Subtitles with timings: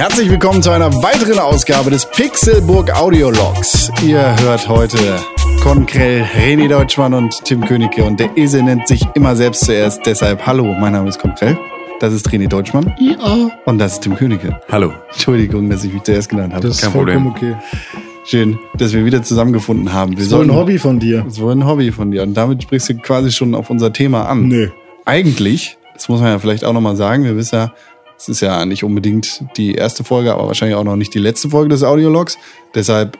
[0.00, 3.90] Herzlich willkommen zu einer weiteren Ausgabe des Pixelburg Audiologs.
[4.02, 5.18] Ihr hört heute
[5.62, 10.04] Konkrell, René Deutschmann und Tim Königke und der Esel nennt sich immer selbst zuerst.
[10.06, 11.58] Deshalb hallo, mein Name ist Konkrell.
[12.00, 12.94] Das ist René Deutschmann.
[12.98, 13.50] Ja.
[13.66, 14.58] Und das ist Tim Königke.
[14.70, 14.92] Hallo.
[15.12, 16.66] Entschuldigung, dass ich mich zuerst genannt habe.
[16.66, 17.54] Das ist Kein vollkommen Problem.
[17.54, 17.96] okay.
[18.24, 20.12] Schön, dass wir wieder zusammengefunden haben.
[20.12, 21.22] Wir Das ist wohl ein Hobby von dir.
[21.22, 22.22] Das war ein Hobby von dir.
[22.22, 24.48] Und damit sprichst du quasi schon auf unser Thema an.
[24.48, 24.68] Nö.
[25.04, 27.72] Eigentlich, das muss man ja vielleicht auch nochmal sagen, wir wissen ja,
[28.16, 31.50] es ist ja nicht unbedingt die erste Folge, aber wahrscheinlich auch noch nicht die letzte
[31.50, 32.38] Folge des Audiologs.
[32.74, 33.18] Deshalb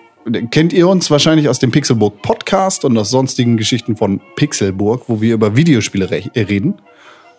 [0.51, 5.21] kennt ihr uns wahrscheinlich aus dem Pixelburg Podcast und aus sonstigen Geschichten von Pixelburg, wo
[5.21, 6.75] wir über Videospiele re reden.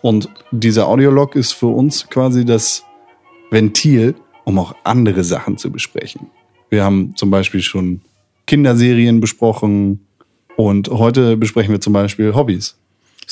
[0.00, 2.84] Und dieser Audiolog ist für uns quasi das
[3.50, 6.30] Ventil, um auch andere Sachen zu besprechen.
[6.70, 8.00] Wir haben zum Beispiel schon
[8.46, 10.06] Kinderserien besprochen
[10.56, 12.76] und heute besprechen wir zum Beispiel Hobbys.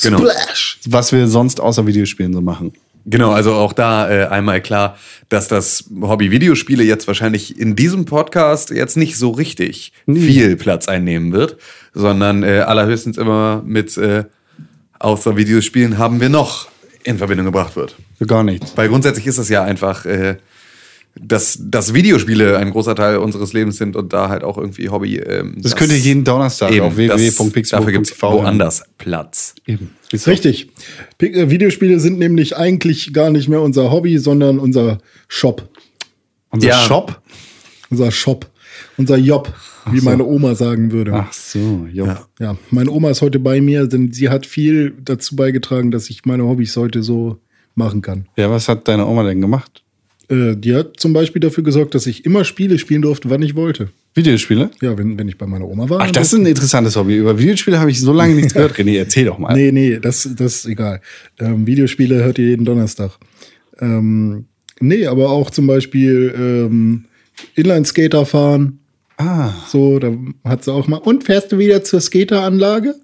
[0.01, 0.19] Genau.
[0.19, 0.79] Splash.
[0.85, 2.73] Was wir sonst außer Videospielen so machen.
[3.05, 4.97] Genau, also auch da äh, einmal klar,
[5.29, 10.87] dass das Hobby Videospiele jetzt wahrscheinlich in diesem Podcast jetzt nicht so richtig viel Platz
[10.87, 11.57] einnehmen wird,
[11.93, 14.25] sondern äh, allerhöchstens immer mit äh,
[14.99, 16.67] außer Videospielen haben wir noch
[17.03, 17.95] in Verbindung gebracht wird.
[18.25, 18.73] Gar nichts.
[18.75, 20.37] Weil grundsätzlich ist das ja einfach, äh,
[21.19, 25.17] dass, dass Videospiele ein großer Teil unseres Lebens sind und da halt auch irgendwie Hobby.
[25.17, 29.55] Ähm, Das könnt ihr jeden Donnerstag eben, auf das- Dafür gibt's www.pixelburg.tv woanders Platz.
[29.67, 29.91] Eben.
[30.11, 30.69] Ist richtig.
[31.21, 35.67] Äh, Videospiele sind nämlich eigentlich gar nicht mehr unser Hobby, sondern unser Shop.
[36.49, 36.79] Unser Ja.
[36.79, 37.21] Shop.
[37.89, 38.49] Unser Shop.
[38.97, 39.53] Unser Job,
[39.91, 40.05] wie so.
[40.05, 41.11] meine Oma sagen würde.
[41.13, 42.05] Ach so, jo.
[42.05, 42.25] Ja.
[42.39, 46.25] Ja, meine Oma ist heute bei mir, denn sie hat viel dazu beigetragen, dass ich
[46.25, 47.37] meine Hobbys heute so
[47.75, 48.27] machen kann.
[48.37, 49.83] Ja, was hat deine Oma denn gemacht?
[50.29, 53.55] Äh, die hat zum Beispiel dafür gesorgt, dass ich immer Spiele spielen durfte, wann ich
[53.55, 53.89] wollte.
[54.13, 54.71] Videospiele?
[54.81, 56.01] Ja, wenn, wenn ich bei meiner Oma war.
[56.01, 57.17] Ach, das ist ein interessantes Hobby.
[57.17, 58.73] Über Videospiele habe ich so lange nichts gehört.
[58.77, 59.53] René, erzähl doch mal.
[59.55, 61.01] Nee, nee, das, das ist egal.
[61.39, 63.11] Ähm, Videospiele hört ihr jeden Donnerstag.
[63.79, 64.45] Ähm,
[64.79, 67.05] nee, aber auch zum Beispiel ähm,
[67.55, 68.79] Inline-Skater fahren.
[69.17, 70.11] Ah, So, da
[70.43, 70.97] hat sie auch mal.
[70.97, 72.95] Und fährst du wieder zur Skateranlage?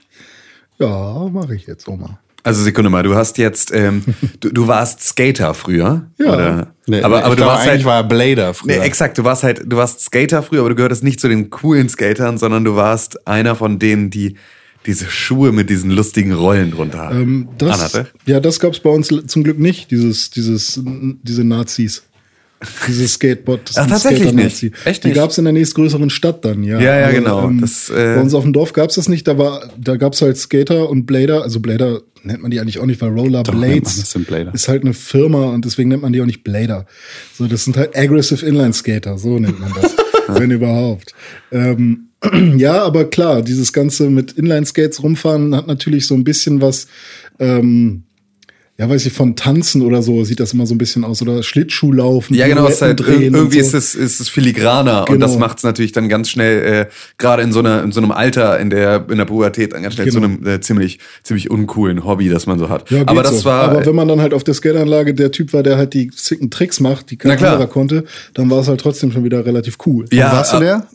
[0.80, 2.20] Ja, mache ich jetzt auch mal.
[2.48, 4.04] Also Sekunde mal, du hast jetzt, ähm,
[4.40, 6.34] du, du warst Skater früher, Ja.
[6.34, 6.74] oder?
[6.88, 8.78] nee, aber ich aber du warst eigentlich halt, war er Blader früher.
[8.80, 11.50] nee, exakt, du warst halt, du warst Skater früher, aber du gehörtest nicht zu den
[11.50, 14.36] coolen Skatern, sondern du warst einer von denen, die
[14.86, 18.08] diese Schuhe mit diesen lustigen Rollen drunter Ähm, das, anhatte.
[18.26, 22.04] ja, das gab's bei uns zum Glück nicht, dieses, dieses, diese Nazis.
[22.88, 23.70] Dieses Skateboard.
[23.70, 24.72] das Ach, tatsächlich nicht?
[24.86, 25.18] Echt Die nicht?
[25.18, 26.80] gab's in der nächstgrößeren Stadt dann, ja.
[26.80, 27.52] Ja, ja, Aber, genau.
[27.62, 29.28] Das, äh, bei uns auf dem Dorf gab's das nicht.
[29.28, 31.44] Da war, da gab's halt Skater und Blader.
[31.44, 34.28] Also Blader nennt man die eigentlich auch nicht, weil Roller nennt man Blades das sind
[34.28, 34.54] Blader.
[34.54, 36.86] ist halt eine Firma und deswegen nennt man die auch nicht Blader.
[37.34, 39.96] So, das sind halt Aggressive Inline Skater, so nennt man das,
[40.28, 41.14] wenn überhaupt.
[41.52, 42.10] Ähm,
[42.58, 46.88] ja, aber klar, dieses Ganze mit Inline Skates rumfahren hat natürlich so ein bisschen was,
[47.40, 48.04] ähm,
[48.80, 51.22] ja, weiß ich, von Tanzen oder so sieht das immer so ein bisschen aus.
[51.24, 52.36] Oder Schlittschuhlaufen.
[52.36, 53.68] Ja, genau, es ist halt, irgendwie so.
[53.68, 55.40] ist es, ist es filigraner und das Genau.
[55.46, 56.86] macht es natürlich dann ganz schnell, äh,
[57.18, 59.96] gerade in so einer, in so einem Alter, in der, in der Pubertät, dann ganz
[59.96, 60.34] schnell zu Genau.
[60.36, 62.90] einem äh, ziemlich, ziemlich uncoolen Hobby, das man so hat.
[62.92, 63.46] Ja, aber das so.
[63.46, 66.12] war, Aber wenn man dann halt auf der Skateanlage der Typ war, der halt die
[66.16, 68.04] sicken Tricks macht, die kein anderer konnte,
[68.36, 70.06] dann war es halt trotzdem schon wieder relativ cool.
[70.12, 70.88] ja, warst du der?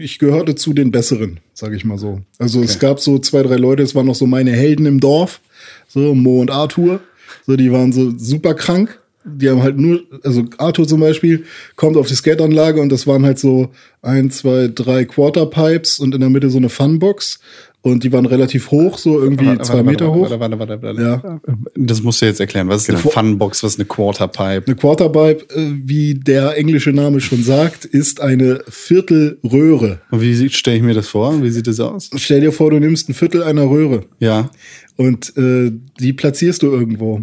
[0.00, 2.20] Ich gehörte zu den Besseren, sage ich mal so.
[2.38, 5.40] Also es gab so zwei, drei Leute, es waren noch so meine Helden im Dorf,
[5.88, 7.00] so Mo und Arthur.
[7.46, 9.00] So, die waren so super krank.
[9.24, 11.44] Die haben halt nur, also Arthur zum Beispiel
[11.76, 16.20] kommt auf die Skateanlage und das waren halt so ein, zwei, drei Quarterpipes und in
[16.20, 17.40] der Mitte so eine Funbox.
[17.80, 20.30] Und die waren relativ hoch, so irgendwie Warte, zwei warte, Meter warte, hoch.
[20.30, 21.02] Warte, warte, warte, warte.
[21.02, 21.40] Ja.
[21.76, 22.68] Das musst du jetzt erklären.
[22.68, 22.98] Was ist eine.
[22.98, 23.62] Funbox?
[23.62, 24.66] Was ist eine Quarterpipe?
[24.66, 30.00] Eine Quarterpipe, äh, wie der englische Name schon sagt, ist eine Viertelröhre.
[30.10, 31.40] Und wie stelle ich mir das vor?
[31.42, 32.10] Wie sieht das aus?
[32.16, 34.50] Stell dir vor, du nimmst ein Viertel einer Röhre Ja,
[34.96, 35.70] und äh,
[36.00, 37.22] die platzierst du irgendwo.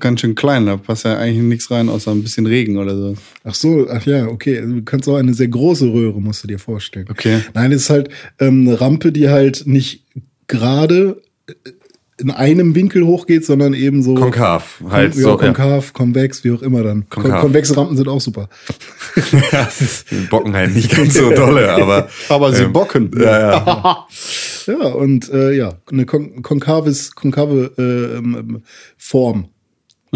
[0.00, 0.66] Ganz schön klein.
[0.66, 3.14] Da passt ja eigentlich nichts rein, außer ein bisschen Regen oder so.
[3.44, 4.58] Ach so, ach ja, okay.
[4.58, 7.06] Also Du kannst auch eine sehr große Röhre, musst du dir vorstellen.
[7.10, 7.40] Okay.
[7.54, 8.08] Nein, es ist halt
[8.40, 10.04] ähm, eine Rampe, die halt nicht
[10.48, 11.52] gerade äh,
[12.18, 15.36] in einem Winkel hochgeht, sondern eben so konkav, halt ja, so, ja.
[15.36, 17.08] konkav, konvex, wie auch immer dann.
[17.10, 17.42] Kon Konkav.
[17.42, 18.48] konvexe Rampen sind auch super.
[20.10, 22.08] Die bocken halt nicht ganz so dolle, aber.
[22.30, 23.10] Aber sie bocken.
[23.18, 24.06] Ja, ja.
[24.66, 28.64] Ja, und äh, ja, eine kon konkaves, konkave äh, ähm,
[28.96, 29.50] Form.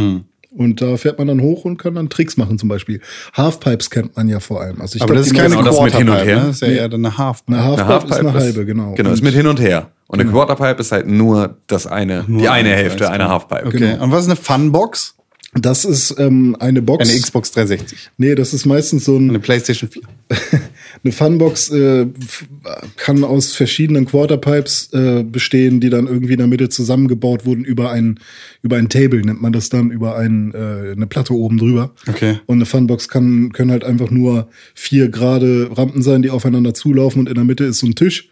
[0.00, 0.24] Mhm.
[0.52, 3.00] Und da fährt man dann hoch und kann dann Tricks machen, zum Beispiel.
[3.34, 4.80] Halfpipes kennt man ja vor allem.
[4.80, 6.40] Also ich Aber glaub, das ist keine Genau, das mit hin und Quarterpipe, her.
[6.40, 6.46] ne?
[6.48, 7.52] Das ist ja eher eine Halfpipe.
[7.56, 8.94] Eine Halfpipe, Eine Halfpipe ist eine halbe, genau.
[8.94, 9.90] Genau, Und- ist mit hin und her.
[10.08, 13.64] Und eine Quarterpipe ist halt nur das eine, die eine Hälfte einer Halfpipe.
[13.66, 13.78] Okay.
[13.78, 14.02] Genau.
[14.02, 15.14] Und was ist eine Funbox?
[15.54, 17.08] Das ist ähm, eine Box.
[17.08, 18.10] Eine Xbox 360.
[18.18, 20.02] Nee, das ist meistens so ein Eine PlayStation 4.
[21.02, 22.06] Eine Funbox äh,
[22.96, 27.90] kann aus verschiedenen Quarterpipes äh, bestehen, die dann irgendwie in der Mitte zusammengebaut wurden über
[27.90, 28.20] ein
[28.62, 31.92] über ein Table nennt man das dann über ein, äh, eine Platte oben drüber.
[32.06, 32.40] Okay.
[32.44, 37.20] Und eine Funbox kann können halt einfach nur vier gerade Rampen sein, die aufeinander zulaufen
[37.20, 38.28] und in der Mitte ist so ein Tisch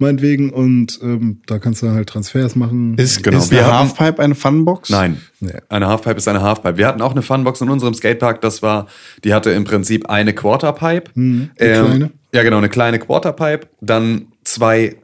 [0.00, 2.96] meinetwegen und ähm, da kannst du halt Transfers machen.
[2.98, 4.90] Ist, Genau, ist wir eine haben- Halfpipe eine Funbox?
[4.90, 5.20] Nein,
[5.68, 6.76] eine Halfpipe ist eine Halfpipe.
[6.78, 8.40] Wir hatten auch eine Funbox in unserem Skatepark.
[8.40, 8.86] Das war,
[9.24, 11.10] die hatte im Prinzip eine Quarterpipe.
[11.14, 12.10] Mhm, eine Ähm, kleine.
[12.32, 13.66] Ja, genau, eine kleine Quarterpipe.
[13.80, 14.96] Dann zwei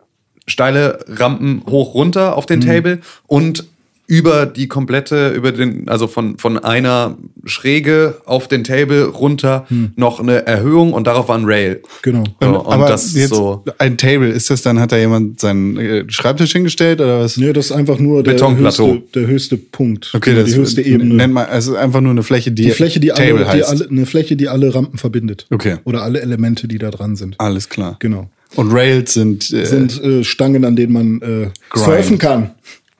[0.46, 2.48] steile Rampen hoch runter auf Mhm.
[2.48, 3.64] den Table und
[4.08, 9.66] über die komplette, über den, also von, von einer Schräge auf den Table runter
[9.96, 11.82] noch eine Erhöhung und darauf war ein Rail.
[12.02, 12.24] Genau.
[12.40, 13.64] So, und Aber das ist jetzt so.
[13.78, 17.36] ein Table, ist das dann, hat da jemand seinen äh, Schreibtisch hingestellt oder was?
[17.36, 20.12] Nee, das ist einfach nur der höchste, der höchste Punkt.
[20.14, 21.14] Okay, Genau, das die höchste Ebene.
[21.14, 23.70] nennt man, also einfach nur eine Fläche, die, die Fläche, die Table alle, die heißt.
[23.70, 25.46] alle, eine Fläche, die alle Rampen verbindet.
[25.50, 25.76] Okay.
[25.84, 27.34] Oder alle Elemente, die da dran sind.
[27.38, 27.96] Alles klar.
[27.98, 28.28] Genau.
[28.54, 32.52] Und Rails sind, äh, Sind äh, Stangen, an denen man äh, surfen kann.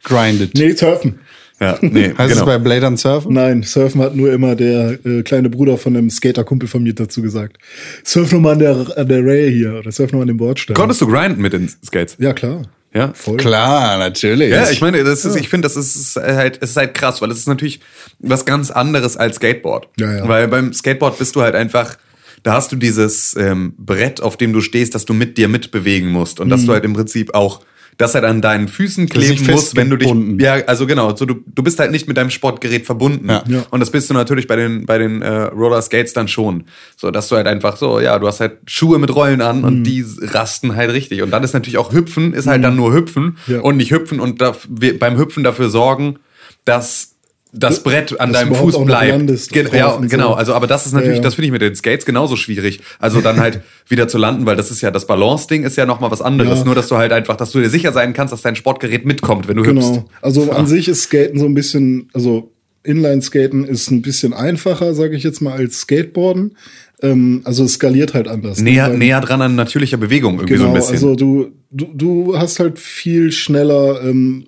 [0.07, 0.55] Grinded.
[0.55, 1.19] Nee, surfen.
[1.61, 2.47] Ja, nee, heißt es genau.
[2.47, 3.33] bei Bladern Surfen?
[3.33, 7.23] Nein, surfen hat nur immer der äh, kleine Bruder von einem Skaterkumpel von mir dazu
[7.23, 7.57] gesagt.
[8.05, 10.37] Surf noch mal an der, an der Rail hier oder surf noch mal an dem
[10.37, 10.77] Bordstein.
[10.77, 12.17] Konntest du grinden mit den Skates?
[12.19, 12.63] Ja, klar.
[12.93, 13.13] Ja.
[13.15, 13.37] Voll.
[13.37, 14.51] Klar, natürlich.
[14.51, 17.31] Ja, ich meine, das ist, ich finde, das ist halt, es ist halt krass, weil
[17.31, 17.81] es ist natürlich
[18.21, 19.89] was ganz anderes als Skateboard.
[19.99, 20.29] Ja, ja.
[20.29, 21.97] Weil beim Skateboard bist du halt einfach,
[22.43, 26.11] da hast du dieses ähm, Brett, auf dem du stehst, das du mit dir mitbewegen
[26.11, 27.61] musst und dass du halt im Prinzip auch
[27.99, 31.25] das halt an deinen Füßen ist kleben musst, wenn du dich, ja, also genau, so
[31.25, 33.29] du, du bist halt nicht mit deinem Sportgerät verbunden.
[33.31, 33.43] Ja.
[33.49, 33.65] Ja.
[33.71, 36.65] Und das bist du natürlich bei den, bei den äh, Roller Skates dann schon.
[36.97, 39.65] So, dass du halt einfach so, ja, du hast halt Schuhe mit Rollen an Mhm.
[39.65, 41.23] und die rasten halt richtig.
[41.23, 43.61] Und dann ist natürlich auch Hüpfen, ist halt dann nur Hüpfen Ja.
[43.61, 46.19] und nicht hüpfen und da, wir- beim Hüpfen dafür sorgen,
[46.67, 47.16] dass
[47.59, 49.29] das Brett an deinem Fuß bleibt.
[49.31, 50.29] drauf ja, genau.
[50.31, 50.35] so.
[50.35, 52.81] Also, aber das ist natürlich, Ja, das finde ich mit den Skates genauso schwierig.
[52.99, 56.11] Also dann halt wieder zu landen, weil das ist ja, das Balance-Ding ist ja nochmal
[56.11, 56.61] was anderes.
[56.61, 56.65] Ja.
[56.65, 59.49] Nur, dass du halt einfach, dass du dir sicher sein kannst, dass dein Sportgerät mitkommt,
[59.49, 59.93] wenn du hüpfst.
[59.93, 60.05] Genau.
[60.23, 62.53] Also an sich ist Skaten so ein bisschen, also
[62.85, 66.57] Inline-Skaten ist ein bisschen einfacher, sage ich jetzt mal, als Skateboarden.
[67.03, 68.61] Ähm, also es skaliert halt anders.
[68.61, 70.95] Näher, Weil- näher dran an natürlicher Bewegung irgendwie so Genau, ein bisschen.
[70.95, 74.47] also du, du, du hast halt viel schneller ähm,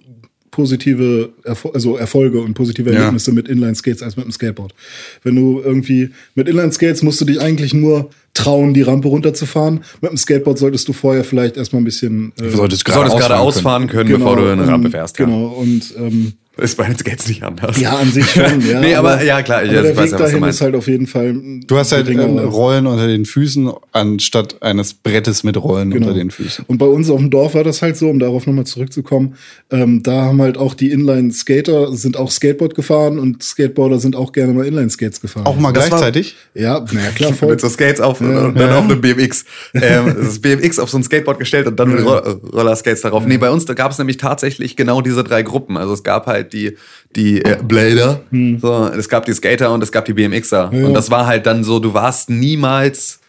[0.58, 2.98] positive Erfol also Erfolge und positive Ja.
[2.98, 4.74] Erlebnisse mit Inline-Skates als mit dem Skateboard.
[5.22, 9.84] Wenn du irgendwie mit Inline-Skates musst du dich eigentlich nur trauen, die Rampe runterzufahren.
[10.00, 13.86] Mit dem Skateboard solltest du vorher vielleicht erstmal ein bisschen äh, Du solltest gerade ausfahren
[13.86, 15.16] können, bevor du eine Rampe fährst.
[15.20, 15.26] Ja.
[15.26, 17.78] Genau, und ähm, Ist bei den Skates nicht anders.
[17.80, 18.80] ja, an sich schon, ja.
[18.80, 20.60] Nee, aber- ja, klar, ich- aber ich der weiß Weg ja, was du dahin ist
[20.60, 21.34] halt auf jeden Fall.
[21.66, 22.46] Du hast halt ähm, geringerer.
[22.46, 26.08] Rollen unter den Füßen anstatt eines Brettes mit Rollen Genau.
[26.08, 26.64] unter den Füßen.
[26.66, 29.34] Und bei uns auf dem Dorf war das halt so, um darauf nochmal zurückzukommen.
[29.70, 34.32] Ähm, da haben halt auch die Inline-Skater sind auch Skateboard gefahren und Skateboarder sind auch
[34.32, 35.46] gerne mal Inline-Skates gefahren.
[35.46, 36.36] Auch mal Das war- gleichzeitig?
[36.54, 37.50] Ja, naja, klar, voll.
[37.50, 38.78] Mit so Skates auf und dann Ja.
[38.78, 39.44] auf eine BMX.
[39.74, 42.18] Ähm, das BMX auf so ein Skateboard gestellt und dann mit Ro
[42.52, 43.24] Rollerskates darauf.
[43.26, 45.76] Nee, bei uns da gab es nämlich tatsächlich genau diese drei Gruppen.
[45.76, 46.76] Also es gab halt die,
[47.16, 48.20] die äh, Blader,
[48.60, 50.70] so, es gab die Skater und es gab die BMXer.
[50.72, 50.86] Ja.
[50.86, 53.20] Und das war halt dann so, du warst niemals.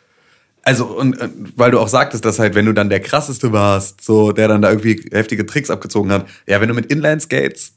[0.64, 4.04] Also, und, und weil du auch sagtest, dass halt, wenn du dann der krasseste warst,
[4.04, 7.74] so, der dann da irgendwie heftige Tricks abgezogen hat, ja, wenn du mit Inline-Skates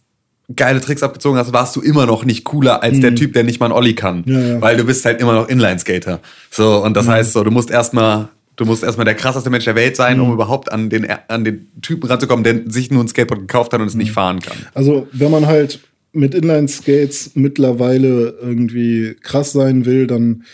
[0.55, 3.61] geile Tricks abgezogen hast, warst du immer noch nicht cooler als der Typ, der nicht
[3.61, 4.25] mal einen Olli kann.
[4.27, 4.61] Ja, ja.
[4.61, 6.21] Weil du bist halt immer noch Inline-Skater.
[6.51, 9.75] So, und das heißt so, du musst erstmal, du musst erstmal der krasseste Mensch der
[9.75, 13.41] Welt sein, um überhaupt an den, an den Typen ranzukommen, der sich nur ein Skateboard
[13.43, 14.57] gekauft hat und es nicht fahren kann.
[14.75, 15.81] Also, wenn man halt
[16.13, 20.45] mit Inline-Skates mittlerweile irgendwie krass sein will, dann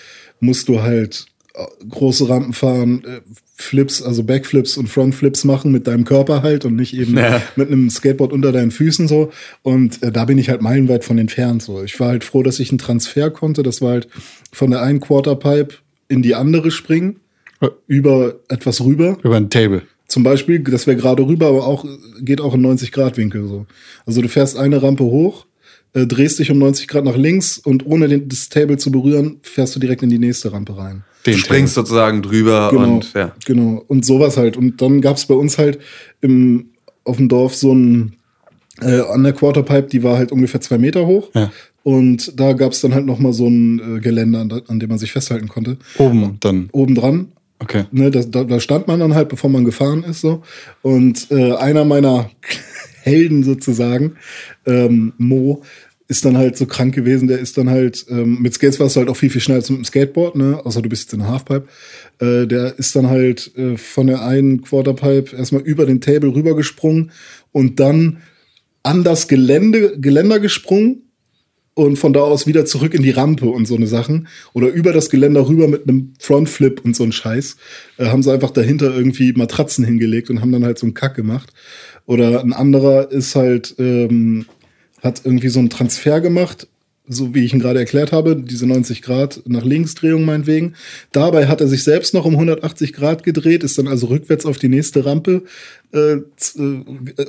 [0.40, 3.20] musst du halt äh, große Rampen fahren, äh,
[3.60, 7.42] Flips, also Backflips und Frontflips machen mit deinem Körper halt und nicht eben Ja.
[7.56, 9.32] mit einem Skateboard unter deinen Füßen so.
[9.62, 11.82] Und äh, da bin ich halt meilenweit von entfernt so.
[11.82, 13.64] Ich war halt froh, dass ich einen Transfer konnte.
[13.64, 14.08] Das war halt
[14.52, 15.74] von der einen Quarterpipe
[16.06, 17.16] in die andere springen,
[17.86, 19.18] über etwas rüber.
[19.22, 19.82] Über ein Table.
[20.06, 21.84] Zum Beispiel, das wäre gerade rüber, aber auch
[22.20, 23.66] geht auch in 90 Grad Winkel so.
[24.06, 25.46] Also du fährst eine Rampe hoch,
[25.92, 29.38] äh, drehst dich um 90 Grad nach links und ohne den, das Table zu berühren,
[29.42, 31.04] fährst du direkt in die nächste Rampe rein.
[31.24, 33.34] Du springst sozusagen drüber Genau, und ja.
[33.44, 33.84] genau.
[33.86, 34.56] Und sowas halt.
[34.56, 35.78] Und dann gab's bei uns halt
[36.22, 36.70] im,
[37.04, 38.14] auf dem Dorf so ein
[38.80, 41.30] äh, an der Quarterpipe, die war halt ungefähr zwei Meter hoch.
[41.34, 41.50] Ja.
[41.82, 44.98] Und da gab's dann halt noch mal so ein äh, Geländer, an, an dem man
[44.98, 45.76] sich festhalten konnte.
[45.98, 46.68] Oben dann.
[46.72, 47.28] Oben dran
[47.60, 47.84] Okay.
[47.90, 50.42] Ne, das, da, da stand man dann halt, bevor man gefahren ist, so.
[50.82, 52.30] Und äh, einer meiner
[53.02, 54.16] Helden sozusagen,
[54.66, 55.62] ähm, Mo,
[56.08, 59.00] ist dann halt so krank gewesen, der ist dann halt, ähm, mit Skates warst du
[59.00, 60.64] halt auch viel, viel schneller als mit dem Skateboard, ne?
[60.64, 61.68] Außer du bist jetzt in der Halfpipe.
[62.18, 67.10] Äh, der ist dann halt äh, von der einen Quarterpipe erstmal über den Table rübergesprungen
[67.52, 68.18] und dann
[68.82, 71.07] an das Gelände, Geländer gesprungen
[71.78, 74.26] und von da aus wieder zurück in die Rampe und so eine Sachen.
[74.52, 77.56] Oder über das Geländer rüber mit einem Frontflip und so ein Scheiß.
[77.98, 81.14] Äh, haben sie einfach dahinter irgendwie Matratzen hingelegt und haben dann halt so einen Kack
[81.14, 81.52] gemacht.
[82.04, 84.46] Oder ein anderer ist halt, ähm,
[85.02, 86.66] hat irgendwie so einen Transfer gemacht,
[87.06, 90.74] so wie ich ihn gerade erklärt habe, diese 90 Grad nach links Drehung meinetwegen.
[91.12, 94.58] Dabei hat er sich selbst noch um 180 Grad gedreht, ist dann also rückwärts auf
[94.58, 95.44] die nächste Rampe
[95.92, 96.18] äh,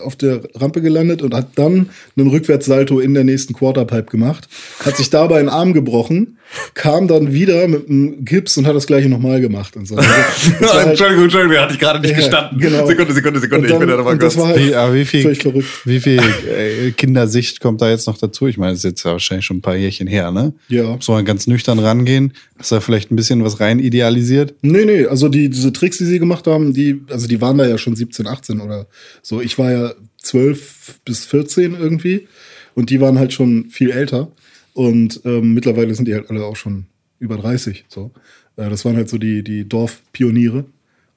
[0.03, 4.49] auf der Rampe gelandet und hat dann einen Rückwärtssalto in der nächsten Quarterpipe gemacht,
[4.83, 6.37] hat sich dabei einen Arm gebrochen,
[6.73, 9.95] kam dann wieder mit einem Gips und hat das gleiche nochmal gemacht und so.
[9.95, 10.09] Also,
[10.73, 12.59] halt, Entschuldigung, Entschuldigung, hatte ich gerade nicht ja, gestanden.
[12.59, 12.85] Genau.
[12.85, 14.35] Sekunde, Sekunde, Sekunde, dann, ich bin da nochmal kurz.
[14.35, 15.67] Halt wie, aber wie viel, verrückt.
[15.85, 18.47] wie viel äh, Kindersicht kommt da jetzt noch dazu?
[18.47, 20.53] Ich meine, das ist jetzt ja wahrscheinlich schon ein paar Jährchen her, ne?
[20.67, 20.97] Ja.
[20.99, 22.33] So ganz nüchtern rangehen.
[22.59, 24.53] Du da vielleicht ein bisschen was rein idealisiert?
[24.61, 27.65] Nee, nee, also die, diese Tricks, die sie gemacht haben, die, also die waren da
[27.65, 28.87] ja schon 17, 18 oder
[29.21, 29.41] so.
[29.41, 32.27] Ich war ja 12 bis 14 irgendwie
[32.75, 34.31] und die waren halt schon viel älter.
[34.73, 36.85] Und ähm, mittlerweile sind die halt alle auch schon
[37.19, 37.85] über 30.
[37.87, 38.11] So.
[38.55, 40.65] Äh, das waren halt so die, die Dorfpioniere.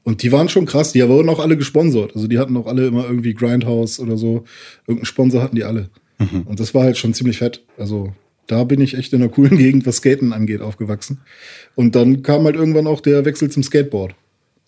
[0.05, 2.15] Und die waren schon krass, die wurden auch alle gesponsert.
[2.15, 4.45] Also die hatten auch alle immer irgendwie Grindhouse oder so.
[4.87, 5.91] Irgendeinen Sponsor hatten die alle.
[6.19, 6.43] Mhm.
[6.43, 7.63] Und das war halt schon ziemlich fett.
[7.79, 8.13] Also
[8.47, 11.21] da bin ich echt in einer coolen Gegend, was Skaten angeht, aufgewachsen.
[11.75, 14.15] Und dann kam halt irgendwann auch der Wechsel zum Skateboard.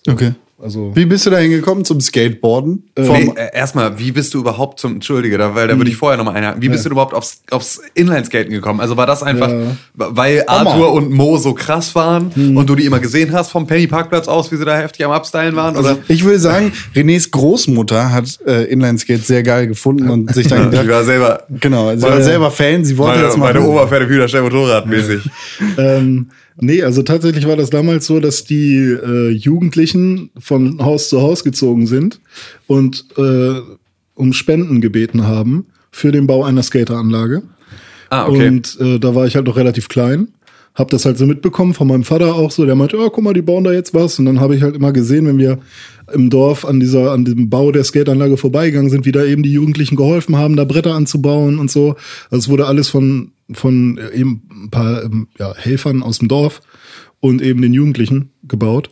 [0.06, 0.32] Okay.
[0.64, 2.84] Also Wie bist du da hingekommen zum Skateboarden?
[2.98, 6.16] Nee, äh, erstmal, wie bist du überhaupt zum, Entschuldige, da, weil da würde ich vorher
[6.16, 6.62] nochmal einhaken.
[6.62, 6.88] Wie bist Ja.
[6.88, 8.80] du überhaupt aufs, aufs Inlineskaten gekommen?
[8.80, 9.58] Also war das einfach, Ja.
[9.94, 13.86] weil Arthur und Mo so krass waren und du die immer gesehen hast vom Penny
[13.88, 15.76] Parkplatz aus, wie sie da heftig am Upstylen waren?
[15.76, 15.98] Oder?
[16.08, 20.88] Ich würde sagen, Renés Großmutter hat äh, Inlineskate sehr geil gefunden und sich dann ich
[20.88, 23.54] war selber, genau, sie war Meine- selber Fan, sie wollte meine, das machen.
[23.54, 25.20] meine Oma fährt wieder schnell Motorradmäßig.
[25.78, 31.20] Ähm, nee, also tatsächlich war das damals so, dass die äh, Jugendlichen von Haus zu
[31.20, 32.20] Haus gezogen sind
[32.66, 33.60] und äh,
[34.14, 37.42] um Spenden gebeten haben für den Bau einer Skateranlage.
[38.10, 38.48] Ah, okay.
[38.48, 40.28] Und äh, da war ich halt noch relativ klein.
[40.74, 42.64] Hab das halt so mitbekommen von meinem Vater auch so.
[42.64, 44.18] Der meinte, oh, guck mal, die bauen da jetzt was.
[44.18, 45.58] Und dann habe ich halt immer gesehen, wenn wir
[46.12, 49.52] im Dorf an dieser, an diesem Bau der Skateanlage vorbeigegangen sind, wie da eben die
[49.52, 51.96] Jugendlichen geholfen haben, da Bretter anzubauen und so.
[52.30, 56.60] Also es wurde alles von, von eben ein paar ähm, ja, Helfern aus dem Dorf
[57.20, 58.90] und eben den Jugendlichen gebaut.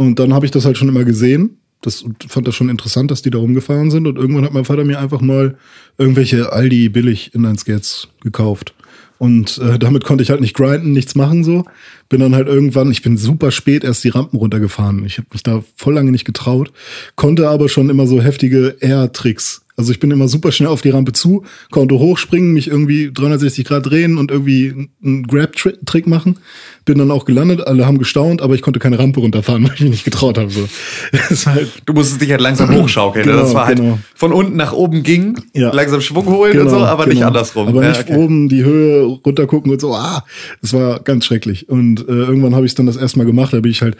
[0.00, 1.58] Und dann habe ich das halt schon immer gesehen.
[1.82, 4.06] Das fand das schon interessant, dass die da rumgefahren sind.
[4.06, 5.58] Und irgendwann hat mein Vater mir einfach mal
[5.98, 8.72] irgendwelche Aldi billig Inline-Skates gekauft.
[9.18, 11.66] Und äh, damit konnte ich halt nicht grinden, nichts machen so.
[12.08, 15.04] Bin dann halt irgendwann, ich bin super spät erst die Rampen runtergefahren.
[15.04, 16.72] Ich habe mich da voll lange nicht getraut,
[17.14, 19.66] konnte aber schon immer so heftige Air-Tricks.
[19.80, 23.64] Also ich bin immer super schnell auf die Rampe zu, konnte hochspringen, mich irgendwie 360
[23.64, 26.38] Grad drehen und irgendwie einen Grab-Trick machen.
[26.84, 29.80] Bin dann auch gelandet, alle haben gestaunt, aber ich konnte keine Rampe runterfahren, weil ich
[29.80, 30.50] mich nicht getraut habe.
[30.50, 30.68] So.
[31.50, 33.24] Halt Du musstest dich halt langsam hochschaukeln.
[33.26, 33.98] Genau, das war halt genau.
[34.14, 35.72] von unten nach oben ging, Ja.
[35.72, 37.28] langsam Schwung holen und so, aber nicht genau.
[37.28, 37.68] andersrum.
[37.68, 38.16] Aber Ja, nicht okay.
[38.16, 39.94] oben die Höhe runtergucken und so.
[39.94, 40.24] Ah,
[40.60, 41.68] das war ganz schrecklich.
[41.68, 43.52] Und äh, irgendwann habe ich dann das erstmal gemacht.
[43.52, 43.96] Da bin ich halt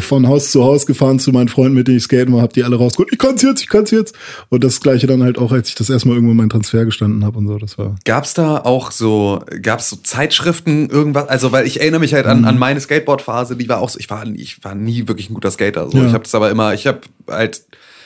[0.00, 2.62] von Haus zu Haus gefahren zu meinen Freunden, mit denen ich skaten war, hab die
[2.62, 3.10] alle rausgeholt.
[3.12, 4.14] Ich kann's jetzt, ich kann's jetzt.
[4.50, 7.38] Und das gleiche dann halt auch, als ich das erstmal irgendwo meinen Transfer gestanden habe
[7.38, 7.56] und so.
[7.58, 11.28] Das war Gab's da auch so, gab's so Zeitschriften, irgendwas?
[11.28, 14.10] Also, weil ich erinnere mich halt an, an meine Skateboard-Phase, die war auch so, ich
[14.10, 15.90] war, ich war nie wirklich ein guter Skater.
[15.90, 15.98] So.
[15.98, 16.06] Ja.
[16.06, 17.62] Ich habe das aber immer, ich habe halt,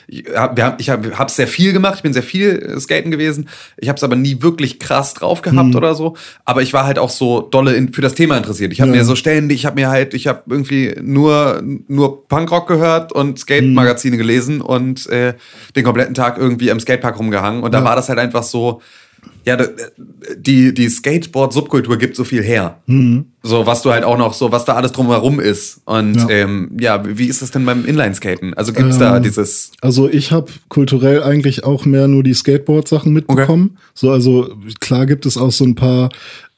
[0.08, 2.80] ich hab, wir hab, ich habe hab's sehr viel gemacht, ich bin sehr viel äh,
[2.80, 3.48] skaten gewesen.
[3.76, 6.16] Ich habe es aber nie wirklich krass drauf gehabt oder so.
[6.44, 8.72] Aber ich war halt auch so dolle in, für das Thema interessiert.
[8.72, 8.98] Ich habe Ja.
[8.98, 13.38] mir so ständig, ich habe mir halt, ich habe irgendwie nur nur Punkrock gehört und
[13.38, 15.34] Skate-Magazine gelesen und äh,
[15.76, 17.62] den kompletten Tag irgendwie am Skatepark rumgehangen.
[17.62, 17.84] Und da Ja.
[17.84, 18.80] war das halt einfach so,
[19.44, 19.56] ja,
[20.36, 22.78] die, die Skateboard-Subkultur gibt so viel her.
[23.42, 25.80] So, was du halt auch noch, so, was da alles drumherum ist.
[25.84, 26.28] Und Ja.
[26.30, 28.54] ähm, ja, wie ist das denn beim Inlineskaten?
[28.54, 29.72] Also gibt's da Ähm, dieses.
[29.80, 33.78] Also ich habe kulturell eigentlich auch mehr nur die Skateboard-Sachen mitbekommen.
[33.94, 36.10] So, also klar gibt es auch so ein paar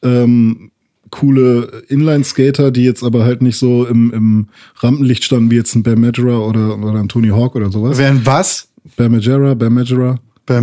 [0.02, 0.70] ähm,
[1.10, 4.48] coole Inline-Skater, die jetzt aber halt nicht so im, im
[4.80, 7.96] Rampenlicht standen, wie jetzt ein Bam Majera oder, oder ein Tony Hawk oder sowas.
[7.98, 8.68] Wären was?
[8.96, 10.60] Bam Majera, Bam Majera, Bei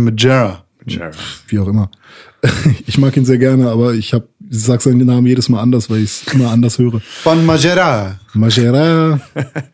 [0.84, 1.10] Majera.
[1.48, 1.90] wie auch immer.
[2.86, 5.88] Ich mag ihn sehr gerne, aber ich hab, ich sag seinen Namen jedes Mal anders,
[5.88, 7.00] weil ich es immer anders höre.
[7.00, 8.18] Von Majera.
[8.34, 9.20] Majera,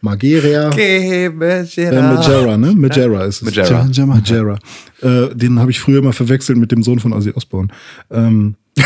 [0.02, 0.68] Magera.
[0.70, 1.38] Bam
[2.14, 2.72] Majera, ne?
[2.76, 3.42] Majera ist es.
[3.42, 3.84] Majera.
[3.84, 4.06] Majera.
[4.06, 4.58] Majera.
[5.00, 7.68] Äh, den habe ich früher mal verwechselt mit dem Sohn von Ozzy Osbourne.
[8.10, 8.56] Ähm,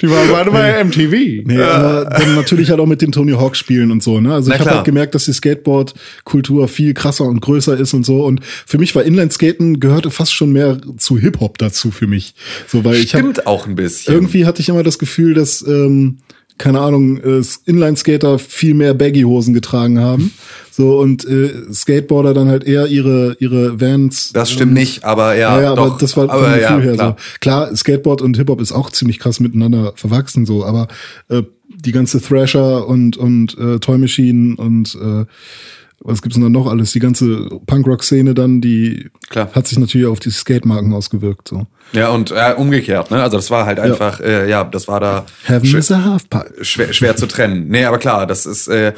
[0.00, 1.44] Die waren beide bei MTV.
[1.44, 4.32] Nee, aber dann natürlich halt auch mit den Tony Hawk Spielen und so, ne?
[4.32, 8.04] Also Na ich habe halt gemerkt, dass die Skateboard-Kultur viel krasser und größer ist und
[8.04, 8.24] so.
[8.24, 12.34] Und für mich war Inline-Skaten gehörte fast schon mehr zu Hip-Hop dazu für mich.
[12.66, 14.14] So, weil ich hab, Stimmt auch ein bisschen.
[14.14, 16.18] irgendwie hatte ich immer das Gefühl, dass, ähm,
[16.58, 20.32] keine Ahnung, äh, Inline-Skater viel mehr Baggy-Hosen getragen haben.
[20.70, 24.30] So, und äh, Skateboarder dann halt eher ihre, ihre Vans.
[24.32, 25.86] das stimmt nicht, aber ja, Ja, ja, doch.
[25.86, 27.16] aber das war aber Gefühl ja, her klar.
[27.18, 27.38] so.
[27.40, 30.86] Klar, Skateboard und Hip-Hop ist auch ziemlich krass miteinander verwachsen, so, aber
[31.30, 35.24] äh, die ganze Thrasher und, und äh, Toy Machine und äh,
[36.00, 36.92] was gibt's denn da noch alles?
[36.92, 39.50] Die ganze Punkrock-Szene dann, die Klar.
[39.52, 41.48] hat sich natürlich auf die Skate-Marken ausgewirkt.
[41.48, 41.66] So.
[41.92, 43.22] Ja, und äh, umgekehrt, ne?
[43.22, 46.64] Also das war halt einfach, äh, ja, das war da Heaven is a Halfpipe.
[46.64, 47.66] schwer, schwer zu trennen.
[47.68, 48.92] Nee, aber klar, das ist, äh,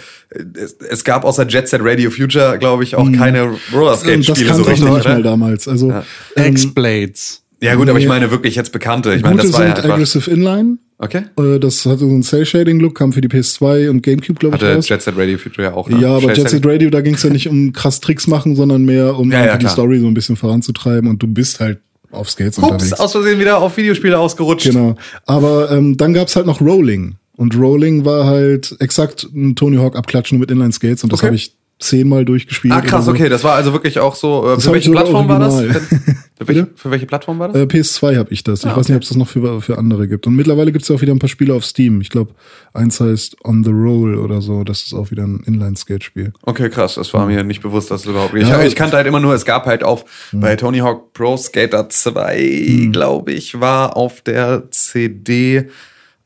[0.54, 4.48] es, es gab außer Jet Set Radio Future, glaube ich, auch keine Und das Rollerskate-Spiele
[4.48, 5.68] kannte so ich noch richtig, nicht mal damals.
[5.68, 5.92] Also
[6.36, 7.42] ähm, X-Blades.
[7.62, 9.14] Ja gut, aber ich meine wirklich jetzt bekannte.
[9.14, 9.94] Ich meine, gute das war ja sind einfach.
[9.96, 10.78] Aggressive Inline.
[11.02, 11.22] Okay.
[11.38, 14.74] Äh, das hatte so einen Cell-Shading-Look, kam für die PS2 und Gamecube, glaube ich, Hatte
[14.76, 14.88] raus.
[14.88, 15.88] Jet Set Radio Future ja auch.
[15.88, 15.98] Ne?
[16.00, 16.64] Ja, aber Jet Set.
[16.66, 19.56] Radio, da ging es ja nicht um krass Tricks machen, sondern mehr um Ja, ja,
[19.56, 19.66] die.
[19.66, 21.78] Story so ein bisschen voranzutreiben und du bist halt
[22.10, 22.92] auf Skates Ups, unterwegs.
[23.00, 24.66] aus Versehen wieder auf Videospiele ausgerutscht.
[24.66, 24.96] Genau.
[25.26, 27.14] Aber ähm, dann gab's halt noch Rolling.
[27.36, 31.20] Und Rolling war halt exakt ein Tony Hawk Abklatsch nur mit Inline Skates und das
[31.20, 31.26] Okay.
[31.28, 32.72] habe ich zehnmal durchgespielt.
[32.74, 33.10] Ah, krass, so.
[33.10, 33.28] okay.
[33.28, 34.52] Das war also wirklich auch so.
[34.52, 35.60] Äh, für welche ich Plattform war das?
[35.60, 37.56] Für, welche, für welche Plattform war das?
[37.56, 38.60] Äh, PS2 habe ich das.
[38.60, 40.26] Ich Ah, weiß nicht, ob es das noch für, für andere gibt.
[40.26, 42.00] Und mittlerweile gibt's ja auch wieder ein paar Spiele auf Steam.
[42.00, 42.34] Ich glaube,
[42.72, 44.62] eins heißt On the Roll oder so.
[44.64, 46.32] Das ist auch wieder ein Inline-Skate-Spiel.
[46.42, 46.94] Okay, krass.
[46.94, 48.34] Das war mir nicht bewusst, dass es überhaupt.
[48.34, 48.62] Ich, Ja.
[48.62, 52.88] ich kannte halt immer nur, es gab halt auf bei Tony Hawk Pro Skater 2,
[52.92, 55.68] glaube ich, war auf der CD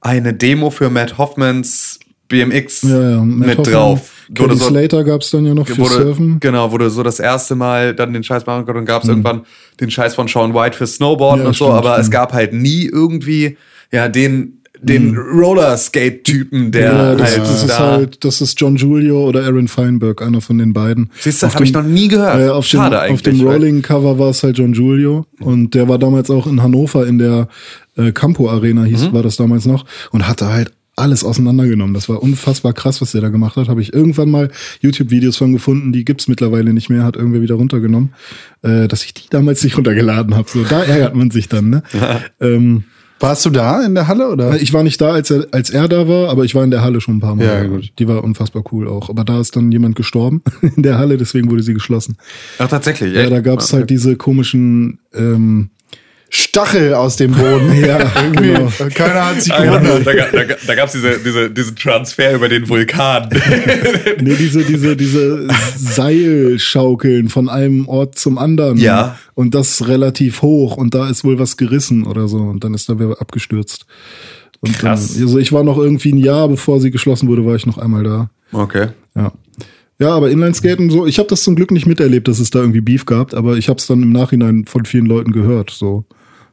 [0.00, 1.98] eine Demo für Matt Hoffmans
[2.34, 3.20] BMX Ja, ja.
[3.22, 4.10] Mit Hoffman, drauf.
[4.36, 6.40] Wurde so, Slater gab's dann ja noch für wurde, Surfen.
[6.40, 9.42] genau, wurde so das erste Mal dann den Scheiß machen konnte und gab es irgendwann
[9.80, 12.12] den Scheiß von Sean White für Snowboarden Ja, und so, stimmt, aber es stimmt.
[12.14, 13.56] gab halt nie irgendwie
[13.92, 17.78] ja den den Rollerskate-Typen, der Ja, das, halt das ist da.
[17.92, 21.10] halt, das ist John Julio oder Aaron Feinberg, einer von den beiden.
[21.20, 22.38] Siehst du, habe ich noch nie gehört.
[22.40, 23.12] Äh, auf, Schade dem, eigentlich.
[23.14, 27.06] auf dem Rolling-Cover war es halt John Julio und der war damals auch in Hannover
[27.06, 27.48] in der
[27.96, 28.86] äh, Campo Arena, Mhm.
[28.86, 31.94] hieß, war das damals noch und hatte halt alles auseinandergenommen.
[31.94, 33.68] Das war unfassbar krass, was der da gemacht hat.
[33.68, 37.56] Habe ich irgendwann mal YouTube-Videos von gefunden, die gibt's mittlerweile nicht mehr, hat irgendwer wieder
[37.56, 38.14] runtergenommen,
[38.62, 40.48] äh, dass ich die damals nicht runtergeladen habe.
[40.48, 41.82] So, da ärgert man sich dann, ne?
[42.40, 42.84] ähm,
[43.20, 44.60] Warst du da in der Halle oder?
[44.60, 46.82] ich war nicht da, als er, als er da war, aber ich war in der
[46.82, 47.44] Halle schon ein paar Mal.
[47.44, 47.92] Ja, gut.
[47.98, 49.08] Die war unfassbar cool auch.
[49.08, 50.42] Aber da ist dann jemand gestorben
[50.76, 52.16] in der Halle, deswegen wurde sie geschlossen.
[52.58, 53.14] Ach, tatsächlich.
[53.14, 53.32] Ja, echt?
[53.32, 55.70] da gab's halt diese komischen, ähm,
[56.36, 57.72] Stachel aus dem Boden.
[57.86, 57.98] ja,
[58.32, 58.68] genau.
[58.92, 60.04] Keiner hat sich Ah, gewundert.
[60.04, 63.28] da, da, da, da gab es diese, diese, diesen Transfer über den Vulkan.
[64.20, 68.78] Nee, diese, diese, diese Seilschaukeln von einem Ort zum anderen.
[68.78, 69.16] Ja.
[69.34, 72.88] Und das relativ hoch und da ist wohl was gerissen oder so und dann ist
[72.88, 73.86] da wer abgestürzt.
[74.60, 75.14] Und Krass.
[75.14, 77.78] Dann, also ich war noch irgendwie ein Jahr, bevor sie geschlossen wurde, war ich noch
[77.78, 78.30] einmal da.
[78.52, 78.88] okay.
[79.14, 79.32] Ja.
[80.00, 82.80] Ja, aber Inlineskaten so, ich habe das zum Glück nicht miterlebt, dass es da irgendwie
[82.80, 86.04] Beef gab, aber ich habe es dann im Nachhinein von vielen Leuten gehört, so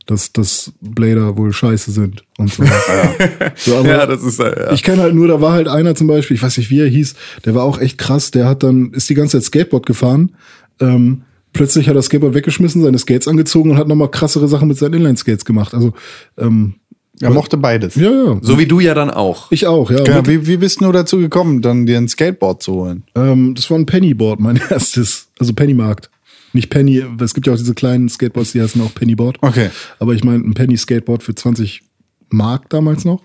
[0.05, 2.63] dass dass Blader wohl scheiße sind und so.
[3.55, 4.71] so aber Ja, das ist äh, ja.
[4.73, 6.87] ich kenne halt nur, da war halt einer zum Beispiel, ich weiß nicht, wie er
[6.87, 10.31] hieß, der war auch echt krass, der hat dann, ist die ganze Zeit Skateboard gefahren,
[10.79, 14.67] ähm, plötzlich hat er das Skateboard weggeschmissen, seine Skates angezogen und hat nochmal krassere Sachen
[14.67, 15.73] mit seinen Inline-Skates gemacht.
[15.73, 15.93] Also,
[16.37, 16.75] ähm,
[17.21, 17.95] Er mochte beides.
[17.95, 18.39] ja, ja.
[18.41, 19.51] So wie du ja dann auch.
[19.51, 20.03] ich auch, ja.
[20.03, 23.03] Genau, wie, wie bist du dazu gekommen, dann dir ein Skateboard zu holen?
[23.15, 26.09] ähm, das war ein Pennyboard, mein erstes, also Pennymarkt.
[26.53, 29.37] Nicht Penny, es gibt ja auch diese kleinen Skateboards, die heißen auch Pennyboard.
[29.41, 29.69] Okay.
[29.99, 31.81] Aber ich meine ein Penny-Skateboard für 20
[32.29, 33.23] Mark damals noch.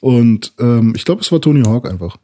[0.00, 2.16] Und ähm, ich glaube, es war Tony Hawk einfach.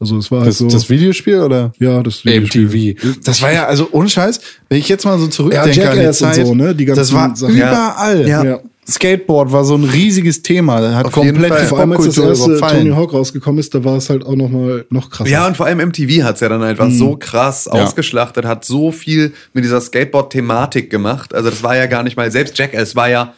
[0.00, 0.68] Also es war halt Das, so.
[0.68, 1.72] das Videospiel oder?
[1.78, 2.96] ja, das MTV.
[3.24, 6.00] Das war ja, also ohne Scheiß, wenn ich jetzt mal so zurückdenke Ja, an die
[6.02, 7.56] Jackass und Zeit, so, ne, die ganzen das war Sachen.
[7.56, 8.28] überall.
[8.28, 8.44] Ja.
[8.44, 8.60] Ja.
[8.88, 10.94] Skateboard war so ein riesiges Thema.
[10.94, 11.62] Hat Auf jeden komplett Fall.
[11.62, 12.82] die Vor allem als das Popkultur erste überfallen.
[12.88, 15.30] Tony Hawk rausgekommen ist, da war es halt auch noch mal noch krasser.
[15.30, 17.72] Ja, und vor allem MTV hat's ja dann einfach so krass Ja.
[17.82, 21.34] ausgeschlachtet, hat so viel mit dieser Skateboard-Thematik gemacht.
[21.34, 23.34] Also das war ja gar nicht mal, selbst Jackass war ja,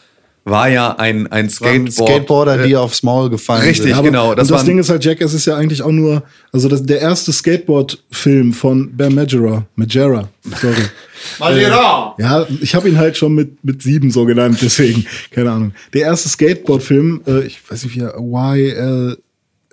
[0.49, 2.09] war ja ein, ein Skateboard, Skateboard.
[2.09, 3.87] Skateboarder, äh, die aufs Maul gefallen richtig.
[3.87, 3.93] sind.
[3.93, 6.69] aber, genau, das und das Ding ist halt, Jackass ist ja eigentlich auch nur, also
[6.69, 10.29] das, der erste Skateboard-Film von Bam Majera, Majera,
[10.61, 10.75] sorry.
[11.39, 12.15] Majera!
[12.17, 15.73] Ja, ich habe ihn halt schon mit, mit sieben so genannt, deswegen, keine Ahnung.
[15.93, 19.17] Der erste Skateboard-Film, äh, ich weiß nicht wie er,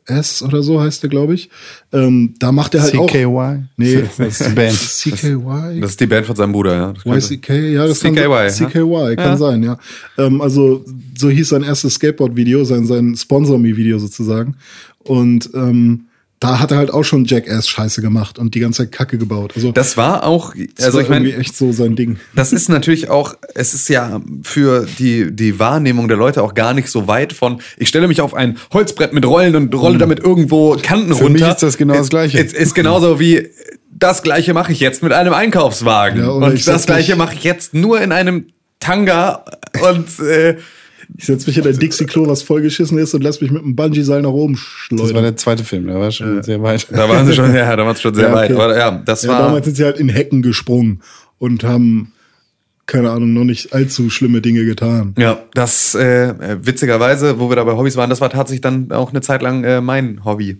[0.08, 1.50] YLS oder so heißt der, glaube ich.
[1.92, 3.08] Ähm, da macht er halt auch.
[3.10, 3.64] CKY?
[3.76, 4.76] Nee, Das ist die Band.
[4.78, 5.80] CKY?
[5.80, 6.92] Das ist die Band von seinem Bruder, ja.
[7.04, 8.48] Das YCK, ja, das CKY, kann, ja.
[8.48, 9.36] CKY, kann Ja.
[9.36, 9.78] sein, ja.
[10.18, 10.84] Ähm, also,
[11.16, 14.56] so hieß sein erstes Skateboard-Video, sein, sein Sponsor-Me-Video sozusagen.
[14.98, 16.06] Und ähm,
[16.40, 19.53] da hat er halt auch schon Jackass-Scheiße gemacht und die ganze Zeit Kacke gebaut.
[19.57, 22.18] Also Das war auch, also war ich meine, irgendwie echt so sein Ding.
[22.35, 26.75] Das ist natürlich auch, es ist ja für die, die Wahrnehmung der Leute auch gar
[26.75, 30.20] nicht so weit von, ich stelle mich auf ein Holzbrett mit Rollen und rolle damit
[30.20, 31.47] irgendwo Kanten Für runter.
[31.47, 32.38] mich ist das genau das Gleiche.
[32.44, 33.49] Es ist genauso wie,
[33.90, 36.20] das Gleiche mache ich jetzt mit einem Einkaufswagen.
[36.20, 38.49] Ja, und das Gleiche mache ich jetzt nur in einem
[38.81, 39.44] Tanga
[39.81, 40.57] und äh,
[41.16, 44.22] Ich setz mich in ein Dixie-Klo, was vollgeschissen ist und lass mich mit einem Bungee-Seil
[44.22, 45.22] nach oben Das war schleudern.
[45.24, 46.86] der zweite Film, der war schon sehr weit.
[46.90, 48.50] da waren sie schon, ja, da waren sie schon sehr Ja, weit.
[48.52, 48.60] okay.
[48.62, 49.38] Aber ja, das Ja, war.
[49.42, 51.00] damals sind sie halt in Hecken gesprungen
[51.38, 52.12] und haben,
[52.86, 55.14] keine Ahnung, noch nicht allzu schlimme Dinge getan.
[55.18, 59.10] Ja, das äh, witzigerweise, wo wir da bei Hobbys waren, das war tatsächlich dann auch
[59.10, 60.58] eine Zeit lang äh, mein Hobby.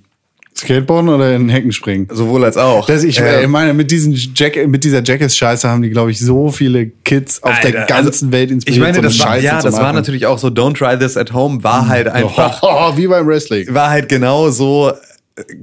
[0.57, 2.09] Skateboarden oder in Hecken springen?
[2.13, 2.87] Sowohl als auch.
[2.87, 6.51] Das, ich Äh, meine, mit, diesen Jack, mit dieser Jackass-Scheiße haben die, glaube ich, so
[6.51, 8.77] viele Kids auf der Alter, ganzen also, Welt inspiriert.
[8.77, 11.17] Ich meine, so das war, Scheiße ja, das war natürlich auch so, don't try this
[11.17, 12.63] at home, war halt einfach,
[12.97, 13.75] wie beim Wrestling.
[13.75, 14.93] war halt genau so,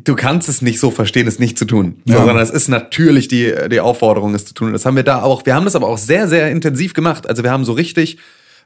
[0.03, 2.01] du kannst es nicht so verstehen, es nicht zu tun.
[2.05, 2.17] Ja.
[2.17, 4.67] sondern es ist natürlich die, die Aufforderung, es zu tun.
[4.67, 7.27] Und das haben wir da auch, wir haben das aber auch sehr, sehr intensiv gemacht.
[7.27, 8.17] Also wir haben so richtig,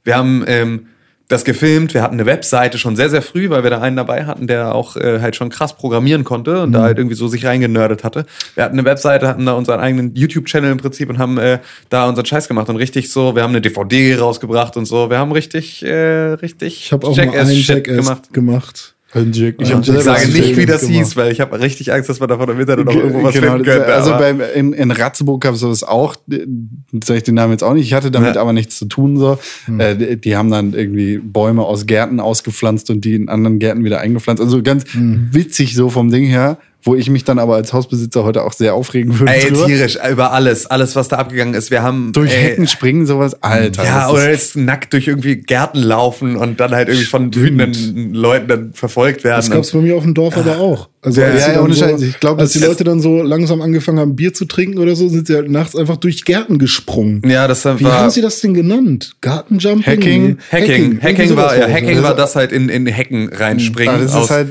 [0.04, 0.88] wir haben ähm,
[1.28, 4.26] das gefilmt, wir hatten eine Webseite schon sehr, sehr früh, weil wir da einen dabei
[4.26, 7.46] hatten, der auch äh, halt schon krass programmieren konnte und da halt irgendwie so sich
[7.46, 8.26] reingenördet hatte.
[8.54, 11.60] Wir hatten eine Webseite, hatten da unseren eigenen YouTube-Channel im Prinzip und haben äh,
[11.90, 15.18] da unseren Scheiß gemacht und richtig so, wir haben eine DVD rausgebracht und so, wir
[15.18, 18.95] haben richtig, äh, richtig Ich habe auch mal einen Jackass-Shit Jackass gemacht.
[19.16, 20.96] Ich, Ja, hab ich Das sage nicht, wie das gemacht.
[20.98, 23.54] hieß, weil ich habe richtig Angst, dass wir davon im Internet noch irgendwo was genau,
[23.54, 23.84] finden können.
[23.86, 27.74] also beim, in, in Ratzeburg gab es sowas auch, sage ich den Namen jetzt auch
[27.74, 28.42] nicht, ich hatte damit Ja.
[28.42, 29.18] aber nichts zu tun.
[29.18, 29.40] so.
[29.68, 29.80] Hm.
[29.80, 33.84] Äh, die, die haben dann irgendwie Bäume aus Gärten ausgepflanzt und die in anderen Gärten
[33.86, 34.42] wieder eingepflanzt.
[34.44, 35.30] Also ganz Hm.
[35.32, 38.76] witzig so vom Ding her, wo ich mich dann aber als Hausbesitzer heute auch sehr
[38.76, 39.34] aufregen würde.
[39.34, 39.66] Ey, drüber.
[39.66, 41.72] tierisch, über alles, alles, was da abgegangen ist.
[41.72, 43.84] Wir haben Durch ey, Hecken springen, sowas, Alter.
[43.84, 48.14] Ja, oder ist- jetzt nackt durch irgendwie Gärten laufen und dann halt irgendwie von wütenden
[48.14, 49.38] Leuten dann verfolgt werden.
[49.38, 50.90] Das gab's bei mir auf dem Dorf aber auch.
[51.02, 53.22] Also Ja, als, ja, dann ohne so, Scheiß, ich glaub, als die Leute dann so
[53.22, 56.58] langsam angefangen haben, Bier zu trinken oder so, sind sie halt nachts einfach durch Gärten
[56.60, 57.22] gesprungen.
[57.28, 59.16] ja, das war Wie haben sie das denn genannt?
[59.22, 59.86] Gartenjumping?
[59.86, 60.38] Hacking?
[60.52, 61.00] Hacking.
[61.02, 63.96] Hacking, irgendwie war, ja, das, Hacking war das halt in, in Hecken reinspringen.
[63.96, 64.50] Ah, das ist aus, halt-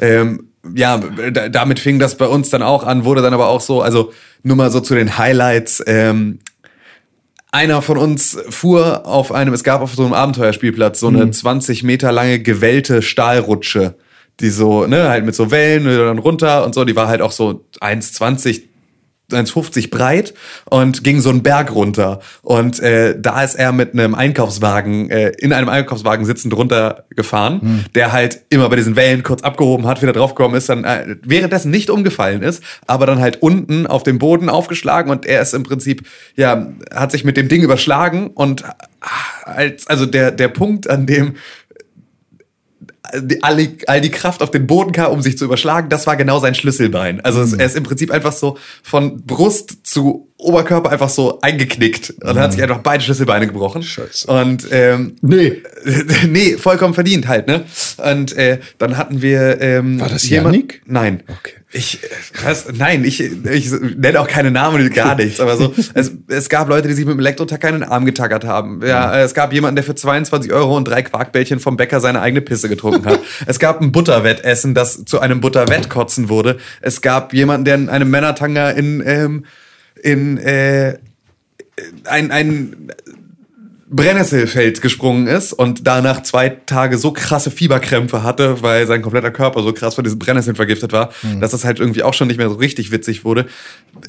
[0.00, 3.60] ähm, ja, da, damit fing das bei uns dann auch an, wurde dann aber auch
[3.60, 5.82] so, also nur mal so zu den Highlights.
[5.86, 6.40] Ähm,
[7.52, 11.82] einer von uns fuhr auf einem, es gab auf so einem Abenteuerspielplatz so eine 20
[11.82, 13.96] Meter lange gewellte Stahlrutsche,
[14.38, 17.32] die so, ne, halt mit so Wellen dann runter und so, die war halt auch
[17.32, 18.62] so 1,20
[19.32, 20.34] 1,50 breit
[20.66, 22.20] und ging so einen Berg runter.
[22.42, 27.84] Und äh, da ist er mit einem Einkaufswagen, äh, in einem Einkaufswagen sitzend runtergefahren, Hm.
[27.94, 31.70] der halt immer bei diesen Wellen kurz abgehoben hat, wieder draufgekommen ist, dann äh, währenddessen
[31.70, 35.62] nicht umgefallen ist, aber dann halt unten auf dem Boden aufgeschlagen und er ist im
[35.62, 39.08] Prinzip, ja, hat sich mit dem Ding überschlagen und ah,
[39.44, 41.34] als, also der, der Punkt, an dem
[43.20, 46.06] die, all, die, all die Kraft auf den Boden kam, um sich zu überschlagen, das
[46.06, 47.20] war genau sein Schlüsselbein.
[47.20, 52.14] Also es, er ist im Prinzip einfach so von Brust zu Oberkörper einfach so eingeknickt
[52.22, 53.82] und hat sich einfach beide Schlüsselbeine gebrochen.
[53.82, 54.26] Scheiße.
[54.26, 55.62] Und ähm, Nee.
[56.28, 57.64] nee, vollkommen verdient halt, ne?
[57.98, 60.80] Und äh, dann hatten wir ähm, War das jemand-?
[60.86, 61.22] Nein.
[61.26, 61.59] Okay.
[61.72, 62.08] Ich, äh,
[62.44, 66.68] was, nein, ich, ich nenne auch keine Namen, gar nichts, aber so, es, es gab
[66.68, 68.84] Leute, die sich mit dem Elektrotacker in den Arm getackert haben.
[68.84, 72.20] Ja, äh, es gab jemanden, der für 22 Euro und drei Quarkbällchen vom Bäcker seine
[72.20, 73.20] eigene Pisse getrunken hat.
[73.46, 76.58] es gab ein Butterwettessen, das zu einem Butterwettkotzen wurde.
[76.80, 79.44] Es gab jemanden, der in einem Männertanga in, ähm,
[80.02, 80.98] in, äh,
[82.04, 82.90] ein, ein
[83.92, 89.64] Brennnesselfeld gesprungen ist und danach zwei Tage so krasse Fieberkrämpfe hatte, weil sein kompletter Körper
[89.64, 92.48] so krass von diesen Brennnesseln vergiftet war, dass das halt irgendwie auch schon nicht mehr
[92.48, 93.46] so richtig witzig wurde.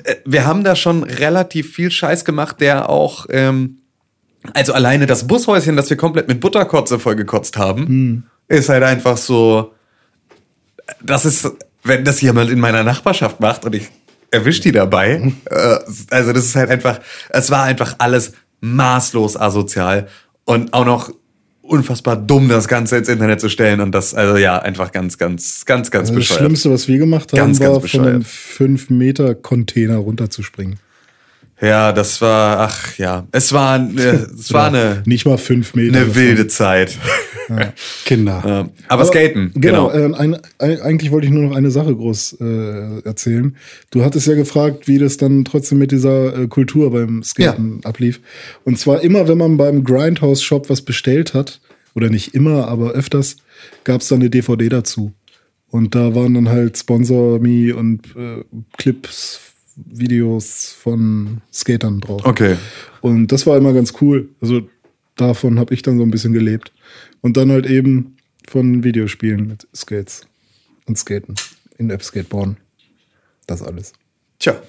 [0.04, 3.80] Äh, Wir haben da schon relativ viel Scheiß gemacht, der auch, ähm,
[4.54, 9.74] also alleine das Bushäuschen, das wir komplett mit Butterkotze vollgekotzt haben, ist halt einfach so,
[11.04, 11.50] das ist,
[11.84, 13.89] wenn das jemand in meiner Nachbarschaft macht und ich
[14.30, 15.78] erwische die dabei, äh,
[16.12, 20.08] also das ist halt einfach, es war einfach alles maßlos asozial
[20.45, 21.12] und auch noch
[21.62, 25.65] unfassbar dumm, das Ganze ins Internet zu stellen und das, also ja, einfach ganz, ganz,
[25.65, 26.39] ganz, ganz Also das bescheuert.
[26.39, 28.71] Schlimmste, was wir gemacht haben, Ganz, ganz war von einem bescheuert.
[28.71, 30.80] 5-Meter-Container runterzuspringen.
[31.62, 35.97] Ja, das war, ach ja, es war, äh, es war eine, Nicht mal 5 Meter.
[36.00, 36.97] eine wilde Zeit.
[38.06, 38.41] Kinder.
[38.47, 38.69] Ja.
[38.88, 40.06] Aber, Skaten, Genau, genau.
[40.06, 43.56] ähm, ein, ein, eigentlich wollte ich nur noch eine Sache groß äh, erzählen.
[43.91, 48.21] Du hattest ja gefragt, wie das dann trotzdem mit dieser äh, Kultur beim Skaten ablief.
[48.63, 51.60] Und zwar immer, wenn man beim Grindhouse-Shop was bestellt hat,
[51.93, 53.36] oder nicht immer, aber öfters,
[53.84, 55.12] gab es dann eine DVD dazu.
[55.69, 58.43] Und da waren dann halt Sponsor Me und äh,
[58.78, 59.39] Clips,
[59.75, 62.25] Videos von Skatern drauf.
[62.25, 62.57] Okay.
[63.01, 64.29] Und das war immer ganz cool.
[64.41, 64.67] Also
[65.15, 66.71] davon habe ich dann so ein bisschen gelebt.
[67.21, 68.17] Und dann halt eben
[68.49, 70.27] von Videospielen mit Skates
[70.86, 71.36] und Skaten.
[71.77, 72.57] In-App Skateboarden.
[73.47, 73.93] Das alles.
[74.39, 74.62] Tja.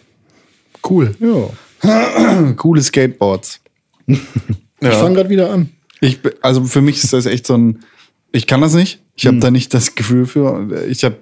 [0.89, 1.15] Cool.
[1.21, 2.53] Ja.
[2.57, 3.61] Coole Skateboards.
[4.83, 5.71] Ich fange gerade wieder an.
[6.01, 7.85] Ich, also für mich ist das echt so ein,
[8.33, 9.02] ich kann das nicht.
[9.15, 10.87] Ich habe da nicht das Gefühl für.
[10.89, 11.17] Ich habe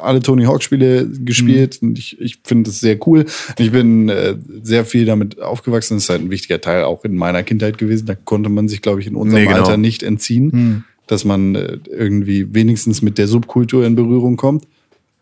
[0.00, 3.24] alle Tony Hawk Spiele gespielt und ich, ich finde das sehr cool.
[3.58, 5.94] Ich bin äh, sehr viel damit aufgewachsen.
[5.96, 8.06] Das ist halt ein wichtiger Teil auch in meiner Kindheit gewesen.
[8.06, 9.60] Da konnte man sich, glaube ich, in unserem Nee, genau.
[9.62, 14.66] Alter nicht entziehen, dass man äh, irgendwie wenigstens mit der Subkultur in Berührung kommt.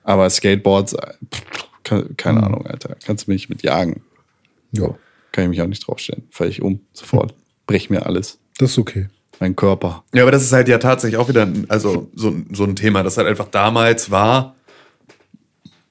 [0.02, 1.42] Aber Skateboards, äh, pff,
[1.84, 2.96] ke- keine Ahnung, Alter.
[3.04, 4.00] Kannst du mich mit jagen.
[4.72, 4.94] Ja.
[5.32, 6.22] Kann ich mich auch nicht draufstellen.
[6.30, 7.34] Fall ich um, sofort.
[7.66, 8.38] Brech mir alles.
[8.56, 9.08] Das ist okay.
[9.40, 10.02] Mein Körper.
[10.14, 13.02] Ja, aber das ist halt ja tatsächlich auch wieder also so, ein- so ein Thema,
[13.02, 14.54] das halt einfach damals war,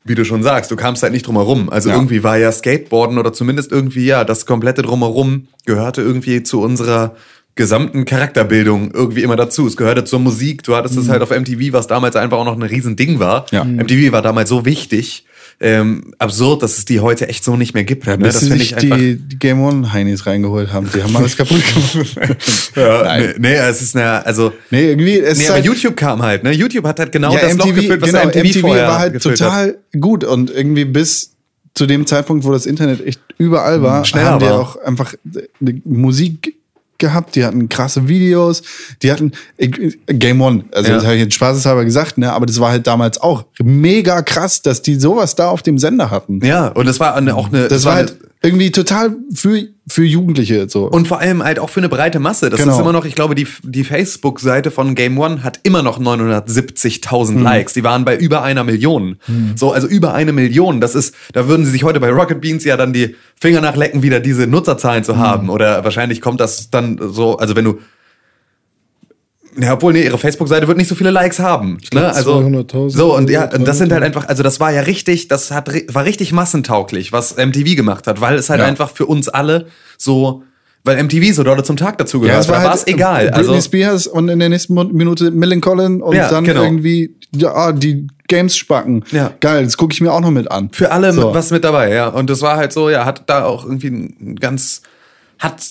[0.04, 1.70] wie du schon sagst, du kamst halt nicht drum herum.
[1.70, 1.96] Also Ja.
[1.96, 7.16] irgendwie war ja Skateboarden oder zumindest irgendwie ja, das komplette drumherum gehörte irgendwie zu unserer
[7.56, 9.66] gesamten Charakterbildung irgendwie immer dazu.
[9.68, 10.64] Es gehörte zur Musik.
[10.64, 13.48] Du hattest es halt auf MTV, was damals einfach auch noch ein Riesending war.
[13.52, 13.64] Ja.
[13.66, 15.26] MTV war damals so wichtig.
[15.60, 18.06] Ähm, absurd, dass es die heute echt so nicht mehr gibt.
[18.06, 18.16] Ne?
[18.20, 20.88] bis Das sich ich die, die Game One Heinis reingeholt haben.
[20.94, 22.72] Die haben alles kaputt gemacht.
[22.76, 23.34] Ja, Nein.
[23.40, 24.54] nee, nee, es ist eine, also.
[24.70, 26.52] Nee, irgendwie, es Nee, ist aber halt, YouTube kam halt, ne?
[26.52, 29.00] YouTube hat halt genau ja, das Loch MTV, gefüllt, was genau, MTV, MTV vorher war
[29.00, 29.48] halt gefüllt hat.
[29.48, 31.32] total gut und irgendwie bis
[31.74, 34.60] zu dem Zeitpunkt, wo das Internet echt überall war, Schneller haben die war.
[34.60, 35.16] auch einfach
[35.86, 36.54] Musik
[37.00, 38.64] gehabt, die hatten krasse Videos,
[39.02, 39.32] die hatten
[40.08, 40.96] Game One, also Ja.
[40.96, 44.62] das habe ich jetzt spaßeshalber gesagt, ne, aber das war halt damals auch mega krass,
[44.62, 46.44] dass die sowas da auf dem Sender hatten.
[46.46, 47.68] Ja, und das war eine, auch eine.
[47.68, 50.86] Das war halt irgendwie total für, für Jugendliche so.
[50.86, 52.50] und vor allem halt auch für eine breite Masse.
[52.50, 52.74] Das Genau.
[52.76, 57.36] ist immer noch, ich glaube, die, die Facebook-Seite von Game One hat immer noch 970.000
[57.36, 57.44] Hm.
[57.44, 57.74] Likes.
[57.74, 59.18] Die waren bei über einer Million.
[59.56, 60.82] So, also über eine Million.
[60.82, 64.04] Das ist, da würden sie sich heute bei Rocket Beans ja dann die Finger nachlecken,
[64.04, 65.50] wieder diese Nutzerzahlen zu haben.
[65.50, 67.80] Oder wahrscheinlich kommt das dann so, also wenn du,
[69.60, 71.78] ja, obwohl, nee, ihre Facebook-Seite wird nicht so viele Likes haben.
[71.90, 72.14] glaub, ne?
[72.14, 74.06] also, 200.000 So, und ja, und das sind halt 300.000.
[74.06, 78.22] einfach, also das war ja richtig, das hat, war richtig massentauglich, was MTV gemacht hat,
[78.22, 78.66] weil es halt Ja.
[78.68, 79.68] einfach für uns alle
[79.98, 80.44] so,
[80.84, 82.40] weil MTV so dolle zum Tag dazu gehört.
[82.42, 83.26] es war da war halt es egal.
[83.26, 86.64] Britney Also, Spears und in der nächsten Minute Millen Collin und Ja, dann genau.
[86.64, 89.04] irgendwie ja, ah, die Games spacken.
[89.12, 89.34] Ja.
[89.42, 90.70] Geil, das gucke ich mir auch noch mit an.
[90.72, 91.34] für alle So.
[91.34, 92.08] was mit dabei, ja.
[92.08, 94.82] Und das war halt so, ja, hat da auch irgendwie ein ganz,
[95.40, 95.62] hat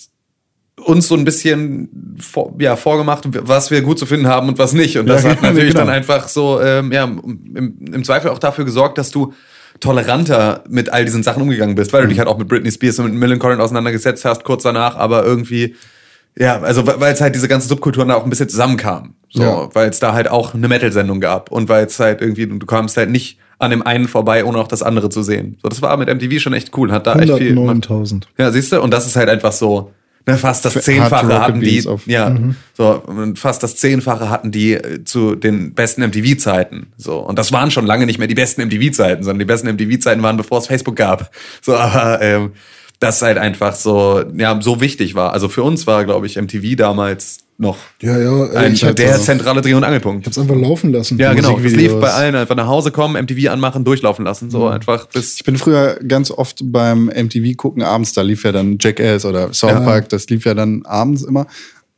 [0.85, 4.73] uns so ein bisschen vor, ja, vorgemacht, was wir gut zu finden haben und was
[4.75, 4.99] nicht.
[4.99, 5.87] Und das Ja, hat natürlich genau.
[5.87, 9.33] dann einfach so, ähm, ja, im, im Zweifel auch dafür gesorgt, dass du
[9.81, 12.99] toleranter mit all diesen Sachen umgegangen bist, weil du dich halt auch mit Britney Spears
[12.99, 15.75] und mit Millen Collin auseinandergesetzt hast, kurz danach, aber irgendwie,
[16.39, 19.15] ja, also weil es halt diese ganzen Subkulturen da auch ein bisschen zusammenkamen.
[19.31, 19.69] So, Ja.
[19.75, 22.97] weil es da halt auch eine Metal-Sendung gab und weil es halt irgendwie, du kamst
[22.97, 25.59] halt nicht an dem einen vorbei, ohne auch das andere zu sehen.
[25.63, 27.87] So, das war mit MTV schon echt cool, hat da echt viel gemacht.
[27.89, 28.23] 109.000.
[28.39, 29.93] Ja, siehst du, und das ist halt einfach so,
[30.27, 32.37] ne, fast das Zehnfache hatten die, ja,
[32.75, 37.19] so, und fast das Zehnfache hatten die zu den besten MTV-Zeiten, so.
[37.19, 40.37] Und das waren schon lange nicht mehr die besten MTV-Zeiten, sondern die besten MTV-Zeiten waren,
[40.37, 41.31] bevor es Facebook gab.
[41.63, 42.53] So, aber, ähm,
[42.99, 45.33] das halt einfach so, ja, so wichtig war.
[45.33, 48.45] Also für uns war, glaube ich, MTV damals noch Ja, ja.
[48.47, 50.27] ey, ein, ich der zentrale Dreh- und Angelpunkt.
[50.27, 51.19] hab's einfach laufen lassen.
[51.19, 51.59] Ja, genau.
[51.59, 55.37] Es lief bei allen einfach nach Hause kommen, MTV anmachen, durchlaufen lassen, so einfach bis
[55.37, 59.53] Ich bin früher ganz oft beim MTV gucken abends, da lief ja dann Jackass oder
[59.53, 59.81] South Ja.
[59.81, 61.47] Park, das lief ja dann abends immer.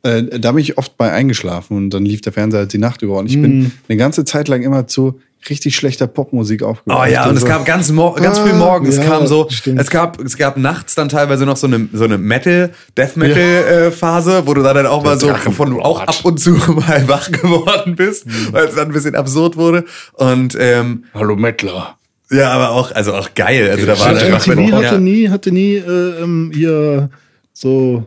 [0.01, 3.01] Äh, da bin ich oft bei eingeschlafen und dann lief der Fernseher halt die Nacht
[3.01, 6.99] über und ich bin eine ganze Zeit lang immer zu richtig schlechter Popmusik aufgewacht.
[7.01, 9.47] Oh ja, und es Also- gab ganz, mor ganz früh Ah, morgens ja, kam so,
[9.49, 9.79] stimmt.
[9.79, 13.37] es gab, es gab nachts dann teilweise noch so eine, so eine Metal, Death Metal
[13.39, 16.39] äh, Phase, wo du dann, dann auch mal so, Drachen- wovon du auch ab und
[16.39, 19.85] zu mal wach geworden bist, weil es dann ein bisschen absurd wurde.
[20.13, 21.95] Und ähm, Hallo Mettler.
[22.31, 23.69] ja, aber auch, also auch geil.
[23.71, 24.97] Also da war einfach, MTV hatte ja.
[24.99, 27.09] nie, hatte nie äh, ähm, hier
[27.53, 28.05] so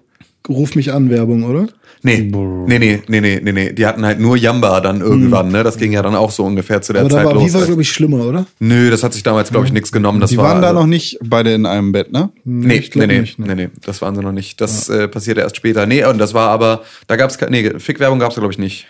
[0.49, 1.67] Ruf mich an Werbung, oder?
[2.05, 3.73] Nee, nee, nee, nee, nee, nee, nee.
[3.73, 5.63] Die hatten halt nur Yamba dann irgendwann, ne?
[5.63, 7.45] Das ging ja dann auch so ungefähr zu der Aber da Zeit war los.
[7.45, 8.47] Viva, glaube ich, schlimmer, oder?
[8.59, 10.21] Nö, das hat sich damals, glaube ich, nichts genommen.
[10.21, 12.31] Das Die war, waren da also- noch nicht beide in einem Bett, ne?
[12.45, 13.47] Nee, ich nee, nee, nicht, ne.
[13.55, 14.61] nee, nee, das waren sie noch nicht.
[14.61, 15.87] Das äh, passierte erst später.
[15.87, 18.87] Nee, und das war aber, da gab's keine, nee, Fick-Werbung gab's da, glaube ich, nicht.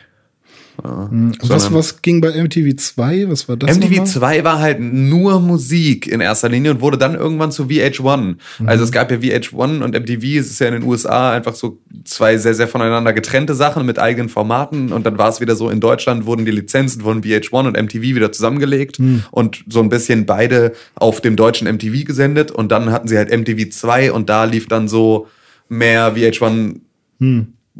[0.79, 3.29] Was, was ging bei MTV 2?
[3.29, 3.77] Was war das?
[3.77, 4.07] MTV nochmal?
[4.07, 8.37] 2 war halt nur Musik in erster Linie und wurde dann irgendwann zu VH1.
[8.65, 11.79] Also es gab ja VH1 und MTV, es ist ja in den USA einfach so
[12.05, 15.69] zwei sehr, sehr voneinander getrennte Sachen mit eigenen Formaten und dann war es wieder so,
[15.69, 18.99] in Deutschland wurden die Lizenzen von VH1 und MTV wieder zusammengelegt
[19.31, 23.31] und so ein bisschen beide auf dem deutschen MTV gesendet und dann hatten sie halt
[23.31, 25.29] MTV 2 und da lief dann so
[25.69, 26.81] mehr VH1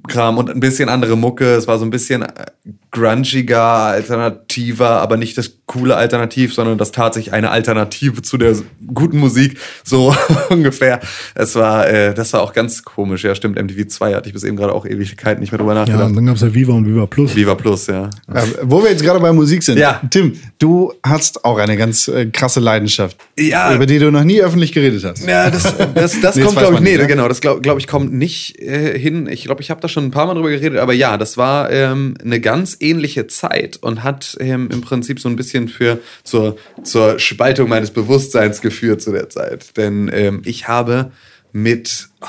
[0.09, 1.55] Kram und ein bisschen andere Mucke.
[1.55, 2.47] Es war so ein bisschen äh,
[2.91, 8.55] grungiger, alternativer, aber nicht das coole Alternativ, sondern das tat sich eine Alternative zu der
[8.93, 10.15] guten Musik, so
[10.51, 11.01] ungefähr.
[11.35, 13.25] Es war, äh, das war auch ganz komisch.
[13.25, 15.81] Ja, stimmt, MTV 2 hatte ich bis eben gerade auch Ewigkeiten nicht mehr drüber Ja,
[15.81, 16.07] nachgedacht.
[16.11, 17.35] und dann gab's ja Viva und Viva Plus.
[17.37, 18.11] Viva Plus, ja.
[18.33, 19.79] Äh, wo wir jetzt gerade bei Musik sind.
[19.79, 20.01] Ja.
[20.11, 23.75] Tim, du hast auch eine ganz äh, krasse Leidenschaft, Ja.
[23.75, 25.27] über die du noch nie öffentlich geredet hast.
[25.27, 27.07] Ja, das, das, das Nee, kommt, glaube ich, nee, nicht, ne?
[27.07, 29.27] genau, das glaube glaub ich kommt nicht äh, hin.
[29.31, 31.71] Ich glaube, ich habe da schon ein paar Mal drüber geredet, aber ja, das war
[31.71, 36.57] ähm, eine ganz ähnliche Zeit und hat ähm, im Prinzip so ein bisschen für zur,
[36.83, 39.77] zur Spaltung meines Bewusstseins geführt zu der Zeit.
[39.77, 41.13] Denn ähm, ich habe
[41.53, 42.29] mit, ah,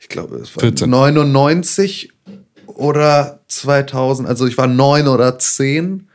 [0.00, 0.88] ich glaube, es war 14.
[0.88, 2.12] 99
[2.66, 6.08] oder 2000, also ich war neun oder zehn,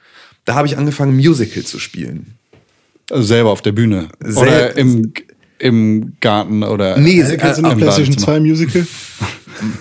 [0.45, 2.35] da habe ich angefangen, Musical zu spielen.
[3.11, 4.09] Also selber auf der Bühne.
[4.19, 5.13] Sel- oder im,
[5.59, 6.97] im Garten oder.
[6.97, 8.37] Nee, Äh, kennst du noch im PlayStation Badezimmer.
[8.37, 8.87] 2 Musical?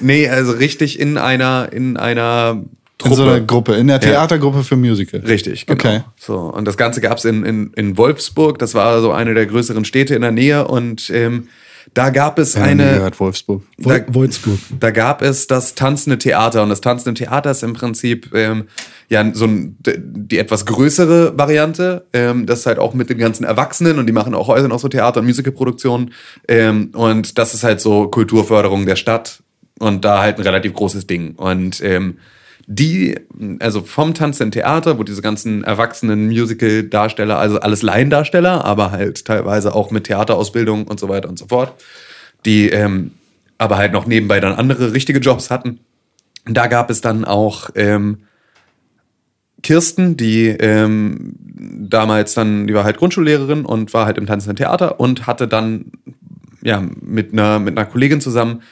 [0.00, 2.64] Nee, also richtig in einer, in einer
[2.98, 3.14] Truppe.
[3.14, 5.20] In so einer Gruppe, in der Theatergruppe für Musical.
[5.20, 5.78] Richtig, genau.
[5.78, 6.00] Okay.
[6.16, 9.84] So, und das Ganze gab's in, in, in Wolfsburg, das war so eine der größeren
[9.84, 11.48] Städte in der Nähe und ähm,
[11.92, 12.94] da gab es Ja, eine.
[12.94, 13.62] gehört, Wolfsburg.
[13.78, 14.58] Da, Wol- Wolfsburg.
[14.80, 18.64] da gab es das tanzende Theater und das tanzende Theater ist im Prinzip ähm,
[19.10, 22.06] ja so ein, die etwas größere Variante.
[22.14, 24.78] Ähm, das ist halt auch mit den ganzen Erwachsenen und die machen auch heute noch
[24.80, 26.12] so Theater- und Musicalproduktionen.
[26.48, 29.42] Ähm, und das ist halt so Kulturförderung der Stadt
[29.78, 31.34] und da halt ein relativ großes Ding.
[31.34, 32.16] Und ähm,
[32.66, 33.18] die,
[33.60, 39.74] also vom tanzenden Theater, wo diese ganzen erwachsenen Musical-Darsteller, also alles Laiendarsteller, aber halt teilweise
[39.74, 41.74] auch mit Theaterausbildung und so weiter und so fort,
[42.44, 43.12] die ähm,
[43.58, 45.80] aber halt noch nebenbei dann andere richtige Jobs hatten.
[46.46, 48.24] Da gab es dann auch ähm,
[49.62, 55.00] Kirsten, die ähm, damals dann, die war halt Grundschullehrerin und war halt im tanzenden Theater
[55.00, 55.92] und hatte dann
[56.62, 58.62] ja mit einer mit einer Kollegin zusammen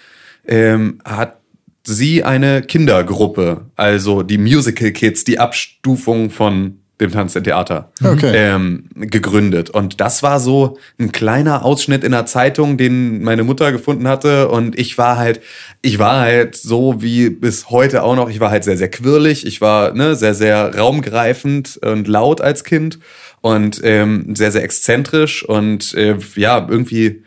[0.46, 1.41] ähm, hat
[1.84, 8.32] sie eine Kindergruppe, also die Musical Kids, die Abstufung von dem tanzenden Theater Okay.
[8.34, 9.70] ähm, gegründet.
[9.70, 14.48] Und das war so ein kleiner Ausschnitt in der Zeitung, den meine Mutter gefunden hatte.
[14.48, 15.40] Und ich war halt,
[15.82, 19.44] ich war halt so wie bis heute auch noch, ich war halt sehr, sehr quirlig.
[19.44, 23.00] Ich war ne, sehr, sehr raumgreifend und laut als Kind
[23.40, 27.24] und ähm, sehr, sehr exzentrisch und äh, ja, irgendwie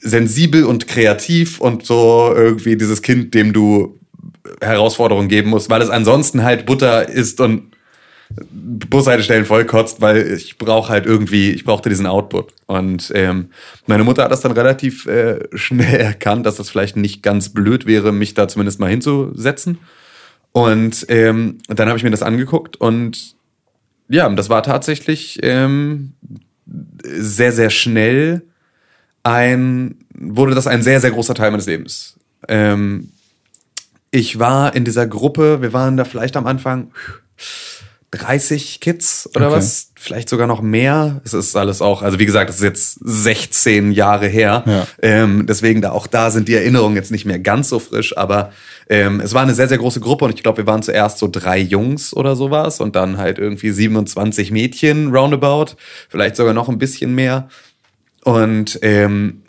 [0.00, 3.98] sensibel und kreativ und so irgendwie dieses Kind, dem du
[4.60, 7.70] Herausforderungen geben musst, weil es ansonsten halt Butter ist und
[8.50, 12.52] Bushaltestellen vollkotzt, weil ich brauche halt irgendwie, ich brauchte diesen Output.
[12.66, 13.50] Und ähm,
[13.86, 17.86] meine Mutter hat das dann relativ äh, schnell erkannt, dass das vielleicht nicht ganz blöd
[17.86, 19.78] wäre, mich da zumindest mal hinzusetzen.
[20.52, 23.34] Und ähm, dann habe ich mir das angeguckt und
[24.08, 26.14] ja, das war tatsächlich ähm,
[27.04, 28.42] sehr, sehr schnell
[29.22, 32.16] ein, wurde das ein sehr, sehr großer Teil meines Lebens.
[32.48, 33.12] Ähm,
[34.10, 36.90] ich war in dieser Gruppe, wir waren da vielleicht am Anfang
[38.12, 39.56] 30 Kids oder Okay.
[39.56, 41.20] was, vielleicht sogar noch mehr.
[41.24, 44.64] Es ist alles auch, also wie gesagt, das ist jetzt 16 Jahre her.
[44.66, 44.86] Ja.
[45.00, 48.50] Ähm, deswegen da auch da sind die Erinnerungen jetzt nicht mehr ganz so frisch, aber
[48.88, 51.28] ähm, es war eine sehr, sehr große Gruppe und ich glaube, wir waren zuerst so
[51.30, 55.76] drei Jungs oder sowas und dann halt irgendwie 27 Mädchen roundabout,
[56.08, 57.48] vielleicht sogar noch ein bisschen mehr.
[58.24, 59.42] Und ähm,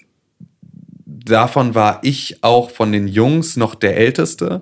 [1.06, 4.62] davon war ich auch von den Jungs noch der Älteste.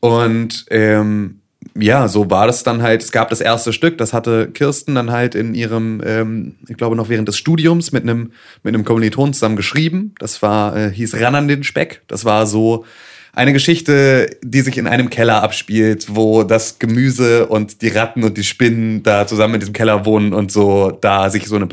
[0.00, 1.40] Und ähm,
[1.76, 3.02] ja, so war das dann halt.
[3.02, 6.96] Es gab das erste Stück, das hatte Kirsten dann halt in ihrem, ähm, ich glaube
[6.96, 10.14] noch während des Studiums mit einem mit einem Kommiliton zusammen geschrieben.
[10.18, 12.02] Das war äh, hieß Ran an den Speck.
[12.08, 12.84] Das war so
[13.32, 18.36] eine Geschichte, die sich in einem Keller abspielt, wo das Gemüse und die Ratten und
[18.36, 21.66] die Spinnen da zusammen in diesem Keller wohnen und so da sich so eine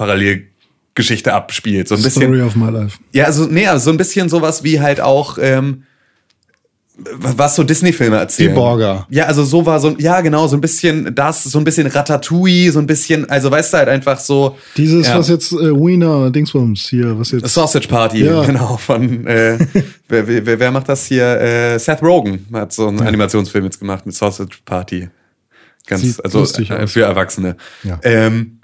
[0.95, 1.88] Parallelgeschichte abspielt.
[1.88, 2.23] So ein bisschen.
[2.23, 2.97] Story of my life.
[3.12, 5.84] Ja, also, nee, also so ein bisschen sowas wie halt auch, ähm,
[6.97, 8.51] was so Disney-Filme erzählen.
[8.51, 9.05] Die Borger.
[9.10, 12.71] Ja, also so war so, ja genau, so ein bisschen das, so ein bisschen Ratatouille,
[12.71, 14.58] so ein bisschen, also weißt du halt einfach so.
[14.77, 17.49] Dieses, ja, was jetzt äh, Wiener Dingsbums hier, was jetzt.
[17.53, 18.45] Sausage Party, Ja.
[18.45, 19.58] genau, von, äh,
[20.08, 21.25] wer, wer, wer macht das hier?
[21.41, 25.10] Äh, Seth Rogen hat so einen Animationsfilm jetzt gemacht mit Sausage Party.
[25.88, 27.58] Ganz, Sieht also äh, für Erwachsene.
[27.84, 27.99] Ja.
[28.03, 28.60] Ähm,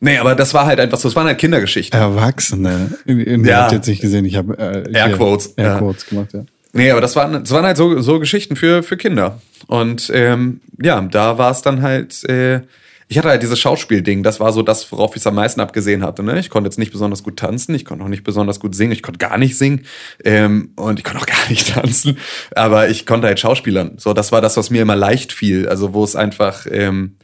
[0.00, 1.98] nee, aber das war halt einfach so, es waren halt Kindergeschichten.
[1.98, 2.98] Erwachsene.
[3.04, 3.62] In, in, Ja.
[3.62, 4.24] Habt ihr jetzt nicht gesehen.
[4.24, 5.72] Ich habe äh, Airquotes, hier ja.
[5.74, 6.44] Airquotes gemacht, ja.
[6.72, 9.40] Nee, aber das waren, das waren halt so, so Geschichten für, für Kinder.
[9.66, 12.60] Und ähm, ja, da war es dann halt, äh,
[13.08, 16.04] ich hatte halt dieses Schauspielding, das war so das, worauf ich es am meisten abgesehen
[16.04, 16.22] hatte.
[16.22, 16.38] Ne?
[16.38, 19.02] Ich konnte jetzt nicht besonders gut tanzen, ich konnte auch nicht besonders gut singen, ich
[19.02, 19.84] konnte gar nicht singen
[20.24, 22.18] ähm, und ich konnte auch gar nicht tanzen,
[22.54, 23.94] aber ich konnte halt Schauspielern.
[23.96, 25.68] So, das war das, was mir immer leicht fiel.
[25.68, 27.16] Also wo es einfach, ähm,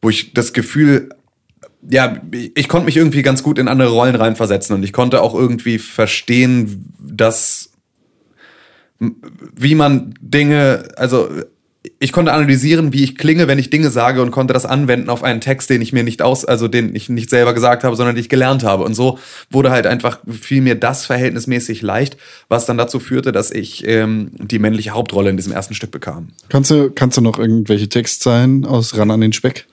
[0.00, 1.10] wo ich das Gefühl
[1.88, 5.34] ja, ich konnte mich irgendwie ganz gut in andere Rollen reinversetzen und ich konnte auch
[5.34, 7.70] irgendwie verstehen, dass
[8.98, 11.28] wie man Dinge, also
[11.98, 15.22] ich konnte analysieren, wie ich klinge, wenn ich Dinge sage und konnte das anwenden auf
[15.22, 18.14] einen Text, den ich mir nicht aus, also den ich nicht selber gesagt habe, sondern
[18.14, 18.84] den ich gelernt habe.
[18.84, 19.18] Und so
[19.50, 22.16] wurde halt einfach fiel mir das verhältnismäßig leicht,
[22.48, 26.28] was dann dazu führte, dass ich ähm, die männliche Hauptrolle in diesem ersten Stück bekam.
[26.48, 29.66] Kannst du, kannst du noch irgendwelche Textzeilen aus Ran an den Speck?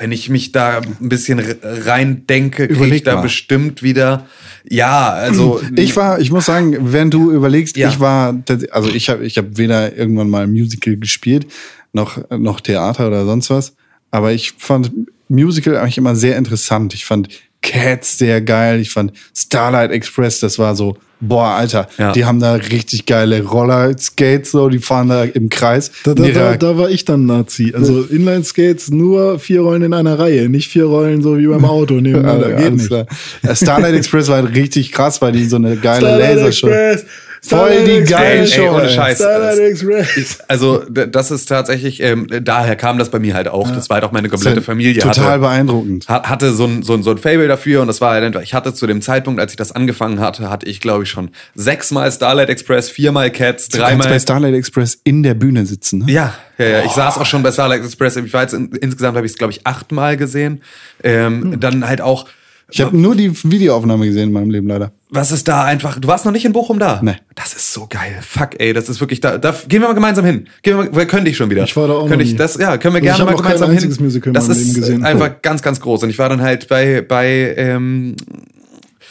[0.00, 3.20] Wenn ich mich da ein bisschen rein denke, kriege ich da mal.
[3.22, 4.26] bestimmt wieder.
[4.68, 7.90] Ja, also Ich war, ich muss sagen, wenn du überlegst, Ja.
[7.90, 8.34] ich war,
[8.70, 11.46] also ich habe ich hab weder irgendwann mal ein Musical gespielt,
[11.92, 13.74] noch, noch Theater oder sonst was.
[14.10, 14.90] Aber ich fand
[15.28, 16.94] Musical eigentlich immer sehr interessant.
[16.94, 17.28] Ich fand
[17.62, 18.80] Cats sehr geil.
[18.80, 22.12] Ich fand Starlight Express, das war so, boah, Alter, Ja.
[22.12, 25.90] die haben da richtig geile Roller-Skates, so, die fahren da im Kreis.
[26.04, 27.72] Da, da, da, da war ich dann Nazi.
[27.76, 31.94] Also Inline-Skates nur vier Rollen in einer Reihe, nicht vier Rollen so wie beim Auto
[32.00, 32.50] nebeneinander.
[32.50, 32.86] Ja, Geht nicht.
[32.88, 33.06] klar.
[33.42, 36.68] Ja, Starlight Express war halt richtig krass, weil die so eine geile Starlight Lasershow.
[36.68, 37.04] Express,
[37.42, 38.88] Voll die geile Express, Ey, ohne.
[38.90, 39.16] Scheiß.
[39.18, 40.38] Starlight Express.
[40.46, 43.70] Also das ist tatsächlich, ähm, daher kam das bei mir halt auch.
[43.70, 45.00] Das war halt auch meine komplette Familie.
[45.00, 46.06] Total hatte, beeindruckend.
[46.08, 48.42] ha- hatte so ein, so, ein, so ein Fable dafür und das war halt einfach,
[48.42, 51.30] ich hatte zu dem Zeitpunkt, als ich das angefangen hatte, hatte ich glaube ich schon
[51.54, 54.08] sechsmal Starlight Express, viermal Cats, Du kannst dreimal.
[54.08, 56.00] bei Starlight Express in der Bühne sitzen.
[56.00, 56.12] Ne?
[56.12, 56.84] Ja, ja, ja.
[56.84, 58.16] Ich saß auch schon bei Starlight Express.
[58.16, 60.60] Ich war jetzt in, insgesamt habe ich es glaube ich achtmal gesehen.
[61.02, 62.26] Ähm, Dann halt auch,
[62.70, 64.92] Ich habe nur die Videoaufnahme gesehen in meinem Leben leider.
[65.10, 65.98] was ist da einfach?
[65.98, 67.00] Du warst noch nicht in Bochum da?
[67.02, 67.16] Nee.
[67.34, 68.18] Das ist so geil.
[68.22, 69.38] Fuck, ey, das ist wirklich da.
[69.38, 70.46] da gehen wir mal gemeinsam hin.
[70.62, 71.64] Gehen wir, mal, wir können dich schon wieder.
[71.64, 74.32] Ich war da auch Könnte ich das, ja, können wir ich gerne mal gemeinsam hin.
[74.32, 75.04] Das ist Leben gesehen.
[75.04, 76.04] einfach ganz, ganz groß.
[76.04, 78.16] Und ich war dann halt bei bei ähm,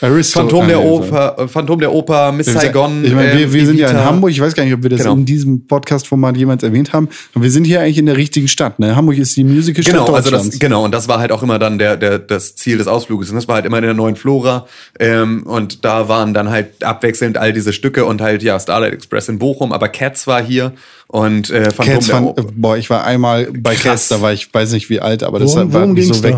[0.01, 0.39] Aristo.
[0.39, 2.47] Phantom der Oper, äh, Phantom der Oper, Miss.
[2.47, 3.03] Saigon.
[3.03, 3.97] Ich meine, wir, ähm, wir sind ja in.
[3.97, 4.31] Hamburg.
[4.31, 5.13] Ich weiß gar nicht, ob wir das Genau.
[5.13, 7.09] in diesem Podcast-Format jemals erwähnt haben.
[7.33, 8.79] Und wir sind hier eigentlich in der richtigen Stadt.
[8.79, 8.95] Ne?
[8.95, 10.51] Hamburg ist die Musical-Stadt Genau, also Deutschlands.
[10.51, 13.29] das, genau, und das war halt auch immer dann der, der, das Ziel des Ausfluges.
[13.29, 14.67] Und das war halt immer in der neuen Flora.
[14.99, 19.27] Ähm, und da waren dann halt abwechselnd all diese Stücke und halt, ja, Starlight Express
[19.29, 20.73] in Bochum, aber Cats war hier
[21.07, 22.45] und äh, Phantom Cats der fand, Oper.
[22.55, 23.83] boah, ich war einmal bei Krass.
[23.83, 26.37] Cats, da war ich, weiß nicht wie alt, aber das Worum- war so da?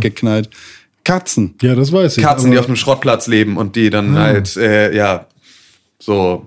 [1.04, 1.56] Katzen.
[1.62, 2.24] Ja, das weiß ich.
[2.24, 5.28] Katzen, die auf einem Schrottplatz leben und die dann halt, äh, ja,
[5.99, 6.45] so.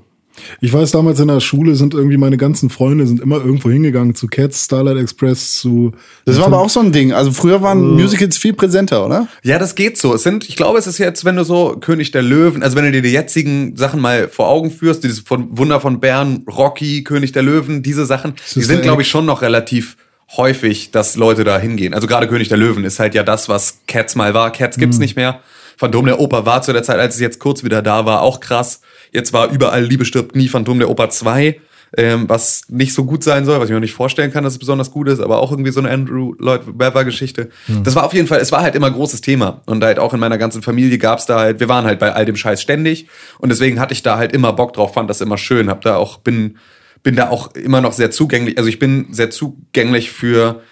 [0.61, 4.15] Ich weiß, damals in der Schule sind irgendwie meine ganzen Freunde sind immer irgendwo hingegangen
[4.15, 5.93] zu Cats, Starlight Express, zu.
[6.25, 7.13] Das war aber auch so ein Ding.
[7.13, 9.29] Also früher waren Musicals viel präsenter, oder?
[9.43, 10.15] Ja, das geht so.
[10.15, 12.85] Es sind, ich glaube, es ist jetzt, wenn du so König der Löwen, also wenn
[12.85, 17.05] du dir die jetzigen Sachen mal vor Augen führst, dieses von Wunder von Bern, Rocky,
[17.05, 19.97] König der Löwen, diese Sachen, die sind, glaube ich, schon noch relativ
[20.37, 21.95] häufig, dass Leute da hingehen.
[21.95, 24.51] Also gerade König der Löwen ist halt ja das, was Cats mal war.
[24.51, 25.41] Cats gibt's nicht mehr.
[25.77, 28.41] Phantom der Oper war zu der Zeit, als es jetzt kurz wieder da war, auch
[28.41, 28.81] krass.
[29.12, 31.61] Jetzt war überall Liebe stirbt nie Phantom der Oper 2,
[31.97, 34.55] ähm, was nicht so gut sein soll, was ich mir auch nicht vorstellen kann, dass
[34.55, 37.51] es besonders gut ist, aber auch irgendwie so eine Andrew Lloyd Webber Geschichte.
[37.85, 40.20] Das war auf jeden Fall, es war halt immer großes Thema und halt auch in
[40.20, 43.09] meiner ganzen Familie gab's da halt, wir waren halt bei all dem Scheiß ständig
[43.39, 45.97] und deswegen hatte ich da halt immer Bock drauf, fand das immer schön, hab da
[45.97, 46.57] auch bin
[47.05, 50.63] bin da auch immer noch sehr zugänglich, also ich bin sehr zugänglich für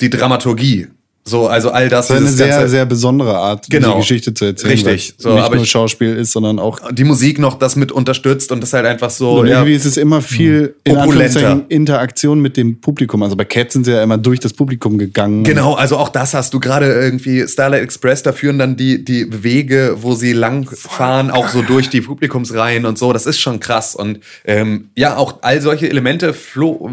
[0.00, 0.88] die Dramaturgie.
[1.24, 2.08] So, also all das.
[2.08, 3.92] Das ist eine sehr, ganze- sehr besondere Art, Genau.
[3.92, 4.72] die Geschichte zu erzählen.
[4.72, 5.14] Richtig.
[5.18, 8.72] So, nicht nur Schauspiel ist, sondern auch die Musik noch das mit unterstützt und das
[8.72, 9.38] halt einfach so.
[9.40, 11.02] Und ja, irgendwie ist es immer viel in Opulenter.
[11.36, 13.22] Anführungszeichen Interaktion mit dem Publikum.
[13.22, 15.44] Also bei Cats sind sie ja immer durch das Publikum gegangen.
[15.44, 19.44] Genau, also auch das hast du gerade irgendwie Starlight Express, da führen dann die, die
[19.44, 23.12] Wege, wo sie lang fahren, auch so durch die Publikumsreihen und so.
[23.12, 23.94] Das ist schon krass.
[23.94, 26.90] Und ähm, ja, auch all solche Elemente flo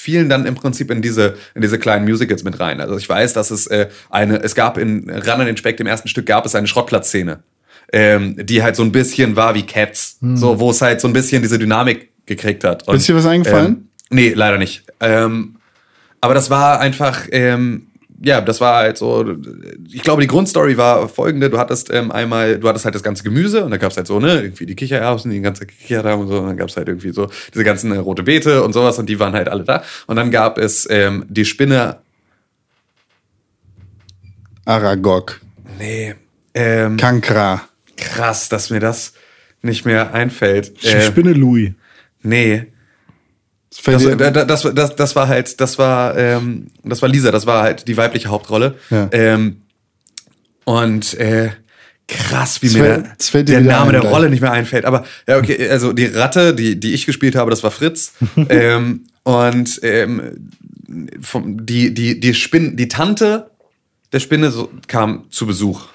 [0.00, 2.80] fielen dann im Prinzip in diese, in diese kleinen Musicals mit rein.
[2.80, 5.86] Also ich weiß, dass es äh, eine, es gab in Ran an den Speck, dem
[5.86, 7.42] ersten Stück, gab es eine Schrottplatzszene,
[7.92, 10.18] ähm, die halt so ein bisschen war wie Cats.
[10.20, 12.88] So, wo es halt so ein bisschen diese Dynamik gekriegt hat.
[12.88, 13.66] Und, Ist dir was eingefallen?
[13.66, 14.84] Ähm, nee, leider nicht.
[15.00, 15.56] Ähm,
[16.20, 17.88] aber das war einfach, ähm,
[18.22, 19.34] ja, das war halt so,
[19.90, 23.22] ich glaube, die Grundstory war folgende, du hattest ähm, einmal, du hattest halt das ganze
[23.22, 26.38] Gemüse und da gab's halt so, ne, irgendwie die Kichererbsen, die ganze Kichererbsen und so,
[26.40, 29.18] und dann gab's halt irgendwie so diese ganzen äh, rote Beete und sowas und die
[29.18, 29.82] waren halt alle da.
[30.06, 31.98] Und dann gab es ähm, die Spinne,
[34.66, 35.40] Aragog,
[35.78, 36.14] nee,
[36.54, 37.62] ähm, Kankra.
[37.96, 39.14] krass, dass mir das
[39.62, 40.72] nicht mehr einfällt.
[40.80, 41.72] Ich Äh, spinne Louis.
[42.22, 42.66] nee,
[43.70, 47.62] Das fällt Das, das, das, war halt, das war, ähm, das war Lisa, das war
[47.62, 48.74] halt die weibliche Hauptrolle.
[48.90, 49.08] Ja.
[49.12, 49.62] Ähm,
[50.64, 51.50] und äh,
[52.08, 54.12] krass, wie Das mir fällt- der, fällt der Name der gleich.
[54.12, 54.84] Rolle nicht mehr einfällt.
[54.84, 58.12] Aber ja, okay, also die Ratte, die, die ich gespielt habe, das war Fritz.
[58.48, 60.50] ähm, und ähm,
[61.20, 63.50] vom, die, die, die Spin, die Tante
[64.12, 65.86] der Spinne so, kam zu Besuch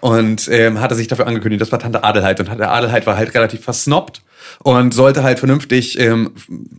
[0.00, 2.40] und ähm, hatte sich dafür angekündigt, das war Tante Adelheid.
[2.40, 4.22] Und Tante Adelheid war halt relativ versnobbt
[4.62, 6.32] und sollte halt vernünftig ähm,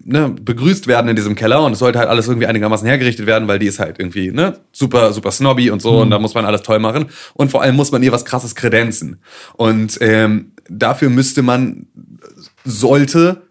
[0.04, 1.64] ne, begrüßt werden in diesem Keller.
[1.64, 4.58] Und es sollte halt alles irgendwie einigermaßen hergerichtet werden, weil die ist halt irgendwie ne,
[4.72, 6.02] super, super snobby und so.
[6.02, 7.06] Und da muss man alles toll machen.
[7.34, 9.22] Und vor allem muss man ihr was krasses kredenzen.
[9.54, 11.88] Und ähm, dafür müsste man,
[12.64, 13.42] sollte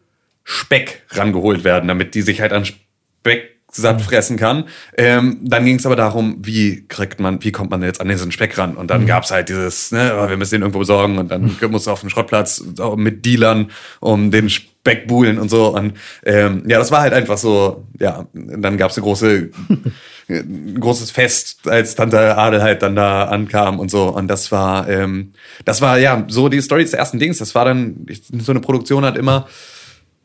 [0.44, 4.02] Speck rangeholt werden, damit die sich halt an Speck satt mhm.
[4.02, 4.64] fressen kann.
[4.96, 8.32] Ähm, dann ging es aber darum, wie kriegt man, wie kommt man jetzt an diesen
[8.32, 8.76] Speck ran?
[8.76, 9.06] Und dann mhm.
[9.06, 11.70] gab's halt dieses, ne, oh, wir müssen den irgendwo besorgen und dann mhm.
[11.70, 12.62] muss auf den Schrottplatz
[12.96, 15.74] mit Dealern um den Speck buhlen und so.
[15.74, 15.94] Und
[16.24, 19.50] ähm, ja, das war halt einfach so, ja, dann gab's eine große,
[20.28, 24.08] ein großes Fest, als Tante Adel halt dann da ankam und so.
[24.08, 25.32] Und das war, ähm,
[25.64, 27.38] das war ja so die Story des ersten Dings.
[27.38, 29.46] Das war dann, so eine Produktion hat immer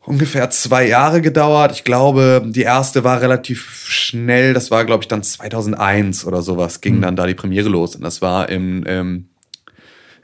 [0.06, 1.72] ungefähr zwei Jahre gedauert.
[1.72, 4.54] Ich glaube, die erste war relativ schnell.
[4.54, 7.02] Das war, glaube ich, dann 2001 oder sowas ging mhm.
[7.02, 7.96] dann da die Premiere los.
[7.96, 9.28] Und das war im, ähm,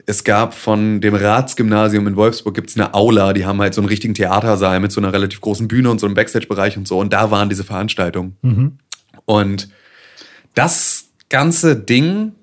[0.05, 3.87] es gab von dem Ratsgymnasium in Wolfsburg gibt's eine Aula, die haben halt so einen
[3.87, 6.99] richtigen Theatersaal mit so einer relativ großen Bühne und so einem Backstage-Bereich und so.
[6.99, 8.37] Und da waren diese Veranstaltungen.
[8.41, 8.77] Mhm.
[9.25, 9.69] Und
[10.55, 12.33] das ganze Ding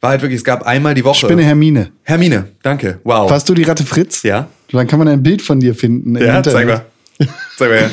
[0.00, 1.26] war halt wirklich, es gab einmal die Woche.
[1.26, 1.90] Spinne Hermine.
[2.02, 3.00] Hermine, danke.
[3.04, 3.30] Wow.
[3.30, 4.22] Warst du die Ratte Fritz?
[4.22, 4.48] Ja.
[4.72, 6.16] Dann kann man ein Bild von dir finden.
[6.16, 6.84] Ja, zeig mal.
[7.58, 7.90] Zeig mal her.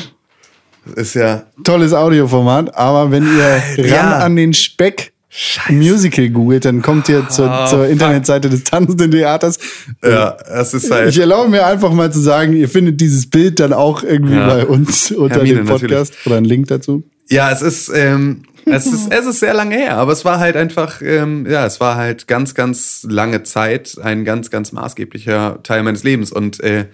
[0.96, 1.44] Ist ja.
[1.64, 4.00] Tolles Audioformat, aber wenn ihr ja.
[4.00, 5.74] ran an den Speck Scheiße.
[5.74, 9.58] Musical googelt, dann kommt ihr zur, oh, zur Internetseite des Tanzenden Theaters.
[10.02, 11.10] Ja, es ist halt.
[11.10, 14.46] Ich erlaube mir einfach mal zu sagen, ihr findet dieses Bild dann auch irgendwie ja.
[14.46, 16.26] bei uns unter Hermine, dem Podcast natürlich.
[16.26, 17.02] oder einen Link dazu.
[17.28, 20.56] Ja, es ist, ähm, es ist, es ist sehr lange her, aber es war halt
[20.56, 25.82] einfach, ähm, ja, es war halt ganz, ganz lange Zeit ein ganz, ganz maßgeblicher Teil
[25.82, 26.86] meines Lebens und äh,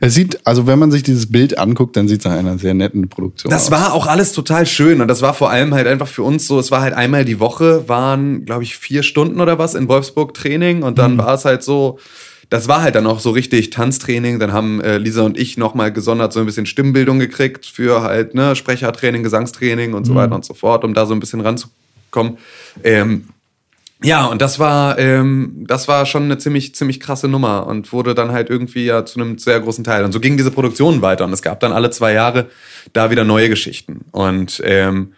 [0.00, 2.72] es sieht, also wenn man sich dieses Bild anguckt, dann sieht es nach einer sehr
[2.72, 3.70] netten Produktion das aus.
[3.70, 6.46] Das war auch alles total schön und das war vor allem halt einfach für uns
[6.46, 9.88] so, es war halt einmal die Woche, waren, glaube ich, vier Stunden oder was in
[9.88, 11.18] Wolfsburg Training und dann mhm.
[11.18, 11.98] war es halt so,
[12.50, 14.38] das war halt dann auch so richtig Tanztraining.
[14.38, 18.34] Dann haben äh, Lisa und ich nochmal gesondert so ein bisschen Stimmbildung gekriegt für halt
[18.34, 20.16] ne, Sprechertraining, Gesangstraining und so mhm.
[20.16, 22.38] weiter und so fort, um da so ein bisschen ranzukommen.
[22.84, 23.28] Ähm,
[24.02, 28.14] ja, und das war, ähm, das war schon eine ziemlich, ziemlich krasse Nummer und wurde
[28.14, 30.04] dann halt irgendwie ja zu einem sehr großen Teil.
[30.04, 32.48] Und so ging diese Produktion weiter und es gab dann alle zwei Jahre
[32.92, 34.04] da wieder neue Geschichten.
[34.12, 35.12] Und ähm,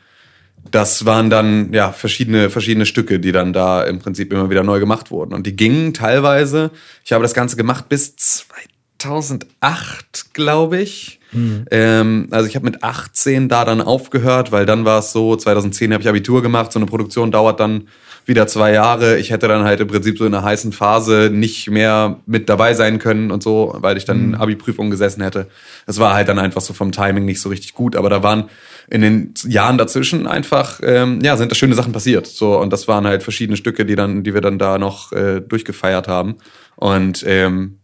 [0.71, 4.81] das waren dann ja verschiedene, verschiedene Stücke, die dann da im Prinzip immer wieder neu
[4.81, 5.35] gemacht wurden.
[5.35, 6.71] Und die gingen teilweise,
[7.05, 11.21] ich habe das Ganze gemacht bis 2008, glaube ich.
[11.33, 11.65] Mhm.
[11.71, 15.93] Ähm, also ich habe mit 18 da dann aufgehört, weil dann war es so, 2010
[15.93, 17.89] habe ich Abitur gemacht, so eine Produktion dauert dann
[18.27, 19.19] wieder zwei Jahre.
[19.19, 22.75] Ich hätte dann halt im Prinzip so in einer heißen Phase nicht mehr mit dabei
[22.75, 24.35] sein können und so, weil ich dann in mhm.
[24.35, 25.49] Abi-Prüfung gesessen hätte.
[25.87, 27.97] Das war halt dann einfach so vom Timing nicht so richtig gut.
[27.97, 28.51] Aber da waren
[28.91, 32.27] in den Jahren dazwischen einfach, ähm, ja, sind da schöne Sachen passiert.
[32.27, 35.41] So, und das waren halt verschiedene Stücke, die dann, die wir dann da noch äh,
[35.41, 36.37] durchgefeiert haben.
[36.77, 37.79] Und ähm,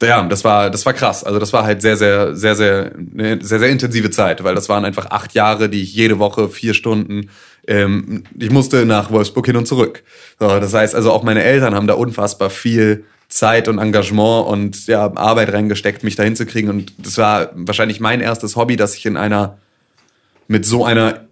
[0.00, 1.24] ja, das war, das war krass.
[1.24, 4.68] Also das war halt sehr, sehr, sehr, sehr, eine sehr, sehr intensive Zeit, weil das
[4.68, 7.28] waren einfach acht Jahre, die ich jede Woche vier Stunden
[7.68, 10.02] ähm, ich musste nach Wolfsburg hin und zurück.
[10.40, 14.86] So, das heißt also auch meine Eltern haben da unfassbar viel Zeit und Engagement und
[14.86, 16.70] ja, Arbeit reingesteckt, mich dahin zu kriegen.
[16.70, 19.58] Und das war wahrscheinlich mein erstes Hobby, dass ich in einer,
[20.48, 21.28] mit so einer,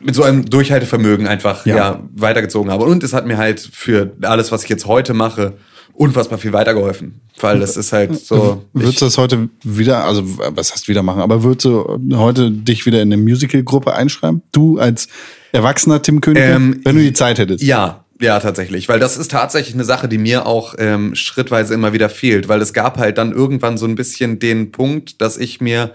[0.00, 1.76] mit so einem Durchhaltevermögen einfach ja.
[1.76, 2.84] ja weitergezogen habe.
[2.84, 5.54] Und es hat mir halt für alles, was ich jetzt heute mache,
[5.94, 7.20] unfassbar viel weitergeholfen.
[7.40, 8.64] Weil das ist halt so.
[8.72, 12.86] Würdest du das heute wieder, also was heißt wieder machen, aber würdest du heute dich
[12.86, 14.42] wieder in eine Musical-Gruppe einschreiben?
[14.52, 15.08] Du als
[15.52, 17.62] erwachsener Tim König, ähm, wenn du die Zeit hättest?
[17.62, 18.88] Ja, ja, tatsächlich.
[18.88, 22.48] Weil das ist tatsächlich eine Sache, die mir auch ähm, schrittweise immer wieder fehlt.
[22.48, 25.92] Weil es gab halt dann irgendwann so ein bisschen den Punkt, dass ich mir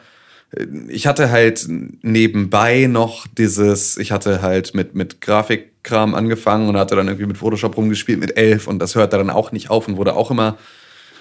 [0.87, 6.77] ich hatte halt nebenbei noch dieses, ich hatte halt mit, mit Grafik Kram angefangen und
[6.77, 9.87] hatte dann irgendwie mit Photoshop rumgespielt mit elf und das hörte dann auch nicht auf
[9.87, 10.57] und wurde auch immer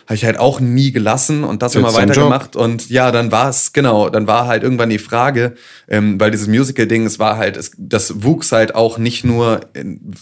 [0.06, 2.56] habe ich halt auch nie gelassen und das Jetzt immer weitergemacht.
[2.56, 5.54] Und ja, dann war es, genau, dann war halt irgendwann die Frage,
[5.88, 10.12] ähm, weil dieses Musical-Ding, es war halt, es, das wuchs halt auch nicht nur, in,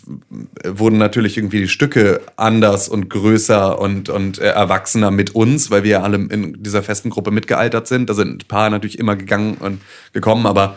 [0.64, 5.82] wurden natürlich irgendwie die Stücke anders und größer und, und äh, erwachsener mit uns, weil
[5.82, 8.10] wir ja alle in dieser festen Gruppe mitgealtert sind.
[8.10, 9.80] Da sind ein paar natürlich immer gegangen und
[10.12, 10.76] gekommen, aber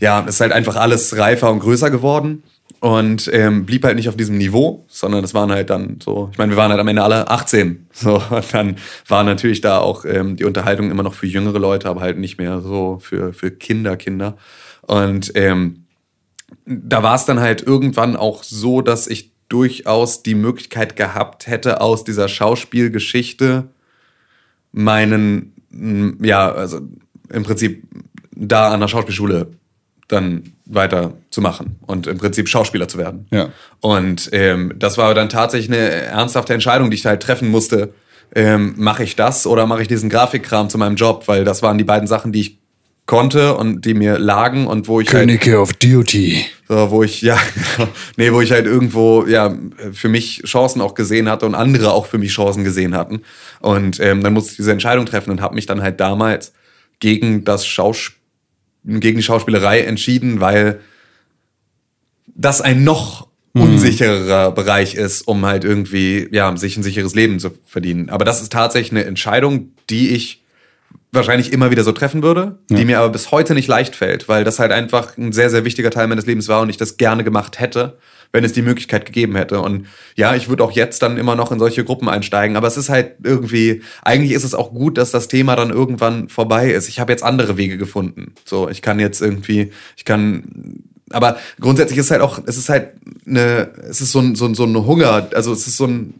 [0.00, 2.42] ja, es ist halt einfach alles reifer und größer geworden
[2.82, 6.38] und ähm, blieb halt nicht auf diesem Niveau, sondern es waren halt dann so, ich
[6.38, 7.86] meine, wir waren halt am Ende alle 18.
[7.92, 8.76] So, und dann
[9.06, 12.38] war natürlich da auch ähm, die Unterhaltung immer noch für jüngere Leute, aber halt nicht
[12.38, 14.36] mehr so für, für Kinder, Kinder.
[14.80, 15.84] Und ähm,
[16.66, 21.80] da war es dann halt irgendwann auch so, dass ich durchaus die Möglichkeit gehabt hätte,
[21.80, 23.68] aus dieser Schauspielgeschichte
[24.72, 25.52] meinen,
[26.20, 26.80] ja, also
[27.30, 27.84] im Prinzip
[28.32, 29.52] da an der Schauspielschule
[30.12, 33.26] dann weiter zu machen und im Prinzip Schauspieler zu werden.
[33.30, 33.48] Ja.
[33.80, 37.92] Und ähm, das war dann tatsächlich eine ernsthafte Entscheidung, die ich halt treffen musste.
[38.34, 41.24] Ähm, mache ich das oder mache ich diesen Grafikkram zu meinem Job?
[41.26, 42.58] Weil das waren die beiden Sachen, die ich
[43.06, 46.46] konnte und die mir lagen und wo ich Könige halt, of Duty.
[46.68, 47.36] So, wo ich ja
[48.16, 49.54] nee, wo ich halt irgendwo ja
[49.92, 53.22] für mich Chancen auch gesehen hatte und andere auch für mich Chancen gesehen hatten
[53.60, 56.52] und ähm, dann musste ich diese Entscheidung treffen und habe mich dann halt damals
[57.00, 58.21] gegen das Schauspiel
[58.84, 60.80] gegen die Schauspielerei entschieden, weil
[62.34, 64.54] das ein noch unsicherer mhm.
[64.54, 68.08] Bereich ist, um halt irgendwie, ja, sich ein sicheres Leben zu verdienen.
[68.08, 70.42] Aber das ist tatsächlich eine Entscheidung, die ich
[71.12, 72.76] wahrscheinlich immer wieder so treffen würde, ja.
[72.78, 75.64] die mir aber bis heute nicht leicht fällt, weil das halt einfach ein sehr, sehr
[75.64, 77.98] wichtiger Teil meines Lebens war und ich das gerne gemacht hätte,
[78.32, 79.60] wenn es die Möglichkeit gegeben hätte.
[79.60, 82.76] Und ja, ich würde auch jetzt dann immer noch in solche Gruppen einsteigen, aber es
[82.76, 86.88] ist halt irgendwie, eigentlich ist es auch gut, dass das Thema dann irgendwann vorbei ist.
[86.88, 88.34] Ich habe jetzt andere Wege gefunden.
[88.44, 92.92] So, ich kann jetzt irgendwie, ich kann aber grundsätzlich ist halt auch, es ist halt
[93.26, 96.14] eine, es ist so ein, so ein, so ein Hunger, also es ist so ein,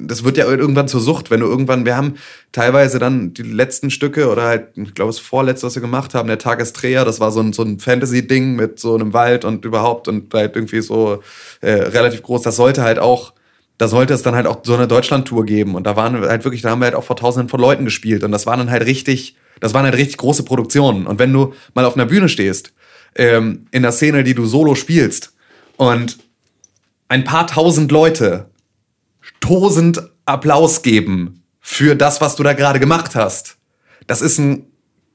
[0.00, 2.14] das wird ja irgendwann zur Sucht, wenn du irgendwann, wir haben
[2.52, 6.28] teilweise dann die letzten Stücke oder halt, ich glaube, das vorletzte, was wir gemacht haben,
[6.28, 9.44] der Tag ist Dreher, das war so ein, so ein Fantasy-Ding mit so einem Wald
[9.44, 11.22] und überhaupt und halt irgendwie so
[11.60, 12.42] äh, relativ groß.
[12.42, 13.32] Das sollte halt auch,
[13.78, 15.74] da sollte es dann halt auch so eine Deutschland-Tour geben.
[15.74, 18.24] Und da waren halt wirklich, da haben wir halt auch vor tausenden von Leuten gespielt.
[18.24, 21.06] Und das waren dann halt richtig, das waren halt richtig große Produktionen.
[21.06, 22.72] Und wenn du mal auf einer Bühne stehst,
[23.16, 25.32] ähm, in der Szene, die du solo spielst
[25.76, 26.18] und
[27.08, 28.50] ein paar tausend Leute
[29.40, 33.56] tosend Applaus geben für das, was du da gerade gemacht hast.
[34.06, 34.66] Das ist ein,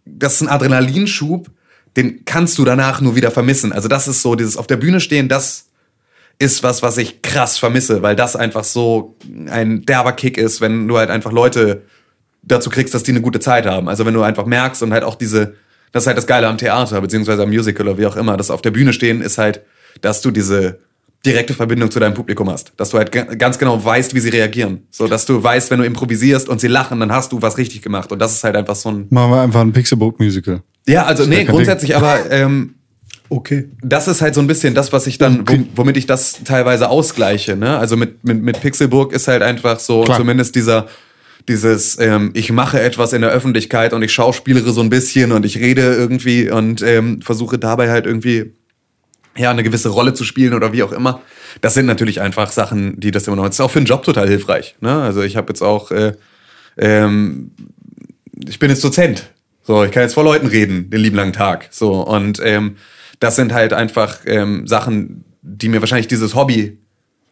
[0.05, 1.49] das ist ein Adrenalinschub,
[1.97, 3.71] den kannst du danach nur wieder vermissen.
[3.71, 5.67] Also das ist so, dieses auf der Bühne stehen, das
[6.38, 9.15] ist was, was ich krass vermisse, weil das einfach so
[9.49, 11.84] ein derber Kick ist, wenn du halt einfach Leute
[12.43, 13.88] dazu kriegst, dass die eine gute Zeit haben.
[13.88, 15.55] Also wenn du einfach merkst und halt auch diese,
[15.91, 18.51] das ist halt das Geile am Theater, beziehungsweise am Musical oder wie auch immer, das
[18.51, 19.61] auf der Bühne stehen ist halt,
[20.01, 20.80] dass du diese
[21.26, 22.73] direkte Verbindung zu deinem Publikum hast.
[22.78, 24.84] Dass du halt ganz genau weißt, wie sie reagieren.
[24.91, 27.82] So, dass du weißt, wenn du improvisierst und sie lachen, dann hast du was richtig
[27.82, 28.11] gemacht.
[28.11, 29.07] Und das ist halt einfach so ein.
[29.09, 30.61] Machen wir einfach ein Pixelbook-Musical.
[30.88, 31.97] Ja, also nee, grundsätzlich, Ding.
[31.97, 32.76] aber ähm,
[33.30, 33.69] okay.
[33.82, 35.65] Das ist halt so ein bisschen das, was ich dann, okay.
[35.76, 37.55] womit ich das teilweise ausgleiche.
[37.55, 37.78] Ne?
[37.78, 40.17] Also mit, mit, mit Pixelburg ist halt einfach so, Klar.
[40.17, 40.88] zumindest dieser
[41.47, 45.45] dieses, ähm, ich mache etwas in der Öffentlichkeit und ich schauspielere so ein bisschen und
[45.45, 48.53] ich rede irgendwie und ähm, versuche dabei halt irgendwie
[49.38, 51.21] ja, eine gewisse Rolle zu spielen oder wie auch immer.
[51.61, 53.45] Das sind natürlich einfach Sachen, die das immer noch.
[53.45, 54.75] Das ist auch für einen Job total hilfreich.
[54.81, 55.01] Ne?
[55.01, 56.13] Also ich habe jetzt auch, äh,
[56.77, 57.51] ähm,
[58.47, 59.29] ich bin jetzt Dozent.
[59.63, 61.67] So, ich kann jetzt vor Leuten reden, den lieben langen Tag.
[61.71, 62.77] So, und ähm,
[63.19, 66.79] das sind halt einfach ähm, Sachen, die mir wahrscheinlich dieses Hobby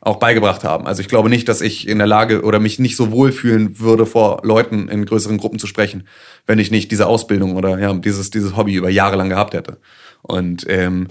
[0.02, 0.86] auch beigebracht haben.
[0.86, 4.06] Also ich glaube nicht, dass ich in der Lage oder mich nicht so wohlfühlen würde,
[4.06, 6.08] vor Leuten in größeren Gruppen zu sprechen,
[6.46, 9.78] wenn ich nicht diese Ausbildung oder ja, dieses, dieses Hobby über Jahre lang gehabt hätte.
[10.22, 11.08] Und ähm,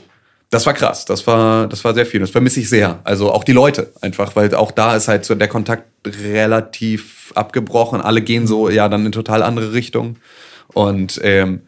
[0.53, 1.07] das war krass.
[1.07, 2.21] Das war, das war sehr viel.
[2.21, 3.01] Das vermisse ich sehr.
[3.05, 8.03] Also auch die Leute einfach, weil auch da ist halt so der Kontakt relativ abgebrochen.
[8.03, 10.17] Alle gehen so ja dann in total andere Richtung.
[10.75, 11.63] Und ähm,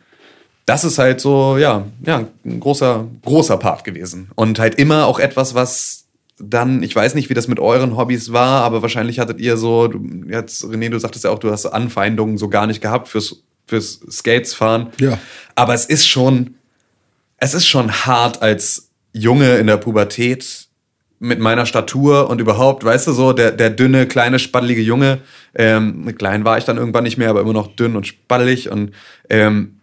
[0.66, 4.30] das ist halt so, ja, ja, ein großer, großer Part gewesen.
[4.34, 6.04] Und halt immer auch etwas, was
[6.38, 9.88] dann, ich weiß nicht, wie das mit euren Hobbys war, aber wahrscheinlich hattet ihr so,
[9.88, 13.42] du, jetzt, René, du sagtest ja auch, du hast Anfeindungen so gar nicht gehabt fürs,
[13.66, 14.88] fürs Skates fahren.
[15.00, 15.18] Ja.
[15.54, 16.56] Aber es ist schon,
[17.44, 20.66] es ist schon hart als Junge in der Pubertät
[21.18, 25.18] mit meiner Statur und überhaupt, weißt du, so der, der dünne, kleine, spaddelige Junge.
[25.54, 28.92] Ähm, klein war ich dann irgendwann nicht mehr, aber immer noch dünn und spaddelig und
[29.28, 29.80] ähm,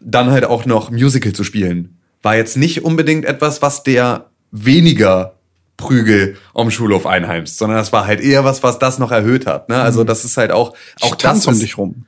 [0.00, 1.98] dann halt auch noch Musical zu spielen.
[2.22, 5.34] War jetzt nicht unbedingt etwas, was der weniger
[5.76, 9.68] Prügel am Schulhof einheimst, sondern das war halt eher was, was das noch erhöht hat.
[9.68, 9.80] Ne?
[9.80, 10.06] Also mhm.
[10.06, 12.06] das ist halt auch auch das um dich rum.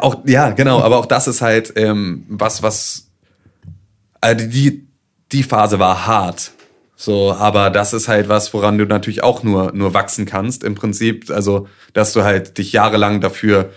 [0.00, 0.80] Auch ja, genau.
[0.80, 3.11] Aber auch das ist halt ähm, was, was
[4.22, 4.86] also die,
[5.32, 6.52] die Phase war hart.
[6.96, 10.76] So, aber das ist halt was, woran du natürlich auch nur, nur wachsen kannst, im
[10.76, 11.30] Prinzip.
[11.30, 13.70] Also, dass du halt dich jahrelang dafür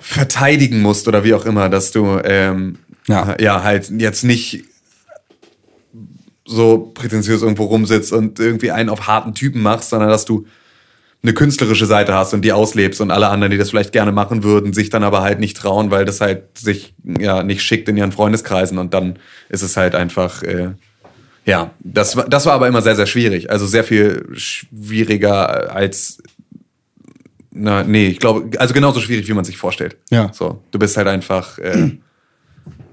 [0.00, 3.36] verteidigen musst oder wie auch immer, dass du ähm, ja.
[3.40, 4.64] ja halt jetzt nicht
[6.44, 10.46] so prätentiös irgendwo rumsitzt und irgendwie einen auf harten Typen machst, sondern dass du
[11.24, 14.44] eine künstlerische Seite hast und die auslebst und alle anderen, die das vielleicht gerne machen
[14.44, 17.96] würden, sich dann aber halt nicht trauen, weil das halt sich ja nicht schickt in
[17.96, 19.18] ihren Freundeskreisen und dann
[19.48, 20.72] ist es halt einfach äh,
[21.46, 26.22] ja, das war das war aber immer sehr sehr schwierig, also sehr viel schwieriger als
[27.56, 29.96] na nee, ich glaube, also genauso schwierig, wie man sich vorstellt.
[30.10, 30.30] Ja.
[30.32, 31.92] So, du bist halt einfach äh,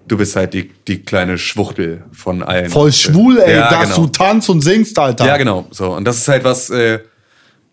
[0.08, 2.70] du bist halt die, die kleine Schwuchtel von allen.
[2.70, 4.08] Voll schwul, ey, ja, dass genau.
[4.08, 5.26] du tanzt und singst, Alter.
[5.26, 5.68] Ja, genau.
[5.72, 5.96] So.
[5.96, 7.00] Und das ist halt was, äh,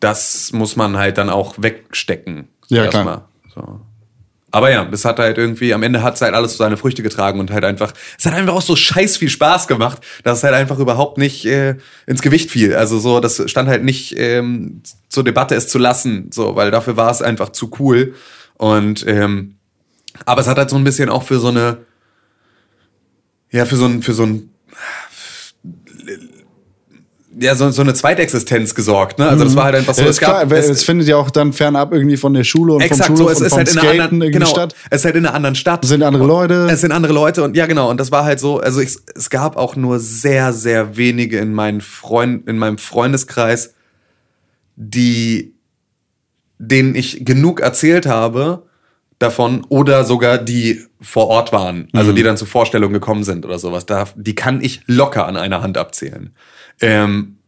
[0.01, 2.49] das muss man halt dann auch wegstecken.
[2.69, 3.29] Ja, klar.
[3.55, 3.81] So.
[4.51, 7.03] Aber ja, es hat halt irgendwie, am Ende hat es halt alles so seine Früchte
[7.03, 10.45] getragen und halt einfach, es hat einfach auch so scheiß viel Spaß gemacht, dass es
[10.45, 11.77] halt einfach überhaupt nicht äh,
[12.07, 12.75] ins Gewicht fiel.
[12.75, 16.97] Also so, das stand halt nicht ähm, zur Debatte, es zu lassen, so, weil dafür
[16.97, 18.15] war es einfach zu cool.
[18.55, 19.57] Und ähm,
[20.25, 21.79] aber es hat halt so ein bisschen auch für so eine,
[23.51, 24.51] ja, für so ein, für so ein
[27.41, 29.29] ja, so, so eine Zweitexistenz gesorgt, ne?
[29.29, 30.03] Also das war halt einfach so.
[30.03, 32.45] Ja, es ist klar, gab, es, es findet ja auch dann fernab irgendwie von der
[32.45, 34.47] Schule und exakt vom so, Schulhof es und ist vom halt in einer anderen, genau,
[34.47, 34.75] Stadt.
[34.91, 35.85] es ist halt in einer anderen Stadt.
[35.85, 36.69] Es sind andere Leute.
[36.71, 39.31] Es sind andere Leute und ja genau und das war halt so, also ich, es
[39.31, 43.75] gab auch nur sehr sehr wenige in meinen Freund in meinem Freundeskreis,
[44.77, 45.55] die
[46.59, 48.68] denen ich genug erzählt habe
[49.19, 53.59] davon oder sogar die vor Ort waren, also die dann zur Vorstellung gekommen sind oder
[53.59, 53.87] sowas.
[53.87, 56.35] Da, die kann ich locker an einer Hand abzählen,
[56.81, 57.39] ähm,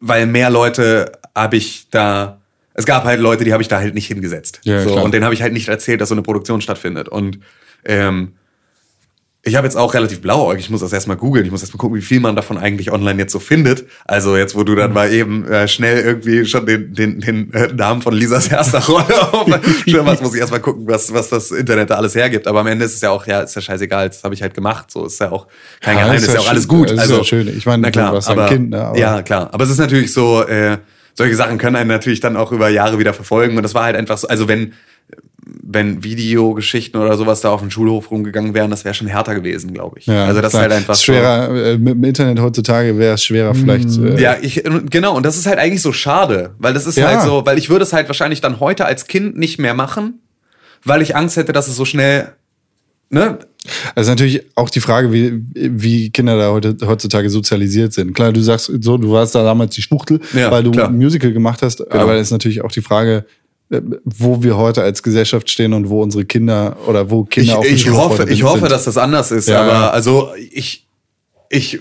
[0.00, 2.40] weil mehr Leute habe ich da.
[2.74, 4.60] Es gab halt Leute, die habe ich da halt nicht hingesetzt.
[4.64, 5.04] Ja, so, klar.
[5.04, 7.08] und denen habe ich halt nicht erzählt, dass so eine Produktion stattfindet.
[7.08, 7.40] Und
[7.84, 8.34] ähm,
[9.42, 11.96] ich habe jetzt auch relativ blauäugig, ich muss das erstmal googeln, ich muss erstmal gucken,
[11.96, 13.86] wie viel man davon eigentlich online jetzt so findet.
[14.04, 17.68] Also jetzt, wo du dann mal eben äh, schnell irgendwie schon den, den, den äh,
[17.72, 21.88] Namen von Lisas erster Rolle auf was muss ich erstmal gucken, was, was das Internet
[21.88, 22.46] da alles hergibt.
[22.46, 24.52] Aber am Ende ist es ja auch, ja, ist ja scheißegal, das habe ich halt
[24.52, 24.90] gemacht.
[24.90, 25.46] So ist ja auch
[25.80, 26.90] kein Ja, Geheimnis, ist ist ja ja auch alles gut.
[26.90, 27.48] Also, ja schön.
[27.56, 29.48] Ich meine, na klar, du warst ein aber, Kind, ne, aber- ja, klar.
[29.52, 30.76] Aber es ist natürlich so, äh,
[31.14, 33.56] solche Sachen können einen natürlich dann auch über Jahre wieder verfolgen.
[33.56, 34.74] Und das war halt einfach so, also wenn,
[35.62, 39.72] wenn Videogeschichten oder sowas da auf dem Schulhof rumgegangen wären, das wäre schon härter gewesen,
[39.74, 40.06] glaube ich.
[40.06, 40.62] Ja, also das klar.
[40.66, 41.02] ist halt einfach so.
[41.04, 41.54] schwerer.
[41.72, 43.88] Äh, mit dem Internet heutzutage wäre es schwerer, vielleicht.
[43.98, 47.08] Äh, Ja, ich, genau, und das ist halt eigentlich so schade, weil das ist Ja.
[47.08, 50.20] halt so, weil ich würde es halt wahrscheinlich dann heute als Kind nicht mehr machen,
[50.84, 52.32] weil ich Angst hätte, dass es so schnell,
[53.10, 53.38] ne?
[53.94, 58.14] Also natürlich auch die Frage, wie, wie Kinder da heute, heutzutage sozialisiert sind.
[58.14, 60.88] Klar, du sagst so, du warst da damals die Spuchtel, Ja, weil du klar.
[60.88, 63.26] ein Musical gemacht hast, aber es ist natürlich auch die Frage,
[64.04, 67.64] wo wir heute als Gesellschaft stehen und wo unsere Kinder oder wo Kinder Ich, auf
[67.66, 68.46] ich hoffe, ich sind.
[68.48, 69.90] hoffe, dass das anders ist, Ja, aber ja.
[69.90, 70.88] also ich,
[71.48, 71.78] ich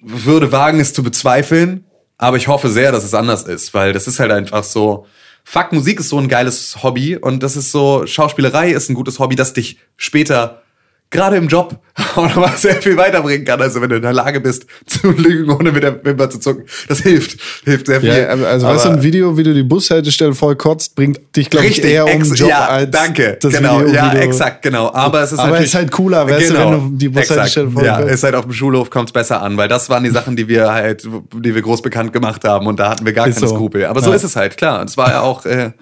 [0.00, 1.84] würde wagen, es zu bezweifeln,
[2.16, 5.06] aber ich hoffe sehr, dass es anders ist, weil das ist halt einfach so,
[5.44, 9.18] fuck, Musik ist so ein geiles Hobby und das ist so, Schauspielerei ist ein gutes
[9.18, 10.62] Hobby, das dich später
[11.10, 11.78] gerade im Job
[12.16, 15.50] auch nochmal sehr viel weiterbringen kann, also wenn du in der Lage bist zu lügen,
[15.50, 16.64] ohne mit der Wimper zu zucken.
[16.88, 18.10] Das hilft, hilft sehr viel.
[18.10, 21.66] Ja, also weißt du, ein Video, wie du die Bushaltestelle voll kotzt, bringt dich, glaube
[21.66, 24.92] ich, eher um den Job ja, als danke, das genau, Video, ja, exakt, genau.
[24.92, 27.98] Aber es ist Aber ist halt cooler, weißt du, wenn du die Bushaltestelle voll Ja,
[28.00, 30.70] ist halt auf dem Schulhof kommt's besser an, weil das waren die Sachen, die wir
[30.70, 33.54] halt, die wir groß bekannt gemacht haben und da hatten wir gar Ist keine so.
[33.54, 33.86] Skrupel.
[33.86, 34.16] Aber so Ja.
[34.16, 34.80] ist es halt, klar.
[34.80, 35.72] Und es war ja auch, äh,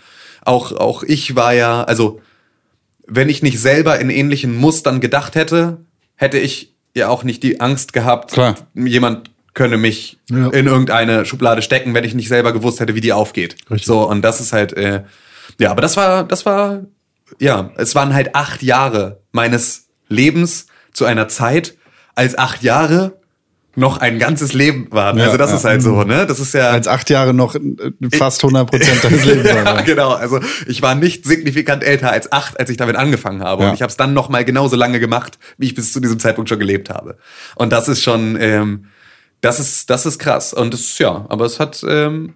[0.45, 2.21] auch, auch ich war ja, also
[3.07, 5.79] wenn ich nicht selber in ähnlichen Mustern gedacht hätte,
[6.17, 8.55] hätte ich ja auch nicht die Angst gehabt, Klar.
[8.75, 10.49] jemand könne mich Ja.
[10.51, 13.57] in irgendeine Schublade stecken, wenn ich nicht selber gewusst hätte, wie die aufgeht.
[13.71, 13.87] Richtig.
[13.87, 15.05] So, und das ist halt, äh,
[15.59, 16.83] ja, aber das war, das war,
[17.39, 21.75] ja, es waren halt acht Jahre meines Lebens zu einer Zeit,
[22.15, 23.19] als acht Jahre
[23.77, 25.19] noch ein ganzes Leben waren.
[25.19, 25.57] Ja, also das ja.
[25.57, 26.27] ist halt so, ne?
[26.27, 26.71] Das ist ja.
[26.71, 27.55] als acht Jahre noch
[28.15, 29.47] fast 100 Prozent deines Lebens.
[29.55, 30.13] ja, genau.
[30.13, 33.63] Also ich war nicht signifikant älter als acht, als ich damit angefangen habe.
[33.63, 33.69] Ja.
[33.69, 36.19] Und ich habe es dann noch mal genauso lange gemacht, wie ich bis zu diesem
[36.19, 37.19] Zeitpunkt schon gelebt habe.
[37.55, 38.87] Und das ist schon, ähm,
[39.43, 40.55] das ist, das ist krass.
[40.55, 42.35] Und es ist ja, aber es hat ähm,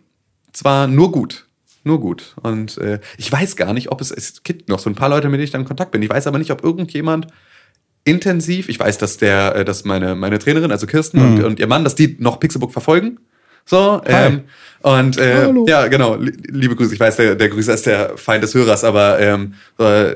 [0.53, 1.47] zwar nur gut.
[1.85, 2.35] Nur gut.
[2.43, 5.29] Und äh, ich weiß gar nicht, ob es, es gibt noch so ein paar Leute,
[5.31, 6.03] mit denen ich dann in Kontakt bin.
[6.03, 7.29] Ich weiß aber nicht, ob irgendjemand
[8.05, 11.67] intensiv, ich weiß, dass der, äh, dass meine, meine Trainerin, also Kirsten und, und ihr
[11.67, 13.19] Mann, dass die noch Pixelbook verfolgen.
[13.67, 14.43] So, ähm,
[14.81, 15.67] und äh, Hallo.
[15.69, 16.95] ja, genau, li- liebe Grüße.
[16.95, 20.15] Ich weiß, der, der Grüßer ist der Feind des Hörers, aber ähm, äh,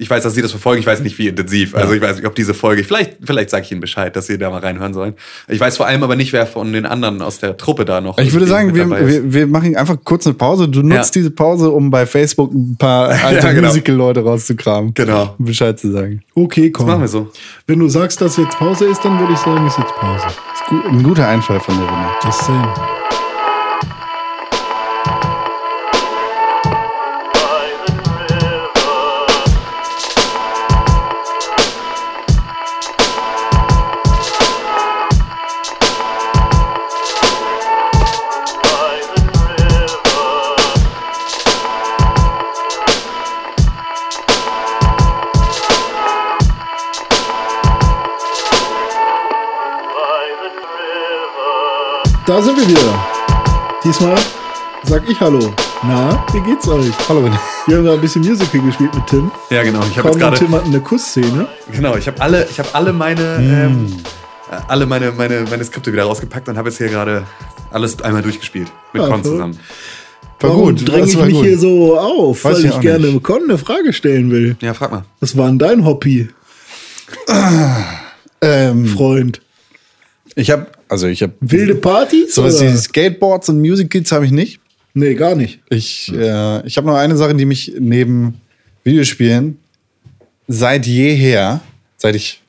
[0.00, 0.80] ich weiß, dass sie das verfolgen.
[0.80, 1.74] Ich weiß nicht, wie intensiv.
[1.74, 2.82] Also ich weiß nicht, ob diese Folge.
[2.84, 5.14] Vielleicht, vielleicht sage ich ihnen Bescheid, dass sie da mal reinhören sollen.
[5.48, 8.18] Ich weiß vor allem aber nicht, wer von den anderen aus der Truppe da noch.
[8.18, 10.68] Ich würde sagen, wir, wir, wir machen einfach kurz eine Pause.
[10.68, 11.20] Du nutzt Ja.
[11.20, 13.68] diese Pause, um bei Facebook ein paar alte Ja, genau.
[13.68, 14.94] Musical-Leute rauszukramen.
[14.94, 15.34] Genau.
[15.38, 16.22] Um Bescheid zu sagen.
[16.34, 16.86] Okay, komm.
[16.86, 17.30] machen wir so.
[17.66, 20.26] Wenn du sagst, dass jetzt Pause ist, dann würde ich sagen, ist jetzt Pause.
[20.54, 22.08] Ist gut, ein guter Einfall von der Runde.
[22.24, 22.99] Just saying.
[53.90, 54.16] Diesmal
[54.84, 55.52] sag ich Hallo.
[55.82, 56.92] Na, wie geht's euch?
[57.08, 57.28] Hallo.
[57.66, 59.32] Wir haben da ein bisschen Musical gespielt mit Tim.
[59.50, 59.80] Ja, genau.
[59.90, 60.36] Ich habe jetzt gerade.
[60.36, 61.48] Tim hatten eine Kussszene.
[61.72, 63.96] Genau, ich habe alle, ich habe alle meine, ähm,
[64.48, 67.24] äh, alle meine, meine, meine Skripte wieder rausgepackt und habe jetzt hier gerade
[67.72, 69.58] alles einmal durchgespielt mit Ja, Con zusammen.
[70.38, 70.88] War Warum gut.
[70.88, 71.44] dränge ich war mich gut.
[71.46, 72.44] hier so auf?
[72.44, 73.24] Weiß weil ich ich gerne nicht.
[73.24, 74.56] Con eine Frage stellen will.
[74.60, 75.04] Ja, frag mal.
[75.18, 76.28] Was war denn dein Hobby,
[78.40, 79.40] Ähm, Freund?
[80.36, 82.34] ich habe, also ich habe Wilde Partys?
[82.34, 84.60] sowas wie Skateboards und Musicals habe ich nicht.
[84.92, 85.60] Nee, gar nicht.
[85.70, 88.40] Ich, äh, ich habe noch eine Sache, die mich neben
[88.84, 89.58] Videospielen
[90.48, 91.60] seit jeher,
[91.96, 92.42] seit ich,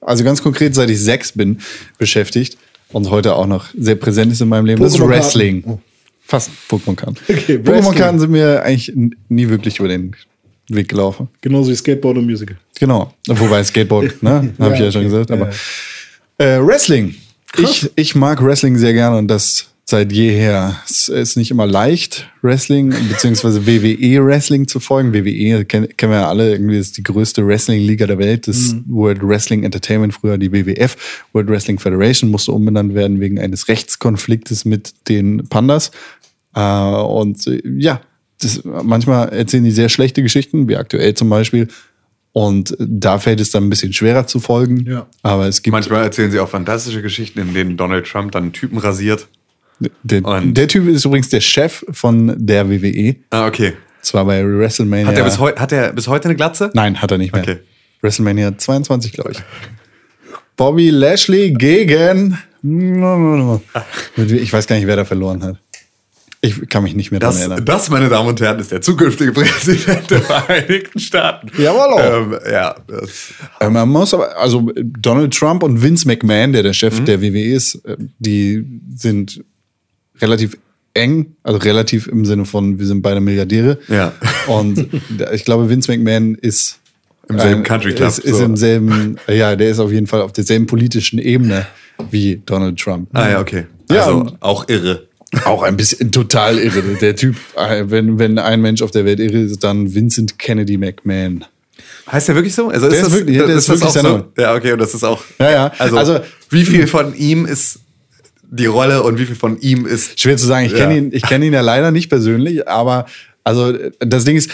[0.00, 1.58] also ganz konkret seit ich sechs bin,
[1.98, 2.56] beschäftigt.
[2.92, 4.80] und heute auch noch sehr präsent ist in meinem Leben.
[4.82, 5.00] Das ist.
[5.00, 5.62] Wrestling.
[5.66, 5.78] Oh.
[6.24, 7.16] Fast Pokémon-Karten.
[7.28, 7.56] Okay.
[7.58, 8.92] Pokémon-Karten sind mir eigentlich
[9.28, 10.14] nie wirklich über den
[10.68, 11.28] Weg gelaufen.
[11.40, 12.56] Genauso wie Skateboard und Musical.
[12.78, 13.12] Genau.
[13.26, 14.52] Wobei Skateboard, ne?
[14.58, 15.30] Habe ich ja schon gesagt.
[15.30, 15.50] Aber
[16.38, 16.44] Ja.
[16.58, 17.14] äh, Wrestling.
[17.56, 20.76] Ich, ich mag Wrestling sehr gerne und das seit jeher.
[20.84, 25.14] Es ist nicht immer leicht, Wrestling beziehungsweise WWE Wrestling zu folgen.
[25.14, 28.48] WWE kennen, kennen wir ja alle, irgendwie ist die größte Wrestling-Liga der Welt.
[28.48, 31.24] Das World Wrestling Entertainment, früher die WWF.
[31.32, 35.90] World Wrestling Federation musste umbenannt werden wegen eines Rechtskonfliktes mit den Pandas.
[36.54, 38.02] Äh, und äh, ja,
[38.42, 41.68] das, manchmal erzählen die sehr schlechte Geschichten, wie aktuell zum Beispiel.
[42.38, 44.86] Und da fällt es dann ein bisschen schwerer zu folgen.
[44.88, 45.08] Ja.
[45.24, 48.52] Aber es gibt Manchmal erzählen sie auch fantastische Geschichten, in denen Donald Trump dann einen
[48.52, 49.26] Typen rasiert.
[50.04, 53.16] Der, Und- der Typ ist übrigens der Chef von der WWE.
[53.30, 53.72] Ah, okay.
[54.02, 55.08] Zwar bei WrestleMania.
[55.08, 56.70] Hat er bis, heu hat er bis heute eine Glatze?
[56.74, 57.42] Nein, hat er nicht mehr.
[57.42, 57.56] Okay.
[58.02, 59.38] WrestleMania 22, glaube ich.
[60.56, 62.38] Bobby Lashley gegen.
[64.16, 65.56] Ich weiß gar nicht, wer da verloren hat.
[66.40, 67.64] Ich kann mich nicht mehr daran erinnern.
[67.64, 71.50] das, meine Damen und Herren, ist der zukünftige Präsident der Vereinigten Staaten.
[71.60, 72.00] Jawohl.
[72.00, 76.70] Ähm, ja, das, Äh, Man muss aber, also Donald Trump und Vince McMahon, der der
[76.70, 76.74] Mhm.
[76.74, 78.64] Chef der WWE ist, äh, die
[78.94, 79.42] sind
[80.20, 80.56] relativ
[80.94, 83.78] eng, also relativ im Sinne von, wir sind beide Milliardäre.
[83.88, 84.12] Ja.
[84.46, 84.86] Und
[85.32, 86.78] ich glaube, Vince McMahon ist
[87.28, 88.44] Im selben Country Club, Ist, ist so.
[88.44, 91.66] im selben, ja, der ist auf jeden Fall auf derselben politischen Ebene
[92.12, 93.08] wie Donald Trump.
[93.12, 93.66] ah ja, okay.
[93.90, 95.07] Ja, Also und- auch irre.
[95.44, 96.82] Auch ein bisschen total irre.
[97.00, 100.78] Der Typ, äh, wenn, wenn ein Mensch auf der Welt irre ist, dann Vincent Kennedy
[100.78, 101.44] McMahon.
[102.10, 102.68] Heißt der wirklich so?
[102.68, 104.24] Also Der ist wirklich- der ist wirklich auch sein so?
[104.42, 105.22] Ja, okay, und das ist auch.
[105.38, 105.72] Ja, ja.
[105.78, 106.20] Also, Also-
[106.50, 107.80] wie viel von ihm ist
[108.50, 110.18] die Rolle und wie viel von ihm ist.
[110.18, 110.64] Schwer zu sagen.
[110.64, 110.78] Ich Ja.
[110.78, 113.04] kenne ihn, ich kenne ihn ja leider nicht persönlich, aber
[113.44, 114.50] also das Ding ist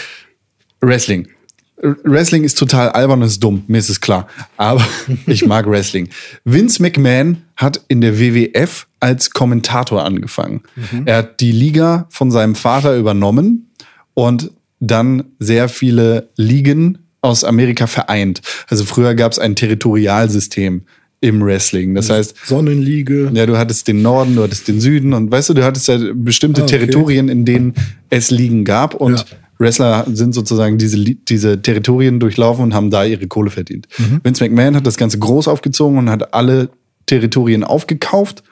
[0.81, 1.29] Wrestling.
[1.77, 4.27] Wrestling ist total albern und ist dumm, mir ist es klar.
[4.57, 4.85] Aber
[5.27, 6.09] ich mag Wrestling.
[6.45, 10.61] Vince McMahon hat in der WWF als Kommentator angefangen.
[11.05, 13.71] Er hat die Liga von seinem Vater übernommen
[14.13, 18.41] und dann sehr viele Ligen aus Amerika vereint.
[18.69, 20.83] Also früher gab es ein Territorialsystem
[21.21, 21.95] im Wrestling.
[21.95, 23.31] Das heißt, Sonnenliege.
[23.33, 25.97] ja, du hattest den Norden, du hattest den Süden und weißt du, du hattest ja
[26.13, 26.77] bestimmte Ah, okay.
[26.79, 27.73] Territorien, in denen
[28.09, 29.25] es Ligen gab und Ja.
[29.57, 33.87] Wrestler sind sozusagen diese, diese Territorien durchlaufen und haben da ihre Kohle verdient.
[33.97, 34.21] Mhm.
[34.23, 36.69] Vince McMahon hat das Ganze groß aufgezogen und hat alle
[37.05, 38.43] Territorien aufgekauft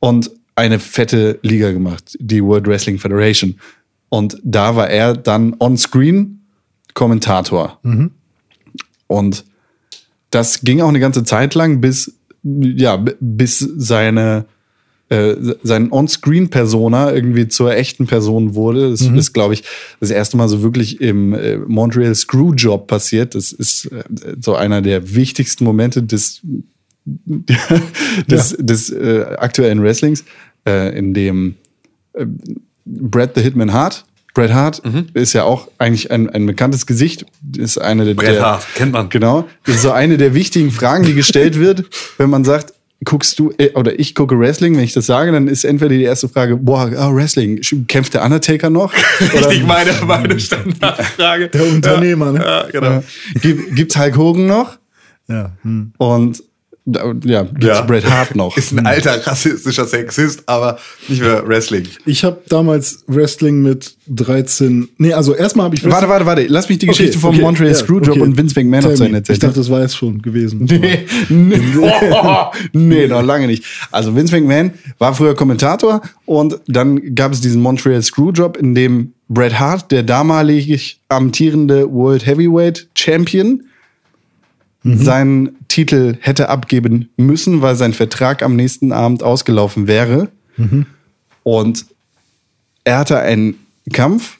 [0.00, 3.58] und eine fette Liga gemacht, die World Wrestling Federation.
[4.08, 6.42] Und da war er dann on-screen
[6.94, 7.80] Kommentator.
[9.06, 9.44] Und
[10.30, 14.44] das ging auch eine ganze Zeit lang, bis, ja, bis seine,
[15.12, 18.90] äh, sein On-Screen-Persona irgendwie zur echten Person wurde.
[18.90, 19.62] Das ist, glaube ich,
[20.00, 23.34] das erste Mal so wirklich im äh, Montreal Screwjob passiert.
[23.34, 24.04] Das ist äh,
[24.40, 26.40] so einer der wichtigsten Momente des,
[27.04, 30.24] des, des äh, aktuellen Wrestlings,
[30.66, 31.56] äh, in dem
[32.14, 32.24] äh,
[32.86, 34.80] Brad the Hitman Hart, Bret Hart
[35.12, 39.10] ist ja auch eigentlich ein, ein bekanntes Gesicht, ist eine der, Bret Hart, kennt man.
[39.10, 39.46] Genau.
[39.66, 41.84] Das ist so eine der wichtigen Fragen, die gestellt wird,
[42.16, 42.72] wenn man sagt,
[43.04, 46.02] guckst du, äh, oder ich gucke Wrestling, wenn ich das sage, dann ist entweder die
[46.02, 48.92] erste Frage, boah, ah, Wrestling, kämpft der Undertaker noch?
[49.34, 51.48] Oder Richtig, meine, meine Standardfrage.
[51.48, 52.44] Der Unternehmer, ne?
[52.44, 53.02] Ja, genau.
[53.40, 54.78] gibt, gibt's Hulk Hogan noch?
[55.28, 55.52] Ja.
[55.62, 55.92] Hm.
[55.98, 56.42] Und
[56.84, 57.80] ja, gibt's Ja.
[57.82, 58.56] Bret Hart noch?
[58.56, 60.78] Ist ein alter rassistischer Sexist, aber
[61.08, 61.86] nicht mehr Wrestling.
[62.06, 64.88] Ich habe damals Wrestling mit 13.
[64.98, 66.46] Nee, also erstmal habe ich Warte, warte, warte.
[66.48, 68.20] Lass mich die Geschichte vom Montreal ja, Screwjob okay.
[68.20, 69.34] und Vince McMahon noch zu Ende erzählen.
[69.34, 70.64] Ich dachte, das war jetzt schon gewesen.
[70.64, 71.60] Nee, nee,
[72.72, 73.64] nee, noch lange nicht.
[73.92, 79.12] Also Vince McMahon war früher Kommentator und dann gab es diesen Montreal Screwjob, in dem
[79.28, 83.62] Bret Hart, der damalig amtierende World Heavyweight Champion,
[84.84, 90.28] seinen Titel hätte abgeben müssen, weil sein Vertrag am nächsten Abend ausgelaufen wäre.
[91.44, 91.86] Und
[92.84, 93.54] er hatte einen
[93.92, 94.38] Kampf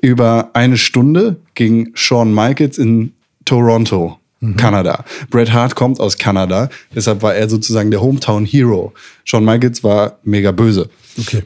[0.00, 3.12] über eine Stunde gegen Shawn Michaels in
[3.44, 4.18] Toronto,
[4.56, 5.04] Kanada.
[5.30, 8.92] Bret Hart kommt aus Kanada, deshalb war er sozusagen der Hometown Hero.
[9.24, 10.90] Shawn Michaels war mega böse.
[11.18, 11.42] Okay.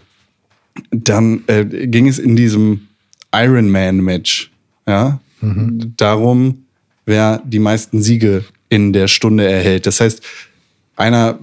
[0.91, 2.89] Dann äh, ging es in diesem
[3.35, 4.51] Iron Man Match,
[4.87, 5.21] ja,
[5.97, 6.65] darum,
[7.07, 9.87] wer die meisten Siege in der Stunde erhält.
[9.87, 10.23] Das heißt,
[10.97, 11.39] einer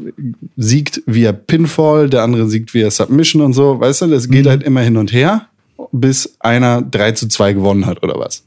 [0.55, 4.63] siegt via Pinfall, der andere siegt via Submission und so, weißt du, das geht halt
[4.63, 5.47] immer hin und her,
[5.91, 8.43] bis einer 3 zu 2 gewonnen hat oder was.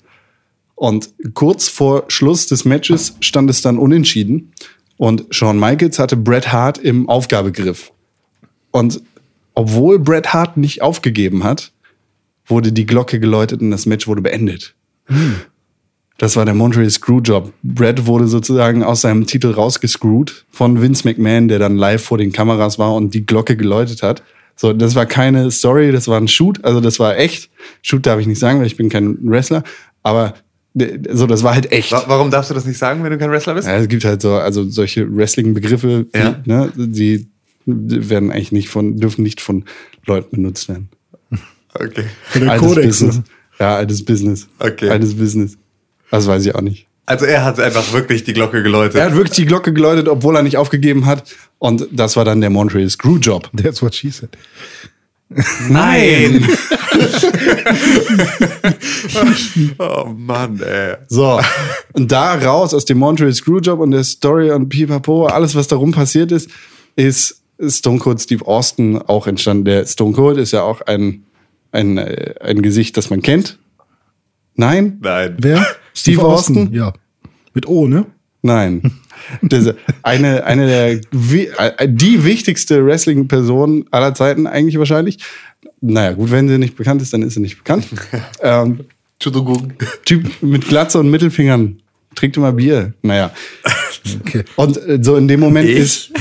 [0.75, 4.53] Und kurz vor Schluss des Matches stand es dann unentschieden
[4.97, 7.93] und Shawn Michaels hatte Bret Hart im Aufgabegriff.
[8.71, 9.03] Und
[9.55, 11.73] obwohl Bret Hart nicht aufgegeben hat,
[12.47, 14.75] wurde die Glocke geläutet und das Match wurde beendet.
[16.19, 17.53] Das war der Montreal Screwjob.
[17.63, 22.33] Brad wurde sozusagen aus seinem Titel rausgescrewt von Vince McMahon, der dann live vor den
[22.33, 24.23] Kameras war und die Glocke geläutet hat.
[24.55, 27.51] So, das war keine Story, das war ein Shoot, also das war echt.
[27.81, 29.65] Shoot darf ich nicht sagen, weil ich bin kein Wrestler,
[30.03, 30.35] aber
[31.11, 31.91] so, das war halt echt.
[31.93, 33.67] Wa- Warum darfst du das nicht sagen, wenn du kein Wrestler bist?
[33.67, 36.37] Ja, es gibt halt so, also solche Wrestling-Begriffe, die, Ja.
[36.45, 37.27] ne, die
[37.67, 39.65] werden eigentlich nicht von, dürfen nicht von
[40.07, 40.89] Leuten benutzt werden.
[41.75, 42.05] Okay.
[42.35, 42.87] Der altes Kodex.
[42.87, 43.17] Business.
[43.17, 43.25] ne?
[43.59, 44.49] Ja, altes Business.
[44.59, 44.91] Okay.
[44.91, 45.57] Altes Business.
[46.13, 46.87] Das weiß ich auch nicht.
[47.07, 48.97] Also er hat einfach wirklich die Glocke geläutet.
[48.97, 51.25] Er hat wirklich die Glocke geläutet, obwohl er nicht aufgegeben hat.
[51.59, 53.51] Und das war dann der Montreal Screwjob.
[53.57, 54.29] That's what she said.
[55.71, 56.47] Nein!
[59.79, 60.97] oh Mann, ey.
[61.09, 61.41] So,
[61.95, 65.93] und da raus aus dem Montreal Screwjob und der Story und Pipapo, alles, was darum
[65.93, 66.51] passiert ist,
[66.97, 69.65] ist Stone Cold Steve Austin auch entstanden.
[69.65, 71.25] Der Stone Cold ist ja auch ein,
[71.71, 73.59] ein, äh, ein Gesicht, das man kennt.
[74.55, 74.99] Nein?
[75.01, 75.37] Nein.
[75.39, 75.67] Wer?
[75.95, 76.73] Steve Austin?
[76.73, 76.93] Ja.
[77.55, 78.07] Mit O, ne?
[78.43, 78.83] Nein.
[79.41, 79.73] Das,
[80.03, 85.19] eine, eine der, äh, die wichtigste Wrestling-Person aller Zeiten eigentlich wahrscheinlich.
[85.81, 87.87] Naja, gut, wenn sie nicht bekannt ist, dann ist sie nicht bekannt.
[88.43, 88.81] ähm.
[90.05, 91.81] Typ mit Glatze und Mittelfingern.
[92.17, 92.95] Trinkt immer Bier.
[93.03, 93.31] Naja.
[94.21, 94.45] Okay.
[94.57, 95.79] Und äh, so in dem Moment Ich?
[95.79, 96.13] ist,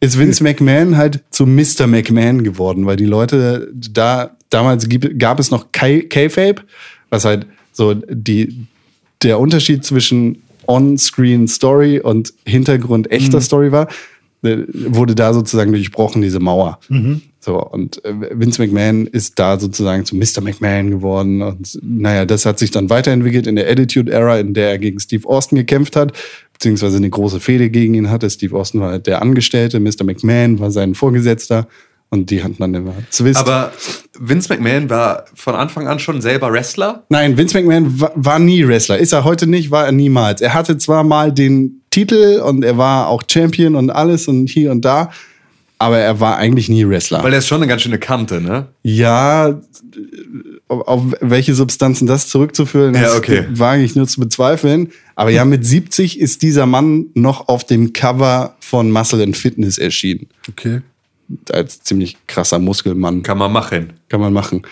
[0.00, 1.86] ist Vince McMahon halt zu Mr.
[1.86, 4.86] McMahon geworden, weil die Leute da, damals
[5.18, 6.56] gab es noch K-Fape,
[7.08, 8.66] was halt so die,
[9.22, 13.88] der Unterschied zwischen On-Screen Story und Hintergrund echter Story war,
[14.42, 16.78] äh, wurde da sozusagen durchbrochen, diese Mauer.
[17.40, 20.42] So, und äh, Vince McMahon ist da sozusagen zu Mr.
[20.42, 21.42] McMahon geworden.
[21.42, 25.00] Und naja, das hat sich dann weiterentwickelt in der Attitude Era, in der er gegen
[25.00, 26.12] Steve Austin gekämpft hat,
[26.52, 28.28] beziehungsweise eine große Fehde gegen ihn hatte.
[28.30, 30.04] Steve Austin war der Angestellte, Mr.
[30.04, 31.66] McMahon war sein Vorgesetzter
[32.10, 33.38] und die hatten dann immer Zwist.
[33.38, 33.72] Aber
[34.18, 37.04] Vince McMahon war von Anfang an schon selber Wrestler.
[37.08, 38.98] Nein, Vince McMahon war, war nie Wrestler.
[38.98, 40.40] Ist er heute nicht, war er niemals.
[40.40, 44.70] Er hatte zwar mal den Titel und er war auch Champion und alles und hier
[44.72, 45.10] und da,
[45.78, 47.22] aber er war eigentlich nie Wrestler.
[47.24, 48.66] Weil er ist schon eine ganz schöne Kante, ne?
[48.82, 49.60] Ja,
[50.68, 53.46] auf, auf welche Substanzen das zurückzuführen Ja, ist, okay.
[53.50, 54.90] wage ich nur zu bezweifeln.
[55.14, 59.78] Aber ja, mit 70 ist dieser Mann noch auf dem Cover von Muscle and Fitness
[59.78, 60.28] erschienen.
[60.48, 60.82] Okay.
[61.52, 63.22] Als ziemlich krasser Muskelmann.
[63.22, 63.92] Kann man machen.
[64.08, 64.62] Kann man machen.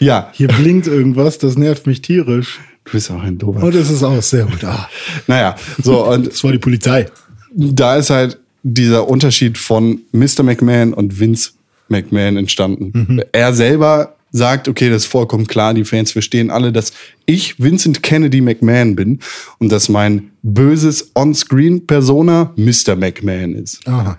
[0.00, 2.60] Ja, Hier blinkt irgendwas, das nervt mich tierisch.
[2.84, 3.62] du bist auch ein Dober.
[3.62, 4.62] Und es ist auch sehr gut.
[4.64, 4.88] Ah,
[5.26, 7.06] Naja, so, und das war die Polizei.
[7.54, 10.42] da ist halt dieser Unterschied von Mr.
[10.42, 11.52] McMahon und Vince
[11.88, 13.22] McMahon entstanden.
[13.32, 16.92] Er selber sagt, okay, das ist vollkommen klar, die Fans verstehen alle, dass
[17.24, 19.20] ich Vincent Kennedy McMahon bin
[19.58, 22.96] und dass mein böses On-Screen-Persona Mr.
[22.96, 23.86] McMahon ist.
[23.88, 24.18] Aha.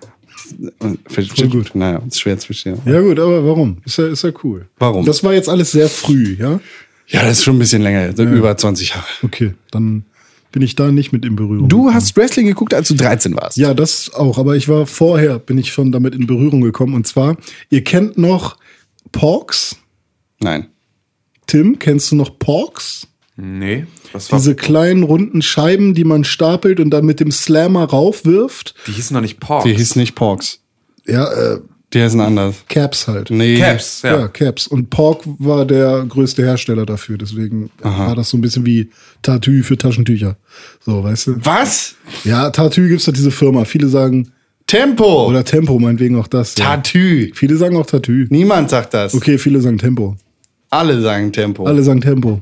[1.07, 1.71] Voll gut.
[1.73, 2.79] Naja, ist schwer zu verstehen.
[2.85, 3.77] Ja gut, aber warum?
[3.85, 4.67] Ist ja, ist ja cool.
[4.77, 5.05] Warum?
[5.05, 6.59] Das war jetzt alles sehr früh, ja?
[7.07, 9.05] Ja, das ist schon ein bisschen länger, so über 20 Jahre.
[9.23, 10.03] Okay, dann
[10.51, 11.69] bin ich da nicht mit in Berührung.
[11.69, 13.57] Du hast Wrestling geguckt, als du 13 warst.
[13.57, 14.37] Ja, das auch.
[14.37, 16.95] Aber ich war vorher, bin ich schon damit in Berührung gekommen.
[16.95, 17.37] Und zwar,
[17.69, 18.57] ihr kennt noch
[19.11, 19.77] Porks?
[20.39, 20.67] Nein.
[21.45, 23.07] Tim, kennst du noch Porks?
[23.37, 23.85] Nee.
[24.13, 28.73] Was war, Diese kleinen runden Scheiben, die man stapelt und dann mit dem Slammer raufwirft.
[28.87, 29.63] die hießen noch nicht Porks.
[29.65, 30.59] Die hieß nicht Porks.
[31.05, 31.59] Ja, äh,
[31.93, 32.55] Die heißen anders.
[32.67, 33.29] Caps halt.
[33.29, 33.59] Nee.
[33.59, 34.19] Caps, Ja.
[34.21, 34.27] ja.
[34.27, 34.67] Caps.
[34.67, 37.17] Und Pork war der größte Hersteller dafür.
[37.17, 38.89] Deswegen war das so ein bisschen wie
[39.21, 40.35] Tattoo für Taschentücher.
[40.85, 41.35] So, weißt du?
[41.45, 41.95] Was?
[42.25, 43.63] Ja, Tattoo gibt's doch diese Firma.
[43.65, 44.31] Viele sagen,
[44.65, 45.27] Tempo.
[45.27, 46.55] oder Tempo, meinetwegen auch das.
[46.57, 46.75] ja.
[46.75, 47.27] Tattoo.
[47.33, 48.25] Viele sagen auch Tattoo.
[48.29, 49.13] Niemand sagt das.
[49.13, 50.17] Okay, viele sagen Tempo.
[50.69, 51.65] Alle sagen Tempo.
[51.65, 52.41] Alle sagen Tempo.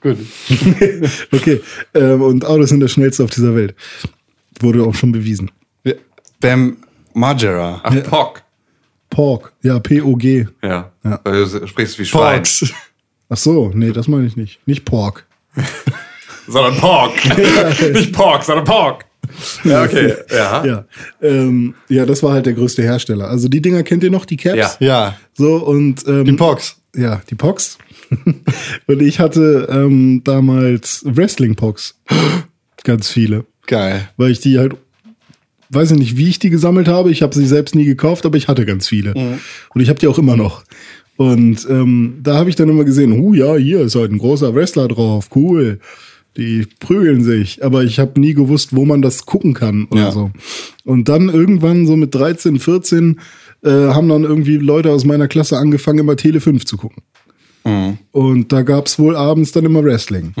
[0.00, 0.18] Gut.
[1.32, 1.60] Okay,
[1.94, 3.74] ähm, und Autos sind das schnellste auf dieser Welt.
[4.60, 5.50] Wurde auch schon bewiesen.
[6.40, 6.76] Bam
[7.14, 7.80] Margera.
[7.82, 8.44] Ach, Pork.
[9.10, 10.46] Pork, ja, P-O-G.
[10.62, 10.92] Ja.
[11.04, 11.20] Ja.
[11.24, 12.42] Weil du sprichst wie Schwein.
[12.42, 12.72] Porks.
[13.28, 14.60] Ach so, nee, das meine ich nicht.
[14.66, 15.26] Nicht Pork.
[16.46, 17.12] Sondern Pork.
[17.92, 19.04] nicht Pork, sondern Pork.
[19.64, 20.14] Ja, okay.
[20.30, 20.64] Ja.
[20.64, 20.84] Ja,
[21.20, 23.28] ähm, ja, das war halt der größte Hersteller.
[23.28, 24.78] Also die Dinger kennt ihr noch, die Caps?
[24.80, 24.86] Ja.
[24.86, 25.16] Ja.
[25.34, 26.76] So und ähm, Die Pox.
[26.94, 27.76] Ja, die Pox.
[28.86, 31.94] und ich hatte ähm, damals Wrestling-Pox.
[32.84, 33.44] Ganz viele.
[33.66, 34.08] Geil.
[34.16, 34.76] Weil ich die halt,
[35.70, 37.10] weiß ich nicht, wie ich die gesammelt habe.
[37.10, 39.12] Ich habe sie selbst nie gekauft, aber ich hatte ganz viele.
[39.74, 40.62] Und ich habe die auch immer noch.
[41.16, 44.54] Und ähm, da habe ich dann immer gesehen, hu ja, hier ist heute ein großer
[44.54, 45.80] Wrestler drauf, cool.
[46.36, 50.12] Die prügeln sich, aber ich habe nie gewusst, wo man das gucken kann oder Ja.
[50.12, 50.30] so.
[50.84, 53.18] Und dann irgendwann so mit 13, 14
[53.64, 57.02] äh, haben dann irgendwie Leute aus meiner Klasse angefangen, immer Tele 5 zu gucken.
[58.12, 60.32] Und da gab's wohl abends dann immer Wrestling.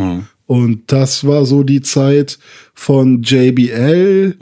[0.46, 2.38] Und das war so die Zeit
[2.74, 4.36] von JBL,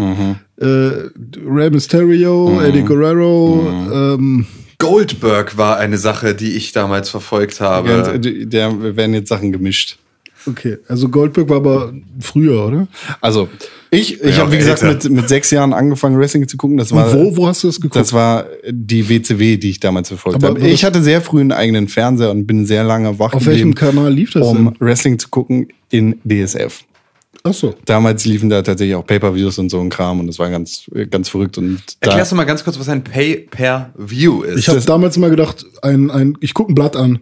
[0.59, 4.47] äh, Rey Mysterio, Eddie Guerrero, ähm,
[4.79, 8.21] Goldberg war eine Sache, die ich damals verfolgt habe.
[8.23, 9.99] Äh, der werden jetzt Sachen gemischt.
[10.49, 12.89] Okay, also Goldberg war aber früher, oder?
[13.21, 13.49] Also,
[13.91, 16.77] ich, ich Ja, habe, wie gesagt, mit, mit sechs Jahren angefangen, Wrestling zu gucken.
[16.77, 17.97] Das war, Und wo, wo hast du das geguckt?
[17.97, 20.61] Das war die WCW, die ich damals verfolgt habe.
[20.69, 24.13] Ich hatte sehr früh einen eigenen Fernseher und bin sehr lange wach Auf welchem Kanal
[24.13, 24.77] lief das um denn?
[24.79, 26.85] Wrestling zu gucken in DSF.
[27.49, 27.75] Ach so.
[27.85, 31.29] Damals liefen da tatsächlich auch Pay-Per-Views und so ein Kram und das war ganz, ganz
[31.29, 31.59] verrückt.
[31.59, 34.59] Und da, Erklärst du mal ganz kurz, was ein Pay-Per-View ist?
[34.59, 37.21] Ich habe damals mal gedacht, ein, ein, ich gucke ein Blatt an.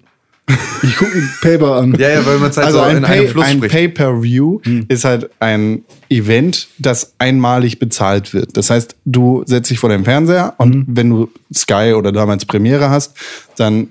[0.82, 1.94] Ich gucke ein Paper an.
[1.98, 3.74] ja, ja, weil man es halt also so ein, in einem Pay, Fluss ein spricht.
[3.74, 8.56] Pay-Per-View ist halt ein Event, das einmalig bezahlt wird.
[8.56, 12.90] Das heißt, du setzt dich vor den Fernseher und wenn du Sky oder damals Premiere
[12.90, 13.16] hast,
[13.56, 13.88] dann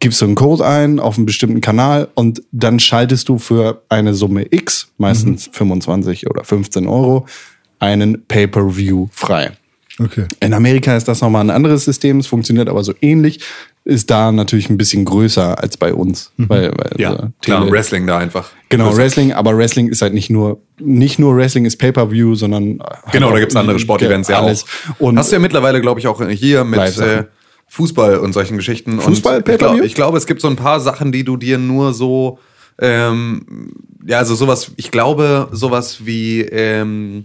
[0.00, 4.12] gibst du einen Code ein auf einen bestimmten Kanal und dann schaltest du für eine
[4.12, 7.26] Summe X, meistens 25 oder 15 Euro,
[7.78, 9.52] einen Pay-Per-View frei.
[9.98, 10.26] Okay.
[10.40, 13.40] In Amerika ist das nochmal ein anderes System, es funktioniert aber so ähnlich,
[13.86, 16.32] ist da natürlich ein bisschen größer als bei uns.
[16.38, 18.50] Weil, weil ja, also klar, Tele- Wrestling da einfach.
[18.70, 22.80] Genau, Also, Wrestling, aber Wrestling ist halt nicht nur, nicht nur Wrestling ist Pay-Per-View, sondern
[22.82, 24.64] halt Genau, auch da gibt's andere Sportevents ja alles.
[24.64, 25.00] auch.
[25.00, 27.24] Und Hast du ja mittlerweile, glaube ich, auch hier mit äh,
[27.68, 29.00] Fußball und solchen Geschichten.
[29.00, 29.84] Fußball, glaub, Pay-Per-View?
[29.84, 32.38] ich glaube, es gibt so ein paar Sachen, die du dir nur so,
[32.80, 33.70] ähm,
[34.06, 37.22] ja, also sowas, ich glaube, sowas wie ähm,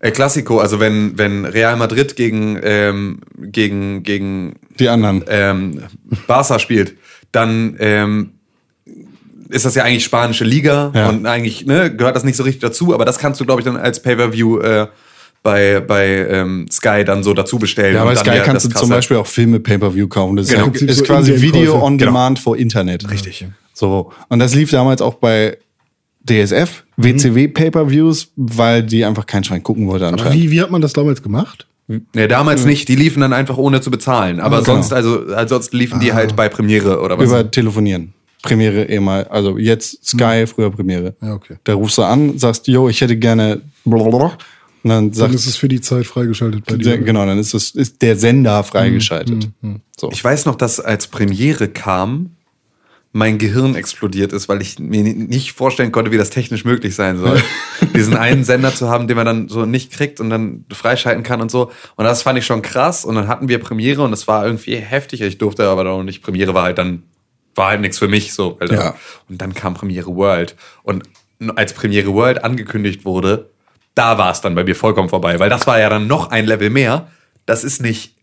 [0.00, 5.24] El Clasico, also wenn, wenn Real Madrid gegen, ähm, gegen, gegen die anderen.
[5.28, 5.82] ähm,
[6.26, 6.94] Barca spielt,
[7.32, 8.32] dann ähm,
[9.48, 11.08] ist das ja eigentlich spanische Liga Ja.
[11.08, 13.64] und eigentlich ne, gehört das nicht so richtig dazu, aber das kannst du, glaube ich,
[13.64, 14.86] dann als Pay-Per-View äh,
[15.42, 17.94] bei, bei ähm, Sky dann so dazu bestellen.
[17.94, 20.36] Ja, bei Sky ja kannst du zum Beispiel auch Filme Pay-Per-View kaufen.
[20.36, 20.66] Das Genau.
[20.68, 21.40] ist, ist quasi.
[21.40, 22.10] Video on Genau.
[22.10, 23.10] Demand for Internet.
[23.10, 23.46] Richtig.
[23.72, 24.12] So.
[24.28, 25.56] Und das lief damals auch bei
[26.28, 27.02] DSF, Mhm.
[27.04, 30.34] WCW Pay-Per-Views, weil die einfach kein Schwein gucken wollte anscheinend.
[30.34, 31.66] Wie, wie hat man das damals gemacht?
[32.14, 34.38] Nee, damals nicht, die liefen dann einfach ohne zu bezahlen.
[34.40, 34.96] Aber Ah, sonst, genau.
[34.96, 37.26] also ansonsten liefen die halt bei Premiere oder was.
[37.26, 38.12] Über Telefonieren.
[38.42, 41.14] Premiere ehemal, also jetzt Sky, früher Premiere.
[41.20, 41.56] Ja, okay.
[41.64, 44.26] Da rufst du an, sagst, yo, ich hätte gerne blablabla.
[44.82, 46.96] und dann Dann sagt ist es für die Zeit freigeschaltet bei dir.
[46.98, 49.48] genau, dann ist das ist der Sender freigeschaltet.
[49.98, 50.10] So.
[50.12, 52.30] Ich weiß noch, dass als Premiere kam,
[53.12, 56.94] mein Gehirn explodiert ist, weil ich mir ni- nicht vorstellen konnte, wie das technisch möglich
[56.94, 57.42] sein soll.
[57.94, 61.40] Diesen einen Sender zu haben, den man dann so nicht kriegt und dann freischalten kann
[61.40, 61.72] und so.
[61.96, 63.04] Und das fand ich schon krass.
[63.04, 65.22] Und dann hatten wir Premiere und das war irgendwie heftig.
[65.22, 66.22] Ich durfte aber noch nicht.
[66.22, 67.02] Premiere war halt dann,
[67.56, 68.58] war halt nichts für mich so.
[68.70, 68.94] Ja.
[69.28, 70.54] Und dann kam Premiere World.
[70.84, 71.02] Und
[71.56, 73.50] als Premiere World angekündigt wurde,
[73.96, 75.40] da war es dann bei mir vollkommen vorbei.
[75.40, 77.08] Weil das war ja dann noch ein Level mehr.
[77.44, 78.14] Das ist nicht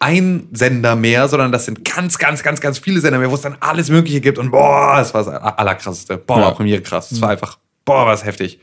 [0.00, 3.40] ein Sender mehr, sondern das sind ganz, ganz, ganz, ganz viele Sender mehr, wo es
[3.40, 4.38] dann alles Mögliche gibt.
[4.38, 6.16] Und boah, das war das allerkrasseste.
[6.18, 6.44] Boah, Ja.
[6.46, 7.08] war Premiere krass.
[7.10, 8.60] Das war einfach, boah, war es heftig.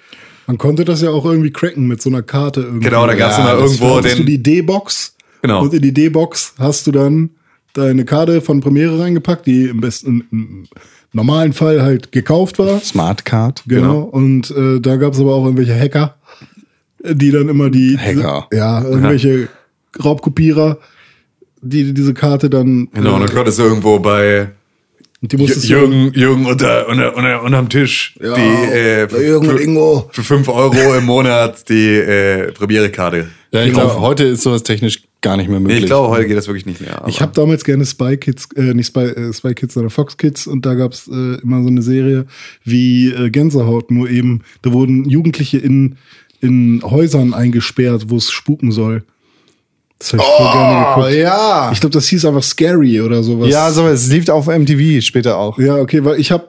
[0.47, 2.61] Man konnte das ja auch irgendwie cracken mit so einer Karte.
[2.61, 2.85] Irgendwie.
[2.85, 4.27] Genau, da gab's Ja, immer irgendwo Hattest du den.
[4.27, 5.15] die D-Box.
[5.41, 5.61] Genau.
[5.63, 7.31] Und in die D-Box hast du dann
[7.73, 10.63] deine Karte von Premiere reingepackt, die im besten, im
[11.13, 12.79] normalen Fall halt gekauft war.
[12.79, 13.63] Smartcard.
[13.67, 14.01] Genau.
[14.01, 16.15] Und äh, da gab es aber auch irgendwelche Hacker,
[17.03, 17.97] die dann immer die.
[17.97, 18.47] Hacker.
[18.53, 19.49] Ja, irgendwelche
[20.03, 20.77] Raubkopierer,
[21.61, 22.89] die diese Karte dann.
[22.93, 24.49] Genau, und dann konntest du irgendwo bei
[25.21, 28.41] Jürgen, Jürgen unter, unter, unter, unterm Tisch Ja, die
[28.75, 30.09] äh, bei Jürgen und für, Ingo.
[30.11, 33.29] für 5 Euro im Monat die äh, Premiere-Karte.
[33.51, 33.85] Ja, ich Genau.
[33.87, 35.79] glaube, heute ist sowas technisch gar nicht mehr Nee, möglich.
[35.83, 36.99] ich glaube, heute geht das wirklich nicht mehr.
[36.99, 40.17] aber- Ich habe damals gerne Spy Kids, äh, nicht Spy, äh, Spy Kids, sondern Fox
[40.17, 42.25] Kids und da gab's äh, immer so eine Serie
[42.63, 45.95] wie äh, Gänsehaut, nur eben, da wurden Jugendliche in,
[46.41, 49.03] in Häusern eingesperrt, wo es spuken soll.
[49.99, 51.15] Das habe ich voll gerne Oh, geguckt.
[51.15, 51.71] ja.
[51.73, 53.49] Ich glaube, das hieß einfach Scary oder sowas.
[53.49, 55.57] ja, so, es lief auf MTV später auch.
[55.57, 56.47] Ja, okay, weil ich habe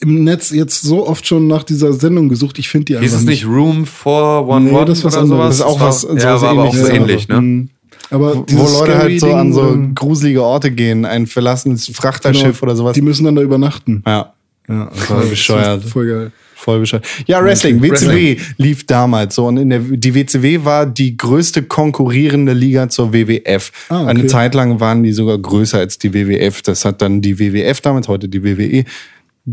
[0.00, 3.18] im Netz jetzt so oft schon nach dieser Sendung gesucht, ich finde die einfach Hieß
[3.20, 5.28] es nicht Room 411 Nee, das oder anderes.
[5.28, 5.48] sowas?
[5.48, 7.40] Das ist auch war- was- ja, sowas war aber auch so ähnlich, ne?
[7.40, 7.68] Mhm.
[8.12, 12.76] Aber Wo Leute halt so an so gruselige Orte gehen, ein verlassenes Frachterschiff genau, oder
[12.76, 12.94] sowas.
[12.94, 14.02] Die müssen dann da übernachten.
[14.06, 14.32] Ja,
[14.68, 15.84] Ja, Voll bescheuert.
[15.84, 16.32] Voll geil.
[16.60, 17.06] Voll bescheuert.
[17.26, 18.54] Ja, Wrestling, WCW Wrestling.
[18.58, 23.72] lief damals so und in der, die WCW war die größte konkurrierende Liga zur WWF.
[23.88, 24.10] Ah, okay.
[24.10, 26.62] Eine Zeit lang waren die sogar größer als die WWF.
[26.62, 28.84] Das hat dann die WWF damals, heute die WWE,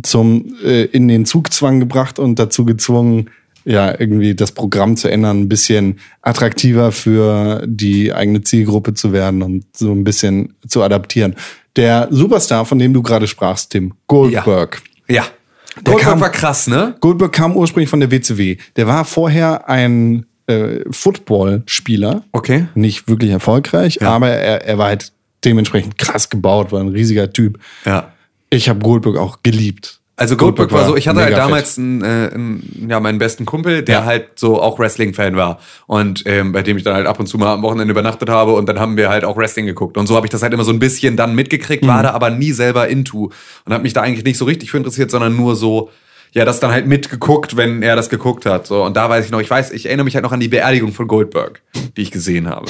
[0.04, 3.30] zum äh, in den Zugzwang gebracht und dazu gezwungen,
[3.68, 9.42] ja, irgendwie das Programm zu ändern, ein bisschen attraktiver für die eigene Zielgruppe zu werden
[9.42, 11.36] und so ein bisschen zu adaptieren.
[11.76, 14.82] Der Superstar, von dem du gerade sprachst, Tim, Goldberg.
[15.10, 15.24] Ja.
[15.24, 15.37] Der
[15.84, 16.96] Goldberg kam- war krass, ne?
[17.00, 18.58] Goldberg kam ursprünglich von der WCW.
[18.76, 22.24] Der war vorher ein äh, Footballspieler.
[22.32, 22.68] Okay.
[22.76, 25.12] Nicht wirklich erfolgreich, aber er, er war halt
[25.46, 27.60] dementsprechend krass gebaut, war ein riesiger Typ.
[27.86, 28.12] Ja.
[28.50, 29.97] Ich habe Goldberg auch geliebt.
[30.20, 33.84] Also Goldberg war so, ich hatte halt damals einen, äh, einen, ja, meinen besten Kumpel,
[33.84, 34.06] der Ja.
[34.06, 35.60] halt so auch Wrestling-Fan war.
[35.86, 38.54] Und ähm, bei dem ich dann halt ab und zu mal am Wochenende übernachtet habe
[38.54, 39.96] und dann haben wir halt auch Wrestling geguckt.
[39.96, 41.88] Und so habe ich das halt immer so ein bisschen dann mitgekriegt, Mhm.
[41.88, 43.32] war da aber nie selber into
[43.66, 45.92] und habe mich da eigentlich nicht so richtig für interessiert, sondern nur so,
[46.34, 48.66] ja das dann halt mitgeguckt, wenn er das geguckt hat.
[48.66, 50.48] So, und da weiß ich noch, ich weiß, ich erinnere mich halt noch an die
[50.50, 51.62] Beerdigung von Goldberg,
[51.96, 52.66] die ich gesehen habe.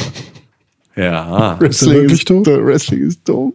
[0.98, 1.57] Ja.
[1.60, 2.48] Wrestling wirklich ist, tot?
[2.48, 3.53] Wrestling ist dumm.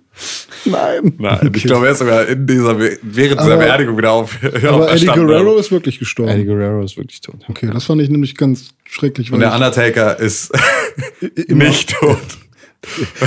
[0.64, 1.12] Nein.
[1.18, 4.38] Nein, ich glaube, er ist sogar in dieser, während dieser Aber- Beerdigung wieder auf.
[4.42, 5.26] Aber Eddie auferstanden.
[5.26, 6.30] Guerrero ist wirklich gestorben.
[6.32, 7.40] Eddie Guerrero ist wirklich tot.
[7.48, 9.32] Okay, das fand ich nämlich ganz schrecklich.
[9.32, 10.52] Und der Undertaker ist
[11.48, 12.18] nicht tot.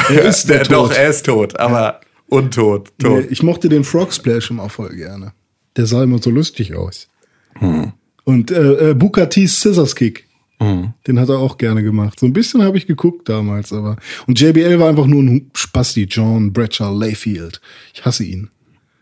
[0.09, 0.97] Er ist der Doch, tot.
[0.97, 2.91] er ist tot, aber untot.
[2.99, 3.11] Tot.
[3.23, 5.33] Nee, ich mochte den Frog Splash immer voll gerne.
[5.77, 7.07] Der sah immer so lustig aus.
[7.59, 7.91] Hm.
[8.23, 10.24] Und äh, äh, Booker T's Scissors Kick.
[10.59, 12.19] Den hat er auch gerne gemacht.
[12.19, 13.97] So ein bisschen habe ich geguckt damals, aber.
[14.25, 17.59] Und JBL war einfach nur ein Spasti, John Bradshaw Layfield.
[17.93, 18.49] Ich hasse ihn.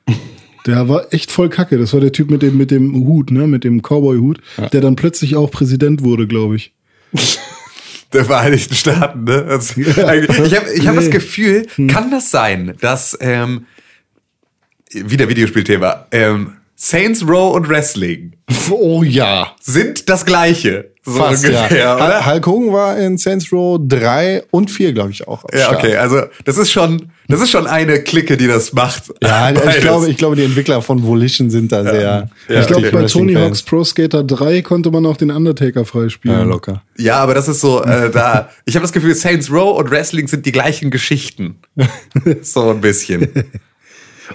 [0.66, 1.78] Der war echt voll kacke.
[1.78, 4.40] Das war der Typ mit dem, mit dem Hut, ne, mit dem Cowboy-Hut,
[4.72, 6.74] der dann plötzlich auch Präsident wurde, glaube ich.
[8.14, 9.44] der Vereinigten Staaten, ne?
[9.50, 11.02] Das, eigentlich- ich habe ich hab Nee.
[11.02, 13.66] das Gefühl, kann das sein, dass, ähm,
[14.94, 18.34] wieder Videospielthema, ähm, Saints Row und Wrestling
[18.70, 19.56] Oh ja.
[19.62, 20.92] sind das gleiche.
[21.06, 21.96] So Fast, ungefähr, ja.
[21.96, 22.26] oder?
[22.26, 25.44] Hulk Hogan war in Saints Row 3 und 4, glaube ich, auch.
[25.52, 25.84] Ja, Start.
[25.84, 29.14] okay, also das ist schon, das ist schon eine Clique, die das macht.
[29.22, 29.82] Ja, ich Beides.
[29.82, 32.30] glaube, ich glaube, die Entwickler von Volition sind da sehr.
[32.48, 32.96] Ja, ich glaube, okay.
[32.96, 33.34] bei Tony.
[33.34, 36.38] Hawk's Pro Skater 3 konnte man auch den Undertaker freispielen.
[36.38, 36.84] Ja, locker.
[36.98, 40.30] Ja, aber das ist so, äh, da, ich habe das Gefühl, Saints Row und Wrestling
[40.30, 41.58] sind die gleichen Geschichten.
[42.42, 43.28] so ein bisschen.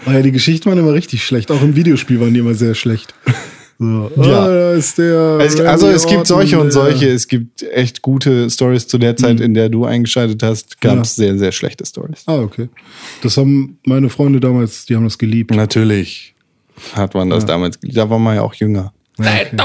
[0.06, 1.50] Oh ja, die Geschichten waren immer richtig schlecht.
[1.50, 3.14] Auch im Videospiel waren die immer sehr schlecht.
[3.26, 3.34] So.
[3.80, 4.48] Ja.
[4.48, 7.08] Da ist der Randy also es gibt solche und solche.
[7.10, 10.80] Es gibt echt gute Stories zu der Zeit, in der du eingeschaltet hast.
[10.80, 12.24] Gab es sehr, sehr schlechte Stories.
[12.26, 12.68] Ah, okay.
[13.22, 15.52] Das haben meine Freunde damals, die haben das geliebt.
[15.54, 16.34] Natürlich
[16.94, 17.78] hat man das damals.
[17.80, 18.92] Da war man ja auch jünger.
[19.20, 19.46] Äh,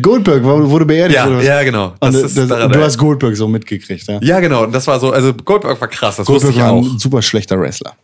[0.00, 1.16] Goldberg war- wurde beerdigt.
[1.16, 1.94] Ja, oder ja, genau.
[2.00, 4.18] Das das, ist daran- du hast Goldberg so mitgekriegt, ja?
[4.22, 4.64] Ja, genau.
[4.64, 6.84] Und das war so, also Goldberg war krass, das Goldberg wusste ich war auch.
[6.84, 7.94] ein super schlechter Wrestler.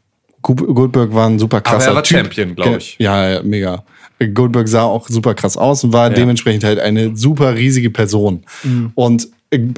[0.42, 2.18] Goldberg war ein super krasser er war Typ.
[2.18, 2.96] Champion, glaub ich.
[2.98, 3.84] Ja, ja, mega.
[4.34, 8.44] Goldberg sah auch super krass aus und war dementsprechend halt eine super riesige Person.
[8.64, 8.90] Mhm.
[8.94, 9.28] Und äh,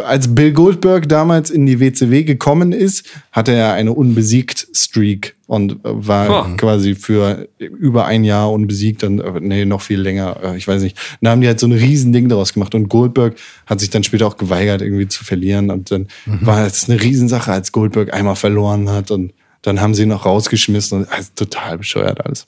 [0.04, 5.76] als Bill Goldberg damals in die WCW gekommen ist, hatte er eine unbesiegt Streak und
[5.82, 6.56] war Huh.
[6.56, 10.82] quasi für über ein Jahr unbesiegt und äh, nee, noch viel länger, äh, ich weiß
[10.82, 10.98] nicht.
[11.20, 13.36] Dann haben die halt so ein riesen Ding daraus gemacht und Goldberg
[13.66, 16.38] hat sich dann später auch geweigert, irgendwie zu verlieren und dann Mhm.
[16.46, 20.24] war es eine Riesensache, als Goldberg einmal verloren hat und dann haben sie ihn noch
[20.24, 22.46] rausgeschmissen und also, total bescheuert alles.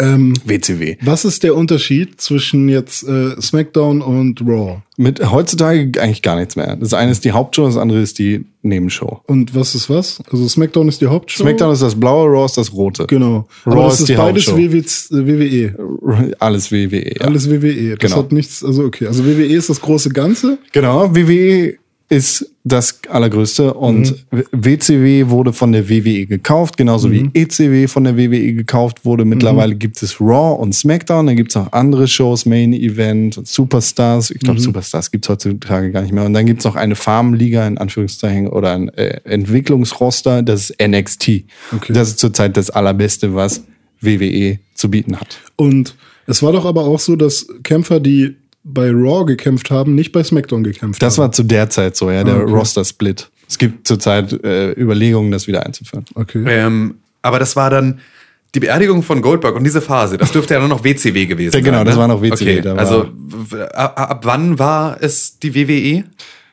[0.00, 0.96] Ähm, WCW.
[1.02, 4.82] was ist der Unterschied zwischen jetzt äh, SmackDown und Raw?
[4.96, 6.76] Mit heutzutage eigentlich gar nichts mehr.
[6.76, 9.20] Das eine ist die Hauptshow, das andere ist die Nebenshow.
[9.26, 10.20] Und was ist was?
[10.30, 11.42] Also SmackDown ist die Hauptshow.
[11.44, 13.06] SmackDown ist das blaue, Raw ist das rote.
[13.06, 13.46] Genau.
[13.66, 14.58] Raw Aber das ist ist die beides Hauptshow.
[15.12, 15.74] WWE.
[15.76, 16.36] WWE.
[16.40, 17.14] Alles WWE.
[17.18, 17.26] Ja.
[17.26, 17.96] Alles WWE.
[17.96, 18.22] Das Genau.
[18.22, 19.06] hat nichts, also okay.
[19.06, 20.58] Also WWE ist das große Ganze.
[20.72, 21.76] Genau, WWE
[22.10, 28.16] ist das allergrößte und WCW wurde von der WWE gekauft, genauso wie ECW von der
[28.16, 29.26] WWE gekauft wurde.
[29.26, 34.30] Mittlerweile gibt es Raw und SmackDown, dann gibt es auch andere Shows, Main Event, Superstars.
[34.30, 36.24] Ich glaube, Superstars gibt es heutzutage gar nicht mehr.
[36.24, 40.82] Und dann gibt es noch eine Farmliga in Anführungszeichen oder ein äh, Entwicklungsroster, das ist
[40.82, 41.28] NXT.
[41.76, 41.92] Okay.
[41.92, 43.62] Das ist zurzeit das allerbeste, was
[44.00, 45.38] WWE zu bieten hat.
[45.56, 45.96] Und
[46.26, 50.24] es war doch aber auch so, dass Kämpfer, die bei Raw gekämpft haben, nicht bei
[50.24, 51.24] SmackDown gekämpft Das haben.
[51.24, 52.52] war zu der Zeit so, ja, der okay.
[52.52, 53.30] Roster-Split.
[53.48, 56.04] Es gibt zurzeit äh, Überlegungen, das wieder einzuführen.
[56.14, 56.42] Okay.
[56.48, 58.00] Ähm, aber das war dann
[58.54, 61.52] die Beerdigung von Goldberg und diese Phase, das dürfte ja nur noch WCW gewesen Ja,
[61.58, 61.64] sein.
[61.64, 62.00] genau, das ne?
[62.00, 63.08] war noch WCW, Okay, da war- also
[63.74, 66.04] ab, ab wann war es die WWE?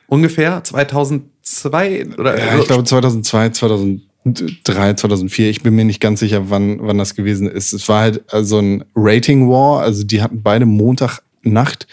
[0.08, 5.50] Ungefähr 2002 oder Ja, ich glaube 2002, 2003, 2004.
[5.50, 7.72] Ich bin mir nicht ganz sicher, wann, wann das gewesen ist.
[7.72, 9.80] Es war halt äh, so ein Rating War.
[9.82, 10.66] Also die hatten beide
[11.42, 11.86] Montagnacht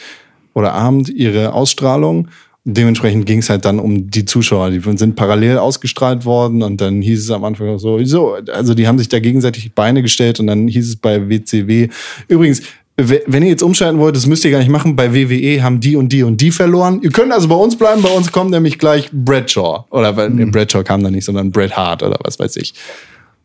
[0.54, 2.28] oder Abend ihre Ausstrahlung.
[2.66, 4.70] Dementsprechend ging es halt dann um die Zuschauer.
[4.70, 8.74] Die sind parallel ausgestrahlt worden und dann hieß es am Anfang auch so, so, also
[8.74, 11.88] die haben sich da gegenseitig Beine gestellt und dann hieß es bei WCW.
[12.28, 12.62] Übrigens,
[12.98, 14.98] wenn ihr jetzt umschalten wollt, das müsst ihr gar nicht machen.
[14.98, 17.00] Bei WWE haben die und die und die verloren.
[17.02, 18.02] Ihr könnt also bei uns bleiben.
[18.02, 19.86] Bei uns kommt nämlich gleich Bradshaw.
[19.90, 22.74] Oder nee, Bradshaw kam da nicht, sondern Bret Hart oder was weiß ich.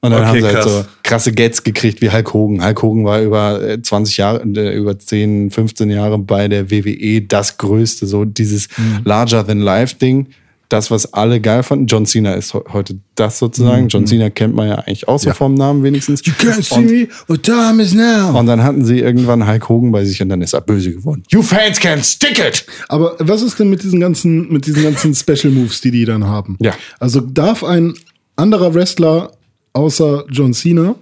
[0.04, 0.64] Und dann Okay, haben sie halt krass.
[0.72, 2.64] so krasse Gets gekriegt wie Hulk Hogan.
[2.64, 7.22] Hulk Hogan war über äh, 20 Jahre, äh, über 10, 15 Jahre bei der WWE
[7.22, 9.00] das größte, so dieses Mhm.
[9.04, 10.26] larger than life Ding.
[10.70, 11.86] Das, was alle geil fanden.
[11.86, 13.38] John Cena ist he- heute das Mhm.
[13.46, 13.88] sozusagen.
[13.88, 16.20] John Cena kennt man ja eigentlich auch so vom Namen wenigstens.
[16.24, 18.36] You can't see Und- me, what time is now?
[18.38, 21.22] und dann hatten sie irgendwann Hulk Hogan bei sich und dann ist er böse geworden.
[21.30, 22.66] You fans can't stick it!
[22.88, 26.26] Aber was ist denn mit diesen ganzen, mit diesen ganzen Special Moves, die die dann
[26.26, 26.56] haben?
[26.60, 26.72] Ja.
[26.98, 27.94] Also darf ein
[28.36, 29.30] anderer Wrestler
[29.74, 30.94] außer John Cena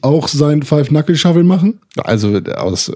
[0.00, 1.80] auch sein Five Knuckle Shovel machen?
[1.96, 2.90] Also aus,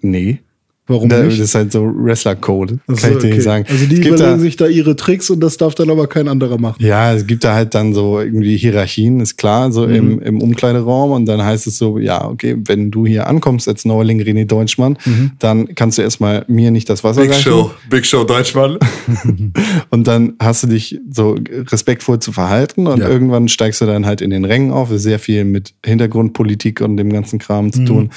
[0.00, 0.40] nee.
[0.86, 1.40] Warum Da, das nicht?
[1.40, 3.34] ist halt so Wrestler-Code, Ach so, kann ich dir okay.
[3.36, 3.64] nicht sagen.
[3.70, 6.58] Also die überlegen da, sich da ihre Tricks und das darf dann aber kein anderer
[6.58, 6.76] machen.
[6.84, 9.94] Ja, es gibt da halt dann so irgendwie Hierarchien, ist klar, so Mhm.
[9.94, 11.12] im, im Umkleideraum.
[11.12, 14.98] Und dann heißt es so, ja, okay, wenn du hier ankommst als Neuling René Deutschmann,
[15.06, 15.30] Mhm.
[15.38, 17.42] dann kannst du erstmal mir nicht das Wasser Big reichen.
[17.42, 18.78] Show, Big Show Deutschmann.
[19.90, 21.36] Und dann hast du dich so
[21.70, 23.08] respektvoll zu verhalten und Ja.
[23.08, 24.88] irgendwann steigst du dann halt in den Rängen auf.
[24.88, 27.72] Das ist sehr viel mit Hintergrundpolitik und dem ganzen Kram Mhm.
[27.72, 28.10] zu tun.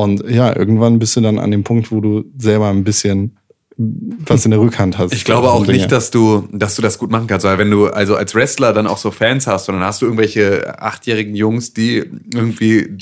[0.00, 3.36] Und ja, irgendwann bist du dann an dem Punkt, wo du selber ein bisschen
[3.76, 5.12] was in der Rückhand hast.
[5.12, 5.78] Ich glaube auch Dinge.
[5.78, 8.72] nicht, dass du, dass du das gut machen kannst, weil wenn du also als Wrestler
[8.72, 12.04] dann auch so Fans hast und dann hast du irgendwelche achtjährigen Jungs, die
[12.34, 12.98] irgendwie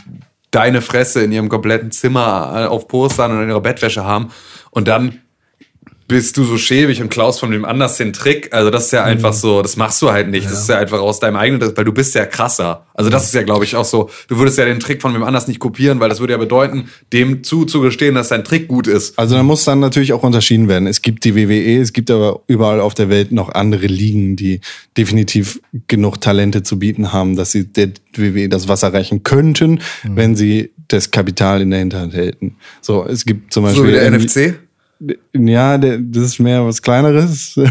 [0.51, 4.29] deine Fresse in ihrem kompletten Zimmer äh, auf Postern und in ihrer Bettwäsche haben
[4.71, 5.19] und dann
[6.09, 8.49] bist du so schäbig und klaust von dem anders den Trick.
[8.53, 10.47] Also das ist ja einfach so, das machst du halt nicht.
[10.47, 12.87] Das ist ja einfach aus deinem eigenen, weil du bist ja krasser.
[12.95, 14.09] Also das ist ja, glaube ich, auch so.
[14.27, 16.89] Du würdest ja den Trick von wem anders nicht kopieren, weil das würde ja bedeuten,
[17.13, 19.19] dem zuzugestehen, dass dein Trick gut ist.
[19.19, 20.89] Also da muss dann natürlich auch unterschieden werden.
[20.89, 24.63] Es gibt die WWE, es gibt aber überall auf der Welt noch andere Ligen, die
[24.97, 30.37] definitiv genug Talente zu bieten haben, dass sie der WWE das Wasser reichen könnten, wenn
[30.37, 32.57] sie das Kapital in der Hinterhand hätten.
[32.81, 34.68] So, es gibt zum Beispiel So wie der NFC.
[35.35, 37.59] Ja, der, das ist mehr was Kleineres.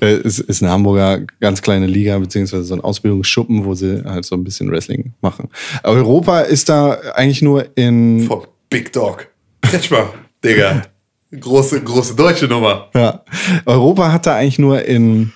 [0.00, 4.24] Äh, es ist eine Hamburger ganz kleine Liga, beziehungsweise so ein Ausbildungsschuppen, wo sie halt
[4.24, 5.50] so ein bisschen Wrestling machen.
[5.82, 9.28] Europa ist da eigentlich nur in Von Big Dog.
[9.60, 10.84] Kretschmer, Digga.
[11.38, 12.88] Große, große deutsche Nummer.
[12.94, 13.22] Ja.
[13.66, 15.32] Europa hat da eigentlich nur in,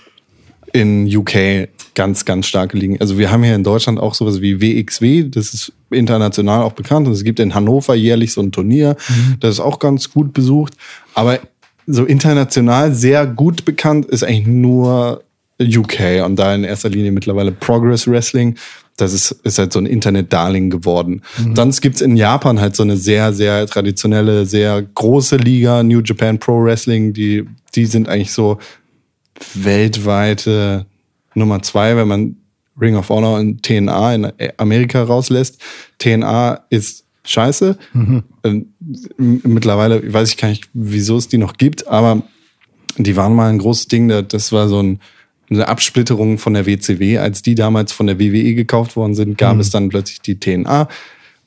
[0.72, 3.00] in UK ganz, ganz starke Ligen.
[3.00, 7.08] Also wir haben hier in Deutschland auch sowas wie WXW, das ist international auch bekannt.
[7.08, 8.96] Und es gibt in Hannover jährlich so ein Turnier,
[9.40, 10.74] das ist auch ganz gut besucht.
[11.14, 11.40] Aber
[11.88, 15.22] so international sehr gut bekannt ist eigentlich nur
[15.60, 18.56] UK und da in erster Linie mittlerweile Progress Wrestling.
[18.98, 21.22] Das ist, ist halt so ein Internet-Darling geworden.
[21.54, 26.38] Dann gibt's in Japan halt so eine sehr, sehr traditionelle, sehr große Liga, New Japan
[26.38, 28.58] Pro Wrestling, die, die sind eigentlich so
[29.54, 30.86] weltweite
[31.36, 32.36] Nummer zwei, wenn man
[32.80, 35.60] Ring of Honor und TNA in Amerika rauslässt.
[35.98, 37.76] TNA ist scheiße.
[37.94, 38.22] Ähm,
[39.18, 42.22] m- Mittlerweile weiß ich gar nicht, wieso es die noch gibt, aber
[42.98, 44.08] die waren mal ein großes Ding.
[44.08, 45.00] da- Das war so ein,
[45.50, 47.18] eine Absplitterung von der WCW.
[47.18, 50.88] Als die damals von der WWE gekauft worden sind, gab es dann plötzlich die TNA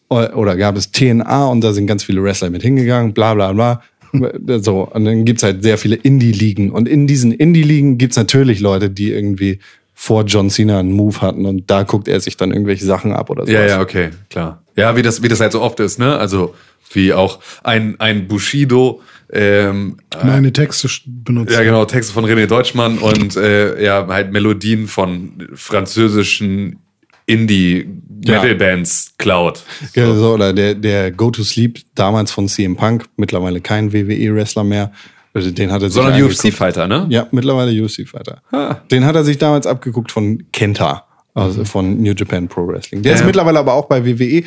[0.09, 3.81] oder gab es TNA und da sind ganz viele Wrestler mit hingegangen, bla bla bla.
[4.63, 6.71] So, und dann gibt's halt sehr viele Indie-Ligen.
[6.71, 9.59] Und in diesen Indie-Ligen gibt's natürlich Leute, die irgendwie
[10.01, 13.29] vor John Cena einen Move hatten und da guckt er sich dann irgendwelche Sachen ab
[13.29, 13.51] oder so.
[13.51, 14.63] Ja, ja, okay, klar.
[14.77, 16.15] Ja, wie das, wie das halt so oft ist, ne?
[16.17, 16.55] Also,
[16.93, 19.01] wie auch ein, ein Bushido,
[19.33, 21.51] ähm, Meine Texte sch- benutzt.
[21.53, 26.77] ja genau, Texte von René Deutschmann und äh, ja, halt Melodien von französischen
[27.25, 29.63] Indie-Metal-Bands klaut.
[29.95, 34.63] Ja, so, oder der, der Go to Sleep damals von CM Punk, mittlerweile kein WWE-Wrestler
[34.63, 34.91] mehr.
[35.33, 36.21] Also Den hat er sich Sondern.
[36.23, 37.05] UFC-Fighter, ne?
[37.09, 38.41] Ja, mittlerweile UFC-Fighter.
[38.51, 38.77] Ah.
[38.91, 43.03] Den hat er sich damals abgeguckt von Kenta, also von New Japan Pro Wrestling.
[43.03, 43.25] Der ist Ja.
[43.27, 44.43] mittlerweile aber auch bei WWE.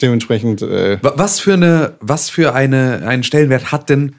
[0.00, 4.16] Dementsprechend, äh, Wa- Was für eine, was für eine, einen Stellenwert hat denn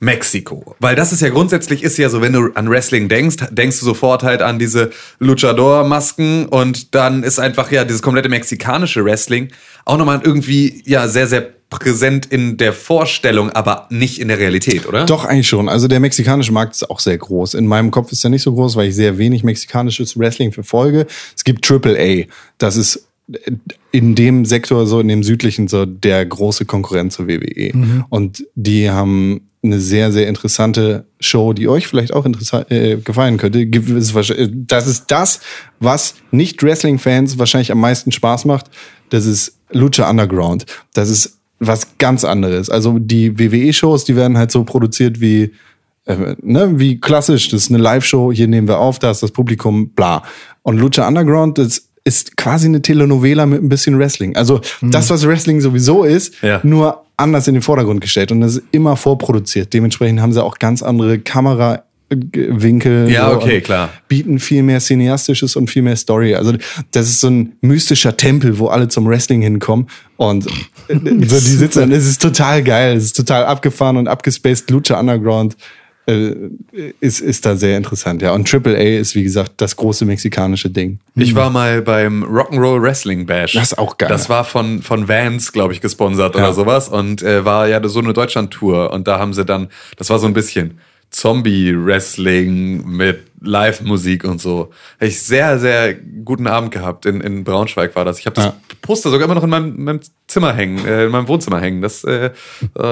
[0.00, 0.76] Mexiko?
[0.78, 3.84] Weil das ist ja grundsätzlich ist ja so, wenn du an Wrestling denkst, denkst du
[3.86, 9.48] sofort halt an diese Luchador-Masken und dann ist einfach ja dieses komplette mexikanische Wrestling
[9.84, 14.86] auch nochmal irgendwie ja sehr, sehr präsent in der Vorstellung, aber nicht in der Realität,
[14.86, 15.04] oder?
[15.04, 15.68] Doch, eigentlich schon.
[15.68, 17.54] Also der mexikanische Markt ist auch sehr groß.
[17.54, 21.06] In meinem Kopf ist er nicht so groß, weil ich sehr wenig mexikanisches Wrestling verfolge.
[21.36, 22.24] Es gibt AAA.
[22.56, 23.04] Das ist
[23.92, 27.72] in dem Sektor, so in dem südlichen, so der große Konkurrent zur WWE.
[28.08, 33.36] Und die haben eine sehr, sehr interessante Show, die euch vielleicht auch interessant, äh, gefallen
[33.36, 33.66] könnte.
[34.14, 35.40] Wahrscheinlich- Das ist das,
[35.80, 38.66] was Nicht-Wrestling-Fans wahrscheinlich am meisten Spaß macht.
[39.10, 40.64] Das ist Lucha Underground.
[40.94, 42.70] Das ist was ganz anderes.
[42.70, 45.52] Also die WWE-Shows, die werden halt so produziert wie,
[46.04, 47.48] äh, ne, wie klassisch.
[47.48, 50.22] Das ist eine Live-Show, hier nehmen wir auf, da ist das Publikum, bla.
[50.62, 54.36] Und Lucha Underground, das ist quasi eine Telenovela mit ein bisschen Wrestling.
[54.36, 56.60] Also das, was Wrestling sowieso ist, Ja.
[56.62, 58.30] nur anders in den Vordergrund gestellt.
[58.32, 59.72] Und das ist immer vorproduziert.
[59.74, 61.18] Dementsprechend haben sie auch ganz andere
[62.08, 63.10] Kamerawinkel.
[63.10, 63.90] Ja, okay, klar.
[64.08, 66.34] Bieten viel mehr Cineastisches und viel mehr Story.
[66.34, 66.54] Also
[66.90, 69.88] das ist so ein mystischer Tempel, wo alle zum Wrestling hinkommen.
[70.16, 70.44] Und
[70.88, 72.96] so die sitzen, und es ist total geil.
[72.96, 74.70] Es ist total abgefahren und abgespaced.
[74.70, 75.56] Lucha Underground
[76.06, 76.34] äh,
[77.00, 78.32] ist, ist da sehr interessant, ja.
[78.32, 81.00] Und AAA ist, wie gesagt, das große mexikanische Ding.
[81.14, 83.52] Ich war mal beim Rock'n'Roll Wrestling Bash.
[83.52, 84.08] Das ist auch geil.
[84.08, 86.44] Das war von, von Vans, glaube ich, gesponsert Ja.
[86.44, 86.88] oder sowas.
[86.88, 88.90] Und äh, war ja so eine Deutschland-Tour.
[88.92, 89.68] Und da haben sie dann,
[89.98, 90.78] das war so ein bisschen
[91.10, 94.70] Zombie-Wrestling mit Live-Musik und so.
[94.96, 97.06] Habe ich sehr, sehr guten Abend gehabt.
[97.06, 98.18] In, in Braunschweig war das.
[98.18, 98.54] Ich habe das Ja.
[98.82, 101.80] Poster sogar immer noch in meinem, meinem Zimmer hängen, äh, in meinem Wohnzimmer hängen.
[101.82, 102.30] Das, äh, äh,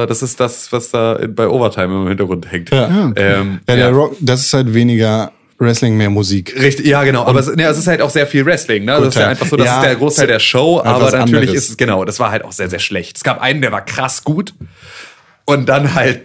[0.07, 2.71] das ist das, was da bei Overtime im Hintergrund hängt.
[2.71, 3.13] Ja.
[3.17, 3.89] ähm, Ja, der ja.
[3.91, 6.55] Rock, das ist halt weniger Wrestling, mehr Musik.
[6.61, 7.25] Richtig, ja, genau.
[7.25, 8.85] Aber es, ne, es ist halt auch sehr viel Wrestling.
[8.85, 8.93] Ne?
[8.99, 10.81] Das ist ja einfach so, das Ja, ist der Großteil der Show.
[10.85, 11.55] Aber natürlich anderes.
[11.65, 13.17] ist es, genau, das war halt auch sehr, sehr schlecht.
[13.17, 14.53] Es gab einen, der war krass gut.
[15.47, 16.23] Und dann halt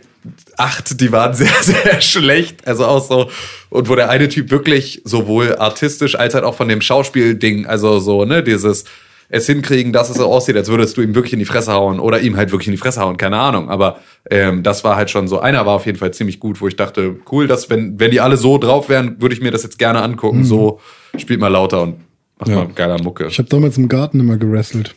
[0.57, 2.67] acht, die waren sehr, sehr schlecht.
[2.67, 3.29] Also auch so,
[3.69, 7.99] und wo der eine Typ wirklich sowohl artistisch als halt auch von dem Schauspielding, also
[7.99, 8.85] so, ne, dieses
[9.33, 12.01] es hinkriegen, dass es so aussieht, als würdest du ihm wirklich in die Fresse hauen
[12.01, 13.69] oder ihm halt wirklich in die Fresse hauen, keine Ahnung.
[13.69, 13.99] Aber
[14.29, 15.39] ähm, das war halt schon so.
[15.39, 18.19] Einer war auf jeden Fall ziemlich gut, wo ich dachte, cool, dass wenn, wenn die
[18.19, 20.43] alle so drauf wären, würde ich mir das jetzt gerne angucken.
[20.43, 20.81] So
[21.17, 21.95] spielt mal lauter und
[22.39, 22.55] macht Ja.
[22.57, 23.27] mal geiler Mucke.
[23.27, 24.95] Ich habe damals im Garten immer gewrestelt.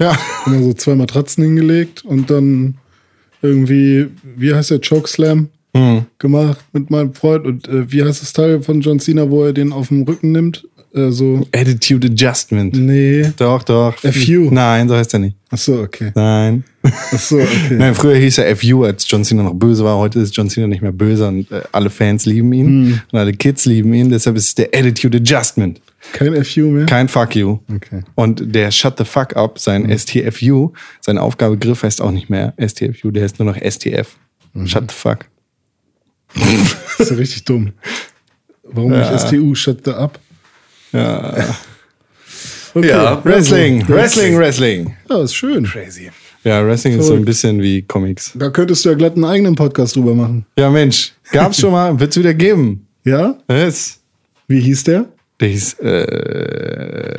[0.00, 0.16] Ja.
[0.46, 2.78] Immer so zwei Matratzen hingelegt und dann
[3.44, 4.06] irgendwie,
[4.36, 5.50] wie heißt der, Chokeslam
[6.18, 7.46] gemacht mit meinem Freund.
[7.46, 10.32] Und äh, wie heißt das Teil von John Cena, wo er den auf dem Rücken
[10.32, 10.66] nimmt?
[10.94, 12.74] Äh, so, Attitude Adjustment.
[12.74, 13.28] nee.
[13.36, 13.96] Doch, doch.
[13.98, 14.48] FU.
[14.52, 15.36] Nein, so heißt er nicht.
[15.50, 16.12] Ach so, okay.
[16.14, 16.62] Nein.
[16.82, 17.48] Ach so, okay.
[17.76, 19.98] Nein, früher hieß er FU, als John Cena noch böse war.
[19.98, 23.32] Heute ist John Cena nicht mehr böse und äh, alle Fans lieben ihn und alle
[23.32, 24.10] Kids lieben ihn.
[24.10, 25.80] Deshalb ist es der Attitude Adjustment.
[26.12, 26.86] Kein FU mehr?
[26.86, 27.58] Kein Fuck you.
[27.74, 28.02] Okay.
[28.14, 33.10] Und der Shut the Fuck up, sein STFU, sein Aufgabegriff heißt auch nicht mehr STFU,
[33.10, 34.16] der heißt nur noch STF.
[34.66, 35.26] Shut the fuck.
[36.34, 37.72] Das ist ja richtig dumm.
[38.62, 39.54] Warum nicht STU?
[39.54, 40.18] Shut the up?
[40.92, 41.34] Ja.
[42.76, 42.88] Okay.
[42.88, 43.24] Ja.
[43.24, 44.96] Wrestling, Also, Wrestling, Wrestling.
[45.08, 45.62] Ja, ist schön.
[45.64, 46.10] Crazy.
[46.42, 48.32] Ja, Wrestling ist so ein bisschen wie Comics.
[48.34, 50.44] Da könntest du ja glatt einen eigenen Podcast drüber machen.
[50.58, 52.84] Ja, Mensch, gab's schon mal, wird's wieder geben.
[53.04, 53.38] Ja?
[53.48, 54.00] Yes.
[54.48, 55.04] Wie hieß der?
[55.52, 57.14] Hieß, äh,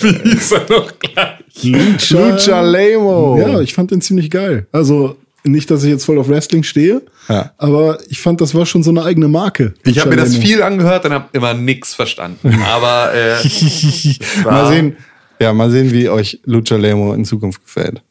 [0.00, 2.10] Wie ist er noch gleich?
[2.10, 3.38] Lucha Lemo.
[3.38, 4.66] Ja, ich fand den ziemlich geil.
[4.72, 7.52] Also nicht, dass ich jetzt voll auf Wrestling stehe, Ja.
[7.58, 9.74] aber ich fand, das war schon so eine eigene Marke.
[9.84, 12.62] Ich habe mir das viel angehört und habe immer nix verstanden.
[12.66, 14.96] Aber äh, es Mal sehen,
[15.40, 18.02] ja, mal sehen, wie euch Lucha Lemo in Zukunft gefällt.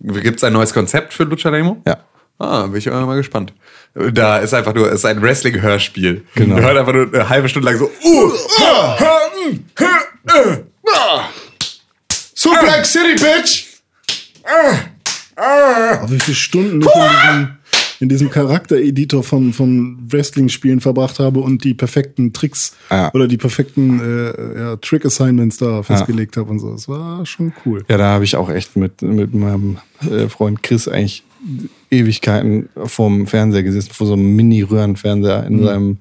[0.00, 1.82] Gibt's ein neues Konzept für Lucha Lemo?
[1.86, 1.98] Ja.
[2.38, 3.52] Ah, bin ich auch mal gespannt.
[3.94, 6.24] Da ist einfach nur, es ist ein Wrestling-Hörspiel.
[6.34, 6.54] Genau.
[6.54, 9.20] Man hört einfach nur eine halbe Stunde lang so, uh, ah, ha,
[10.26, 11.28] äh, ah.
[12.34, 13.64] Suplex City, Bitch!
[15.34, 17.48] Aber wie viele Stunden ich in diesem,
[18.00, 23.12] in diesem Charaktereditor von, von Wrestling-Spielen verbracht habe und die perfekten Tricks Ja.
[23.12, 26.72] oder die perfekten äh, ja, Trick-Assignments da festgelegt habe und so.
[26.72, 27.84] Das war schon cool.
[27.88, 29.78] Ja, da habe ich auch echt mit, mit meinem
[30.08, 31.24] äh, Freund Chris eigentlich
[31.90, 35.98] Ewigkeiten vorm Fernseher gesessen, vor so einem Mini-Röhrenfernseher in seinem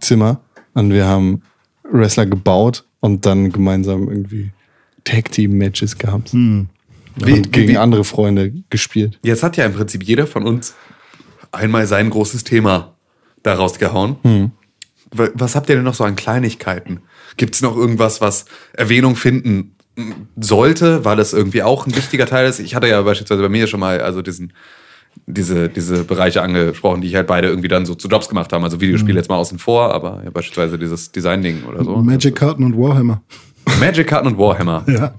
[0.00, 0.40] Zimmer.
[0.74, 1.42] Und wir haben
[1.84, 4.50] Wrestler gebaut und dann gemeinsam irgendwie
[5.04, 6.32] Tag-Team-Matches gehabt.
[6.32, 9.18] Wie- und gegen wie- andere Freunde gespielt.
[9.22, 10.74] Jetzt hat ja im Prinzip jeder von uns
[11.52, 12.94] einmal sein großes Thema
[13.42, 14.50] daraus gehauen.
[15.12, 17.00] Wa- Was habt ihr denn noch so an Kleinigkeiten?
[17.36, 19.76] Gibt es noch irgendwas, was Erwähnung finden
[20.36, 22.58] sollte, weil es irgendwie auch ein wichtiger Teil ist?
[22.58, 24.52] Ich hatte ja beispielsweise bei mir schon mal also diesen
[25.26, 28.64] diese, diese Bereiche angesprochen, die ich halt beide irgendwie dann so zu Jobs gemacht haben.
[28.64, 31.96] Also Videospiele jetzt mal außen vor, aber ja, beispielsweise dieses Design-Ding oder so.
[31.96, 33.22] Magic-Karten und Warhammer.
[33.80, 34.84] Magic-Karten und Warhammer.
[34.94, 35.14] Ja.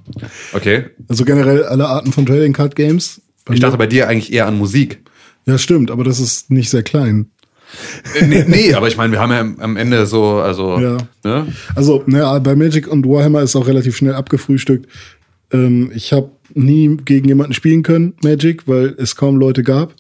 [0.53, 0.85] Okay.
[1.07, 3.21] Also generell alle Arten von Trading Card Games.
[3.51, 5.03] Ich dachte bei dir eigentlich eher an Musik.
[5.45, 7.31] Ja, stimmt, aber das ist nicht sehr klein.
[8.19, 10.97] Äh, nee, nee, aber ich meine, wir haben ja am- Ende so, also, Ja.
[11.23, 11.47] ne?
[11.75, 14.87] Also, naja, bei Magic und Warhammer ist auch relativ schnell abgefrühstückt.
[15.51, 19.93] Ähm, ich habe nie gegen jemanden spielen können, Magic, weil es kaum Leute gab.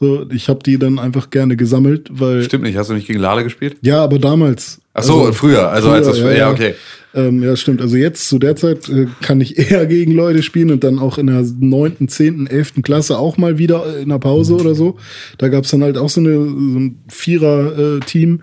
[0.00, 2.42] So, ich habe die dann einfach gerne gesammelt, weil.
[2.42, 3.76] Stimmt nicht, hast du nicht gegen Lale gespielt?
[3.80, 4.80] Ja, aber damals.
[4.92, 6.74] Ach so, früher, also als das- ja, okay.
[7.14, 7.80] Ähm, ja, stimmt.
[7.80, 11.16] Also jetzt zu der Zeit äh, kann ich eher gegen Leute spielen und dann auch
[11.16, 14.96] in der neunten, zehnten, elften Klasse auch mal wieder in der Pause oder so.
[15.38, 18.42] Da gab's dann halt auch so, eine, so ein Vierer-Team.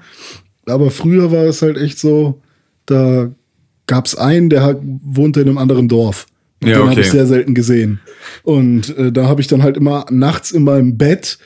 [0.65, 2.41] Aber früher war es halt echt so,
[2.85, 3.31] da
[3.87, 6.27] gab's einen, der hat, wohnte in einem anderen Dorf.
[6.61, 6.91] Und Ja, den okay.
[6.91, 7.99] habe ich sehr selten gesehen.
[8.43, 11.39] Und äh, da habe ich dann halt immer nachts in meinem Bett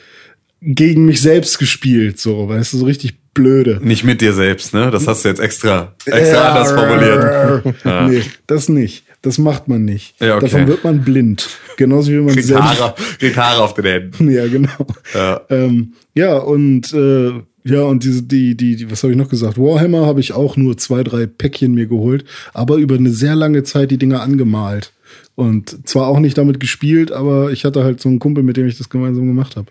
[0.60, 3.78] gegen mich selbst gespielt, so, weißt du, so richtig blöde.
[3.82, 4.90] Nicht mit dir selbst, ne?
[4.90, 7.76] Das hast du jetzt extra, extra anders formuliert.
[7.84, 8.08] Ja.
[8.08, 9.04] Nee, das nicht.
[9.22, 10.20] Das macht man nicht.
[10.20, 10.46] Ja, okay.
[10.46, 11.48] Davon wird man blind.
[11.76, 12.80] Genauso wie man Kriegt selbst.
[12.80, 14.30] Haare, kriegt Haare auf den Händen.
[14.36, 14.86] Ja, genau.
[15.14, 15.40] Ja.
[15.50, 17.32] Ähm, ja, und äh,
[17.64, 19.58] ja, und diese, die, die, die was habe ich noch gesagt?
[19.58, 23.64] Warhammer habe ich auch nur zwei, drei Päckchen mir geholt, aber über eine sehr lange
[23.64, 24.92] Zeit die Dinger angemalt.
[25.34, 28.66] Und zwar auch nicht damit gespielt, aber ich hatte halt so einen Kumpel, mit dem
[28.66, 29.66] ich das gemeinsam gemacht habe.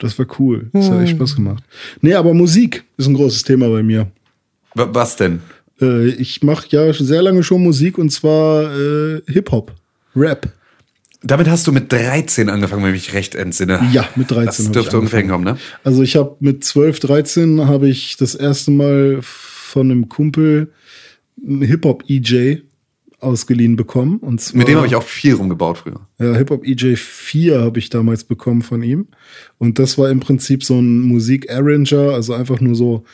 [0.00, 0.68] Das war cool.
[0.72, 1.62] Das hat echt Spaß gemacht.
[2.00, 4.10] Nee, aber Musik ist ein großes Thema bei mir.
[4.74, 5.40] Wa- Was denn?
[5.80, 9.72] Äh, ich mache ja sehr lange schon Musik und zwar äh, Hip-Hop,
[10.16, 10.48] Rap.
[11.22, 13.80] Damit hast du mit 13 angefangen, wenn ich mich recht entsinne.
[13.92, 15.56] Ja, mit 13 Das dürfte ungefähr hinkommen, ne?
[15.84, 20.70] Also ich habe mit 12, 13 habe ich das erste Mal von einem Kumpel
[21.46, 22.58] einen Hip-Hop-EJ
[23.20, 24.18] ausgeliehen bekommen.
[24.18, 26.00] Und zwar, Mit dem habe ich auch viel rumgebaut früher.
[26.18, 29.08] Ja, Hip-Hop EJ 4 habe ich damals bekommen von ihm.
[29.58, 33.04] Und das war im Prinzip so ein Musik-Arranger, also einfach nur so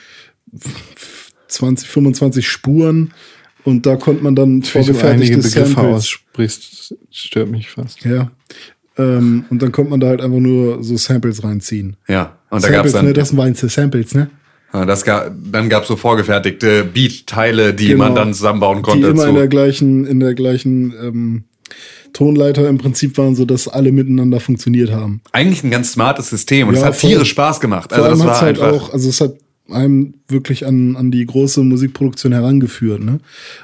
[1.48, 3.12] 20, 25 Spuren.
[3.64, 8.04] Und da konnte man dann Wenn du einige vorgefertigte Begriffe Samples aussprichst, stört mich fast.
[8.04, 8.30] Ja.
[8.96, 11.96] Ähm, und dann konnte man da halt einfach nur so Samples reinziehen.
[12.08, 12.38] Ja.
[12.50, 13.12] Und da Samples, gab's dann, ne?
[13.12, 14.30] Das waren Samples, ne?
[14.72, 18.04] Ja, das ga, dann gab's so vorgefertigte Beat-Teile, die Genau.
[18.04, 19.08] man dann zusammenbauen Die konnte.
[19.08, 21.44] immer in zu- der gleichen, in der gleichen ähm,
[22.12, 25.20] Tonleiter im Prinzip waren, so dass alle miteinander funktioniert haben.
[25.32, 27.92] Eigentlich ein ganz smartes System und Ja, es hat tierisch Spaß gemacht.
[27.92, 29.34] Vor Also das war halt auch, also es hat
[29.70, 33.20] einem wirklich an, an die große Musikproduktion herangeführt, ne?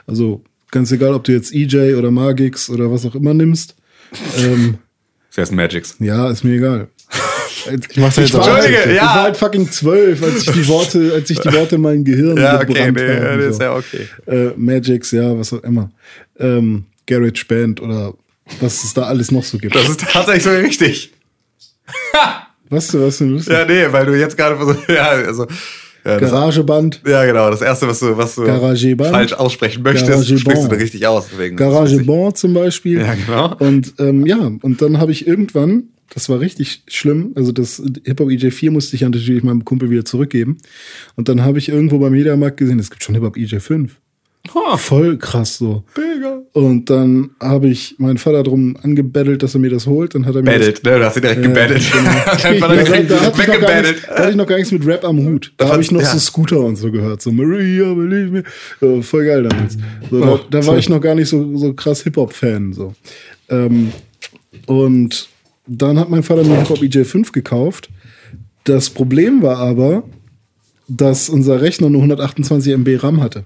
[0.07, 3.75] Also ganz egal, ob du jetzt EJ oder Magix oder was auch immer nimmst.
[4.39, 4.77] ähm,
[5.35, 5.97] Wer ist Magix?
[5.99, 6.89] ja, ist mir egal.
[7.69, 8.47] Ich mach's jetzt war, auch.
[8.47, 9.05] halt, Entschuldige, ich ja.
[9.05, 12.37] war halt fucking zwölf, als ich die Worte, als ich die Worte in mein Gehirn
[12.37, 13.51] Ja, okay, gebrannt nee, haben, das so.
[13.51, 14.09] ist ja okay.
[14.27, 15.91] äh, Magix, ja, was auch immer.
[16.39, 18.15] Ähm, Garage Band oder
[18.61, 19.75] was es da alles noch so gibt.
[19.75, 21.13] Das ist tatsächlich so richtig.
[22.69, 23.53] was du, was du lustig?
[23.53, 24.89] Ja, nee, weil du jetzt gerade versuchst.
[24.89, 25.47] Ja, also.
[26.05, 27.51] Ja, das, Garageband, ja, genau.
[27.51, 30.41] Das erste, was du, was du falsch aussprechen möchtest, Garageband.
[30.41, 31.27] sprichst du richtig aus.
[31.33, 33.01] Deswegen Garageband zum Beispiel.
[33.01, 33.57] Ja, genau.
[33.59, 38.29] Und ähm, ja, und dann habe ich irgendwann, das war richtig schlimm, also das Hip-Hop
[38.29, 40.59] EJ4 musste ich ja natürlich meinem Kumpel wieder zurückgeben.
[41.17, 43.91] Und dann habe ich irgendwo beim Mediamarkt gesehen, es gibt schon Hip-Hop EJ5.
[44.77, 45.83] Voll krass so.
[45.97, 46.41] Mega.
[46.53, 50.15] Und dann habe ich meinen Vater drum angebettelt, dass er mir das holt.
[50.15, 50.99] Dann hat er mir das Battelt, ne?
[50.99, 51.83] Du hast ihn direkt gebattelt.
[52.45, 53.87] Einfach Ja, da, direkt da, hatte ich noch gar weggebattelt.
[53.97, 55.53] nichts, da hatte ich noch gar nichts mit Rap am Hut.
[55.57, 56.07] Da habe ich noch ja.
[56.07, 57.23] so Scooter und so gehört.
[57.23, 58.45] So Maria, believe me.
[58.81, 59.77] So, voll geil damals.
[60.11, 62.73] So, Oh, da, da war ich noch gar nicht so, so krass Hip-Hop-Fan.
[62.73, 62.95] So.
[63.49, 63.93] Ähm,
[64.67, 65.29] und
[65.67, 67.89] dann hat mein Vater mir Hip-Hop EJ5 gekauft.
[68.65, 70.05] Das Problem war aber,
[70.89, 73.45] dass unser Rechner nur 128 MB RAM hatte.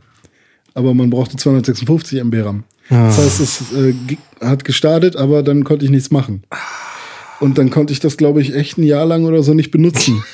[0.75, 2.65] Aber man brauchte 256 MB RAM.
[2.89, 3.95] Das heißt, es äh,
[4.41, 6.43] hat gestartet, aber dann konnte ich nichts machen.
[7.39, 10.23] Und dann konnte ich das, glaube ich, echt ein Jahr lang oder so nicht benutzen.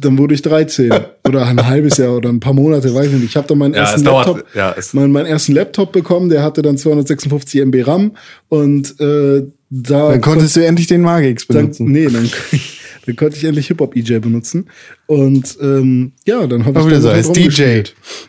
[0.00, 0.92] Dann wurde ich 13
[1.26, 3.24] oder ein halbes Jahr oder ein paar Monate, weiß ich nicht.
[3.24, 6.44] Ich habe dann meinen Ja, ersten dauert- Laptop, ja, meinen, meinen ersten Laptop bekommen, der
[6.44, 8.12] hatte dann 256 MB RAM
[8.48, 11.92] und äh, da Dann konntest du endlich den Magix dann, benutzen.
[11.92, 12.30] nee, dann,
[13.06, 14.68] dann konnte ich endlich Hip-Hop-EJ benutzen.
[15.06, 17.82] Und ähm, ja, dann habe ich damit so als DJ.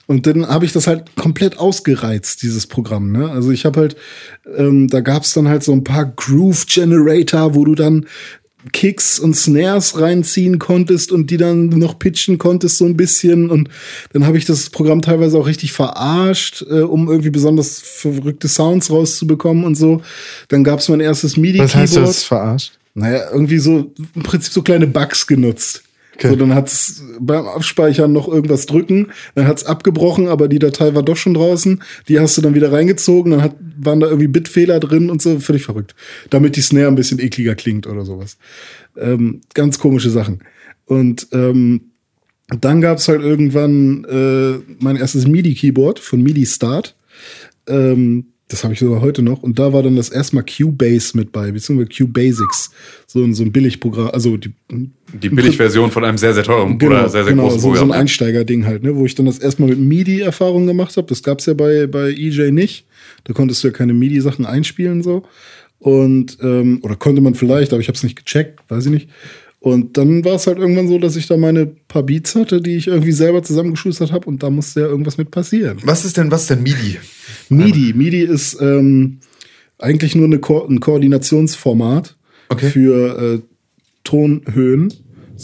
[0.07, 3.11] Und dann habe ich das halt komplett ausgereizt, dieses Programm.
[3.11, 3.29] Ne?
[3.29, 3.95] Also ich habe halt,
[4.57, 8.05] ähm, da gab es dann halt so ein paar Groove-Generator, wo du dann
[8.73, 13.69] Kicks und Snares reinziehen konntest und die dann noch pitchen konntest so ein bisschen und
[14.11, 18.91] dann habe ich das Programm teilweise auch richtig verarscht, äh, um irgendwie besonders verrückte Sounds
[18.91, 20.01] rauszubekommen und so.
[20.49, 21.69] Dann gab es mein erstes MIDI-Keyboard.
[21.69, 22.73] Was heißt das verarscht?
[22.95, 25.83] Naja, irgendwie so im Prinzip so kleine Bugs genutzt.
[26.19, 26.29] Okay.
[26.31, 31.01] So, dann hat's beim Abspeichern noch irgendwas drücken, dann hat's abgebrochen, aber die Datei war
[31.01, 31.81] doch schon draußen.
[32.09, 35.39] Die hast du dann wieder reingezogen, dann hat, waren da irgendwie Bitfehler drin und so,
[35.39, 35.95] völlig verrückt.
[36.29, 38.37] Damit die Snare ein bisschen ekliger klingt oder sowas.
[38.97, 40.39] Ähm, ganz komische Sachen.
[40.85, 41.81] Und ähm,
[42.59, 46.95] dann gab's halt irgendwann äh, mein erstes MIDI-Keyboard von MIDI Start.
[47.67, 49.43] Ähm, das habe ich sogar heute noch.
[49.43, 52.71] Und da war dann das erste Mal Cubase mit bei, beziehungsweise Cubasics.
[53.05, 54.51] So, ein- so ein Billigprogramm, also die,
[55.13, 57.73] Die Billigversion von einem sehr, sehr teuren genau, oder sehr, sehr genau, großen so, so
[57.73, 57.91] Programm.
[57.91, 61.07] ein Einsteigerding halt, ne, wo ich dann das erstmal mit MIDI-Erfahrung gemacht habe.
[61.07, 62.85] Das gab's ja bei, bei EJ nicht.
[63.23, 65.23] Da konntest du ja keine MIDI-Sachen einspielen so.
[65.79, 69.09] Und, ähm, oder konnte man vielleicht, aber ich habe es nicht gecheckt, weiß ich nicht.
[69.61, 72.77] Und dann war es halt irgendwann so, dass ich da meine paar Beats hatte, die
[72.77, 75.77] ich irgendwie selber zusammengeschustert habe und da musste ja irgendwas mit passieren.
[75.83, 76.97] was ist denn, was ist denn MIDI?
[77.49, 77.93] MIDI.
[77.93, 79.19] MIDI ist ähm,
[79.77, 82.15] eigentlich nur eine Ko ein Koordinationsformat
[82.51, 82.69] Okay.
[82.71, 83.39] für äh,
[84.09, 84.93] Tonhöhen.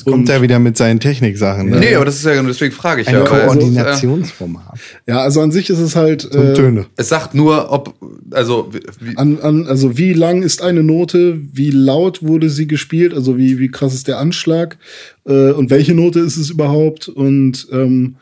[0.04, 1.70] Kommt er wieder mit seinen Techniksachen.
[1.70, 1.80] Ne?
[1.80, 3.24] Nee, aber das ist ja, deswegen frage ich Ein ja.
[3.24, 4.78] Koordinationsformat.
[5.08, 6.88] Ja, also an sich ist es halt äh, Töne.
[6.98, 7.94] Es sagt nur, ob,
[8.32, 13.14] also, wie, an, an, also wie lang ist eine Note, wie laut wurde sie gespielt,
[13.14, 14.78] also wie, wie krass ist der Anschlag
[15.26, 18.18] äh, und welche Note ist es überhaupt und ähm,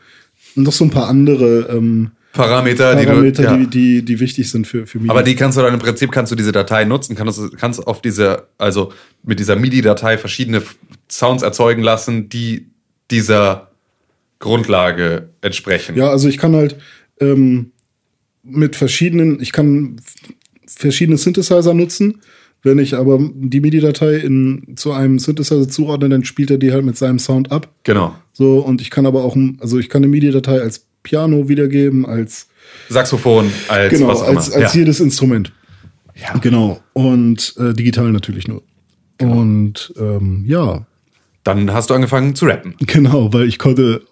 [0.54, 3.56] noch so ein paar andere ähm, Parameter, die Parameter, du, ja.
[3.56, 5.10] die, die, die wichtig sind für, für MIDI.
[5.10, 7.86] Aber die kannst du dann im Prinzip kannst du diese Datei nutzen, kannst du kannst
[7.86, 8.92] auf diese also
[9.22, 10.60] mit dieser MIDI-Datei verschiedene
[11.10, 12.70] Sounds erzeugen lassen, die
[13.10, 13.70] dieser
[14.40, 15.96] Grundlage entsprechen.
[15.96, 16.76] Ja, also ich kann halt
[17.20, 17.70] ähm,
[18.42, 20.00] mit verschiedenen, ich kann
[20.66, 22.20] verschiedene Synthesizer nutzen.
[22.62, 26.84] Wenn ich aber die MIDI-Datei in zu einem Synthesizer zuordne, dann spielt er die halt
[26.84, 27.70] mit seinem Sound ab.
[27.84, 28.16] Genau.
[28.32, 32.48] So, und ich kann aber auch, also ich kann eine MIDI-Datei als Piano wiedergeben, als
[32.88, 34.80] Saxophon als genau, als, als ja.
[34.80, 35.52] jedes Instrument.
[36.20, 36.36] Ja.
[36.38, 36.80] Genau.
[36.92, 38.62] Und äh, digital natürlich nur.
[39.20, 40.86] Und ähm, ja,
[41.44, 42.74] Dann hast du angefangen zu rappen.
[42.80, 44.02] genau, weil ich konnte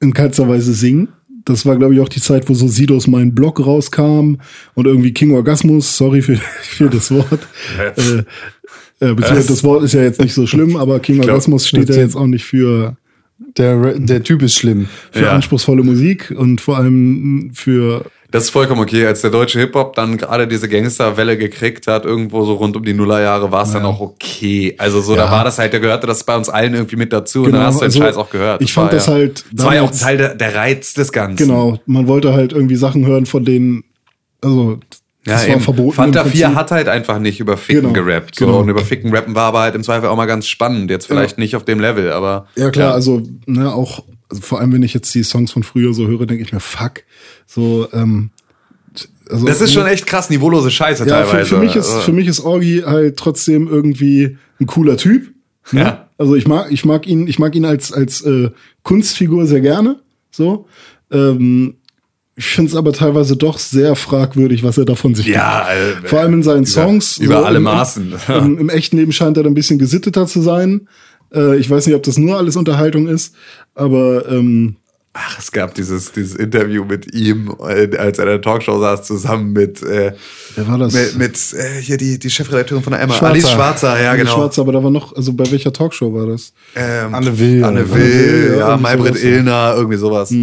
[0.00, 1.08] in keinster Weise singen.
[1.44, 4.36] Das war, glaube ich, auch die Zeit, wo so Sidos mein Blog rauskam
[4.74, 7.46] und irgendwie King Orgasmus, sorry für, für das Wort.
[7.96, 8.24] äh,
[9.00, 12.16] äh, das Wort ist ja jetzt nicht so schlimm, aber King Orgasmus steht ja jetzt
[12.16, 12.96] auch nicht für,
[13.38, 14.88] Der, der Typ ist schlimm.
[15.10, 15.32] für Ja.
[15.32, 19.06] anspruchsvolle Musik und vor allem für Das ist vollkommen okay.
[19.06, 22.92] Als der deutsche Hip-Hop dann gerade diese Gangsterwelle gekriegt hat, irgendwo so rund um die
[22.94, 24.74] Nullerjahre, war es dann auch okay.
[24.78, 25.30] Also so, da Ja.
[25.32, 27.66] war das halt, da gehörte das bei uns allen irgendwie mit dazu und Genau, dann
[27.66, 28.62] hast du den also Scheiß auch gehört.
[28.62, 31.36] ich fand das ja, halt Das war ja auch Teil der, der Reiz des Ganzen.
[31.46, 33.84] Genau, man wollte halt irgendwie Sachen hören, von denen,
[34.42, 34.78] also
[35.26, 35.60] Ja, das war eben.
[35.60, 35.96] verboten.
[35.96, 36.58] Fanta im 4 Prinzip.
[36.58, 38.34] hat halt einfach nicht über Ficken Genau, gerappt.
[38.36, 38.46] So.
[38.46, 38.58] genau.
[38.60, 40.90] Und über Ficken rappen war aber halt im Zweifel auch mal ganz spannend.
[40.90, 42.46] Jetzt vielleicht nicht auf dem Level, aber.
[42.56, 45.94] Ja klar, also ne, auch also vor allem wenn ich jetzt die Songs von früher
[45.94, 47.02] so höre, denke ich mir fuck.
[47.46, 48.30] So ähm,
[49.30, 51.48] also Das ist ne, schon echt krass niveaulose Scheiße ja, für, teilweise.
[51.48, 55.32] für mich ist Also, für mich ist Orgi halt trotzdem irgendwie ein cooler Typ.
[55.72, 55.80] Ne?
[55.80, 56.08] Ja.
[56.18, 58.50] Also ich mag ich mag ihn ich mag ihn als als äh,
[58.82, 60.00] Kunstfigur sehr gerne.
[60.30, 60.66] So.
[61.10, 61.76] Ähm,
[62.36, 66.04] ich finde es aber teilweise doch sehr fragwürdig, was er davon sich Ja, gibt.
[66.06, 67.18] äh, Vor allem in seinen Songs.
[67.18, 68.14] über alle im- Maßen.
[68.28, 70.88] Im, Im echten Leben scheint er ein bisschen gesitteter zu sein.
[71.32, 73.34] Äh, ich weiß nicht, ob das nur alles Unterhaltung ist,
[73.74, 74.76] aber ähm,
[75.16, 79.04] Ach, es gab dieses, dieses Interview mit ihm, äh, als er in der Talkshow saß,
[79.06, 80.12] zusammen mit, äh,
[80.56, 80.92] Wer war das?
[80.92, 83.30] mit, mit äh, hier die, die Chefredakteurin von der Emma, Schwarzer.
[83.32, 84.34] Alice Schwarzer, ja, Anne genau.
[84.34, 86.52] Schwarz, aber da war noch, also bei welcher Talkshow war das?
[86.74, 87.62] Ähm, Anne Will.
[87.62, 87.88] Anne?
[87.88, 89.22] Will, Will, ja, ja, Maybrit.
[89.22, 90.34] Illner, irgendwie sowas.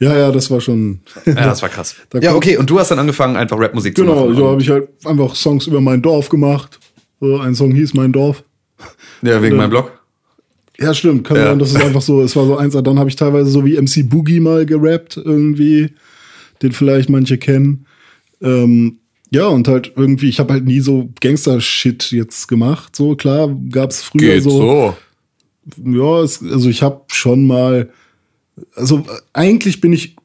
[0.00, 1.00] Ja, ja, das war schon.
[1.26, 1.94] Ja, das war krass.
[2.10, 4.36] Da Ja, okay, und du hast dann angefangen, einfach Rapmusik zu Genau, machen.
[4.36, 6.78] so habe ich halt einfach Songs über mein Dorf gemacht.
[7.20, 8.44] So, ein Song hieß Mein Dorf.
[9.22, 9.92] ja, wegen meinem Blog.
[10.78, 11.26] Ja, stimmt.
[11.26, 11.46] Kann Ja.
[11.48, 13.76] sein, das ist einfach so, es war so eins, dann habe ich teilweise so wie
[13.76, 15.90] MC Boogie mal gerappt, irgendwie,
[16.62, 17.86] den vielleicht manche kennen.
[18.40, 18.98] Ähm,
[19.32, 22.94] ja, und halt irgendwie, ich habe halt nie so Gangster-Shit jetzt gemacht.
[22.94, 24.50] So, klar, gab's früher Geht so.
[24.50, 24.96] so.
[25.84, 27.90] Ja, es, also ich habe schon mal,
[28.74, 29.02] also äh,
[29.32, 30.16] eigentlich bin ich,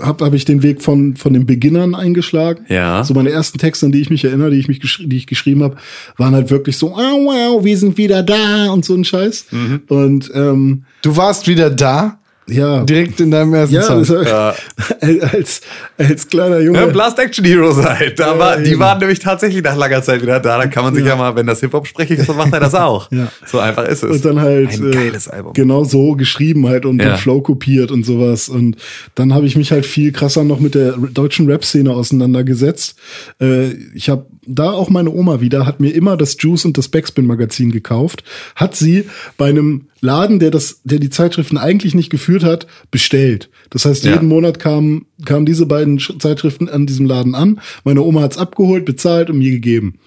[0.00, 2.66] habe hab ich den Weg von von den Beginnern eingeschlagen.
[2.68, 3.02] Ja.
[3.04, 5.62] So meine ersten Texte, an die ich mich erinnere, die ich mich die ich geschrieben
[5.62, 5.76] habe,
[6.16, 9.46] waren halt wirklich so, wow, wow, wir sind wieder da und so ein Scheiß.
[9.50, 9.82] Mhm.
[9.88, 12.18] Und ähm, Du warst wieder da,
[12.48, 14.04] ja, direkt in deinem ersten ja, Song.
[14.04, 14.20] das,
[15.32, 15.60] als
[15.96, 16.78] als kleiner Junge.
[16.80, 18.18] Ja, Blast Action Heroes halt.
[18.18, 18.80] Da Ja, war, die eben.
[18.80, 20.58] waren nämlich tatsächlich nach langer Zeit wieder da.
[20.58, 22.74] Da kann man sich ja, mal, wenn das Hip-Hop sprechig ist, dann macht er das
[22.74, 23.10] auch.
[23.10, 23.28] Ja.
[23.46, 24.10] So einfach ist es.
[24.10, 25.52] Und dann halt Ein äh, geiles Album.
[25.52, 27.10] genau so geschrieben halt und Ja.
[27.10, 28.48] den Flow kopiert und sowas.
[28.48, 28.76] Und
[29.14, 32.96] dann habe ich mich halt viel krasser noch mit der deutschen Rap-Szene auseinandergesetzt.
[33.40, 36.88] Äh, ich habe da auch meine Oma wieder, hat mir immer das Juice und das
[36.88, 38.24] Backspin-Magazin gekauft,
[38.56, 39.04] hat sie
[39.36, 43.50] bei einem Laden, der das, der die Zeitschriften eigentlich nicht geführt hat, bestellt.
[43.70, 44.12] Das heißt, Ja.
[44.14, 47.60] jeden Monat kamen, kamen diese beiden Sch- Zeitschriften an diesem Laden an.
[47.84, 49.98] Meine Oma hat's abgeholt, bezahlt und mir gegeben.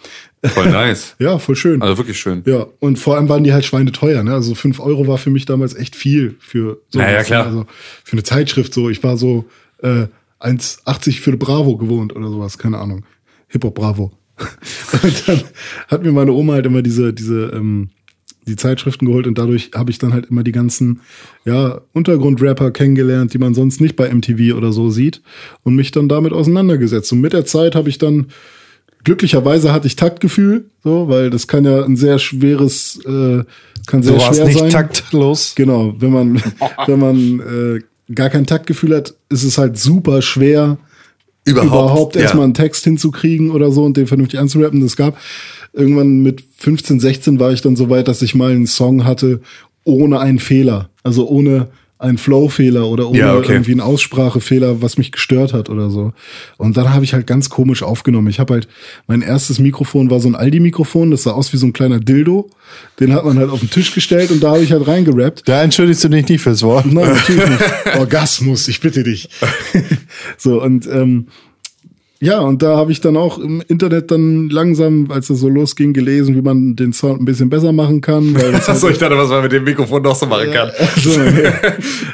[0.44, 1.16] Voll nice.
[1.20, 1.82] Ja, voll schön.
[1.84, 2.42] Also wirklich schön.
[2.48, 4.34] Ja, und vor allem waren die halt schweineteuer, ne?
[4.34, 7.46] Also fünf Euro war für mich damals echt viel für so Ja, ja, klar.
[7.46, 7.66] Also
[8.04, 8.90] für eine Zeitschrift so.
[8.90, 9.46] Ich war so
[9.84, 10.08] äh,
[10.40, 13.04] 1,80 für Bravo gewohnt oder sowas, keine Ahnung.
[13.50, 14.12] Hip-Hop Bravo.
[15.04, 15.42] und dann
[15.88, 17.90] hat mir meine Oma halt immer diese, diese, ähm,
[18.48, 21.02] die Zeitschriften geholt und dadurch habe ich dann halt immer die ganzen
[21.46, 25.22] ja, Untergrundrapper kennengelernt, die man sonst nicht bei MTV oder so sieht
[25.64, 27.12] und mich dann damit auseinandergesetzt.
[27.12, 28.28] Und mit der Zeit habe ich dann
[29.04, 33.44] glücklicherweise hatte ich Taktgefühl, so, weil das kann ja ein sehr schweres, äh,
[33.86, 34.70] kann sehr Du schwer nicht sein.
[34.70, 35.54] taktlos.
[35.56, 36.42] Genau, wenn man,
[36.88, 40.78] wenn man äh, gar kein Taktgefühl hat, ist es halt super schwer,
[41.44, 42.22] Überhaupt, überhaupt ja.
[42.22, 44.82] erstmal einen Text hinzukriegen oder so und den vernünftig anzurappen.
[44.82, 45.18] Das gab
[45.74, 49.42] irgendwann mit 15, 16 war ich dann so weit, dass ich mal einen Song hatte
[49.84, 50.90] ohne einen Fehler.
[51.04, 51.70] Also ohne
[52.02, 53.54] einen Flow-Fehler oder ohne Ja, okay.
[53.54, 56.14] irgendwie einen Aussprachefehler, was mich gestört hat oder so.
[56.58, 58.28] Und dann habe ich halt ganz komisch aufgenommen.
[58.28, 58.68] Ich habe halt,
[59.08, 62.50] mein erstes Mikrofon war so ein Aldi-Mikrofon, das sah aus wie so ein kleiner Dildo.
[63.00, 65.48] Den hat man halt auf den Tisch gestellt und da habe ich halt reingerappt.
[65.48, 66.86] Da entschuldigst du dich nicht fürs Wort.
[66.86, 67.96] Nein, natürlich nicht.
[67.98, 69.30] Orgasmus, ich bitte dich.
[70.38, 71.28] so, und ähm,
[72.22, 75.92] ja, und da habe ich dann auch im Internet dann langsam, als das so losging,
[75.92, 78.36] gelesen, wie man den Sound ein bisschen besser machen kann.
[78.40, 80.70] Weil das Achso, ich dachte, was man mit dem Mikrofon noch so machen kann.
[80.98, 81.52] so, ja.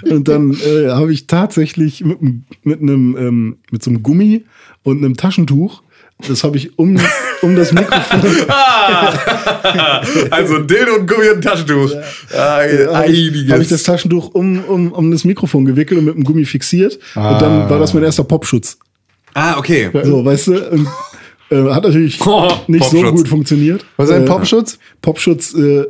[0.09, 4.45] Und dann äh, habe ich tatsächlich mit, einem- mit einem ähm, mit so einem Gummi
[4.83, 5.83] und einem Taschentuch,
[6.27, 6.97] das habe ich um,
[7.41, 8.21] um das Mikrofon
[10.31, 11.91] Also ein Dildo und Gummi und Taschentuch.
[12.35, 12.59] Ah,
[12.93, 13.51] habe ich, einiges.
[13.51, 16.95] hab ich das Taschentuch um, um, um das Mikrofon gewickelt und mit dem Gummi fixiert.
[17.15, 18.77] Und dann war das mein erster Popschutz.
[19.37, 19.89] Ah, okay.
[20.03, 20.69] So, weißt du?
[20.71, 20.87] Und,
[21.49, 23.85] äh, hat natürlich Oh, nicht so gut funktioniert.
[23.97, 24.77] Was ist ein Äh, Popschutz?
[25.01, 25.85] Popschutz, äh,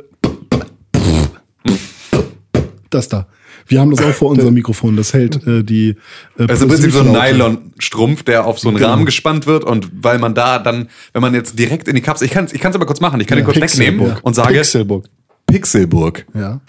[2.90, 3.26] das da.
[3.66, 4.96] Wir haben das auch vor unserem Mikrofon.
[4.96, 5.90] Das hält äh, die.
[6.38, 7.12] Äh, Also im Prinzip so ein.
[7.12, 8.88] Nylonstrumpf, der auf so einen Genau.
[8.90, 12.24] Rahmen gespannt wird und weil man da dann, wenn man jetzt direkt in die Kapsel,
[12.26, 14.24] ich kann es ich kann's aber kurz machen, ich kann den kurz wegnehmen Pixelburg.
[14.24, 15.04] und sage Pixelburg.
[15.46, 16.24] Pixelburg.
[16.34, 16.60] Ja.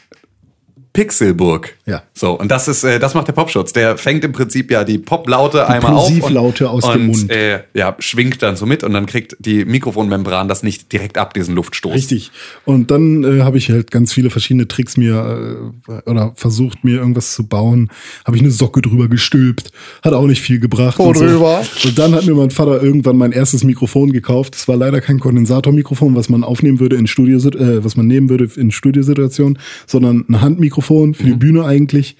[0.99, 1.77] Pixelburg.
[1.85, 2.03] Ja.
[2.13, 3.71] So, und das ist, äh, das macht der Popschutz.
[3.71, 6.09] Der fängt im Prinzip ja die Poplaute einmal auf.
[6.21, 7.31] Und, aus dem und, Mund.
[7.31, 11.33] Äh, ja, schwingt dann so mit und dann kriegt die Mikrofonmembran das nicht direkt ab,
[11.33, 11.93] diesen Luftstoß.
[11.93, 12.31] Richtig.
[12.65, 16.97] Und dann äh, habe ich halt ganz viele verschiedene Tricks mir äh, oder versucht mir
[16.97, 17.89] irgendwas zu bauen.
[18.25, 19.71] Habe ich eine Socke drüber gestülpt.
[20.03, 20.99] Hat auch nicht viel gebracht.
[20.99, 21.47] Und so.
[21.85, 24.53] Und dann hat mir mein Vater irgendwann mein erstes Mikrofon gekauft.
[24.53, 28.27] Das war leider kein Kondensatormikrofon, was man aufnehmen würde in Studio, äh, was man nehmen
[28.27, 29.57] würde in Studiosituationen,
[29.87, 31.39] sondern ein Handmikrofon für die Mhm.
[31.39, 32.15] Bühne eigentlich.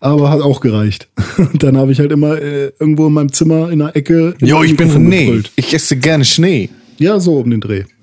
[0.00, 1.08] Aber hat auch gereicht.
[1.38, 4.34] Und dann habe ich halt immer äh, irgendwo in meinem Zimmer in der Ecke.
[4.40, 5.50] Jo, ich bin Mikrofon gebrüllt.
[5.56, 6.68] Ich esse gerne Schnee.
[6.98, 7.84] Ja, so um den Dreh.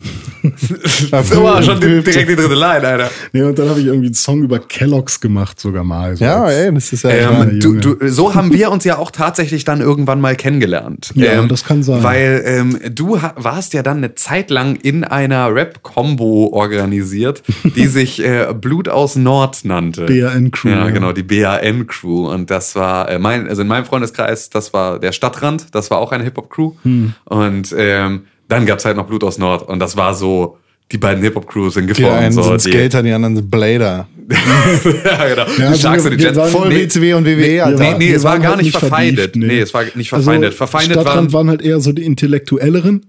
[1.23, 3.09] So war schon die, direkt die dritte Line, Alter.
[3.31, 6.17] Ja, und dann habe ich irgendwie einen Song über Kelloggs gemacht, sogar mal.
[6.17, 7.11] So Ja, ey, das ist ja.
[7.11, 11.11] Ähm, du, du, so haben wir uns ja auch tatsächlich dann irgendwann mal kennengelernt.
[11.15, 12.03] Ja, ähm, das kann sein.
[12.03, 18.23] Weil ähm, du warst ja dann eine Zeit lang in einer Rap-Combo organisiert, die sich
[18.23, 20.05] äh, Blut aus Nord nannte.
[20.05, 20.89] BAN-Crew, Ja, ja.
[20.89, 22.29] genau, die BAN-Crew.
[22.29, 25.99] Und das war äh, mein, also in meinem Freundeskreis, das war der Stadtrand, das war
[25.99, 26.73] auch eine Hip-Hop-Crew.
[26.83, 27.13] Hm.
[27.25, 29.67] Und ähm, dann gab's halt noch Blut aus Nord.
[29.67, 30.57] Und das war so,
[30.91, 32.17] die beiden Hip-Hop-Crews sind Die geformt.
[32.17, 34.07] einen so, sind die- Skater, die anderen sind Blader.
[34.29, 35.45] ja, genau.
[35.57, 37.83] Ja, die Sharks wir- die wir Voll Nee, WCW und WWE, Alter.
[37.83, 39.31] nee, nee, es war gar halt nicht verfeindet.
[39.31, 40.53] verbieft, Nee, es war nicht verfeindet.
[40.53, 43.05] Verfeindet Stadtrand waren- waren halt eher so die Intellektuelleren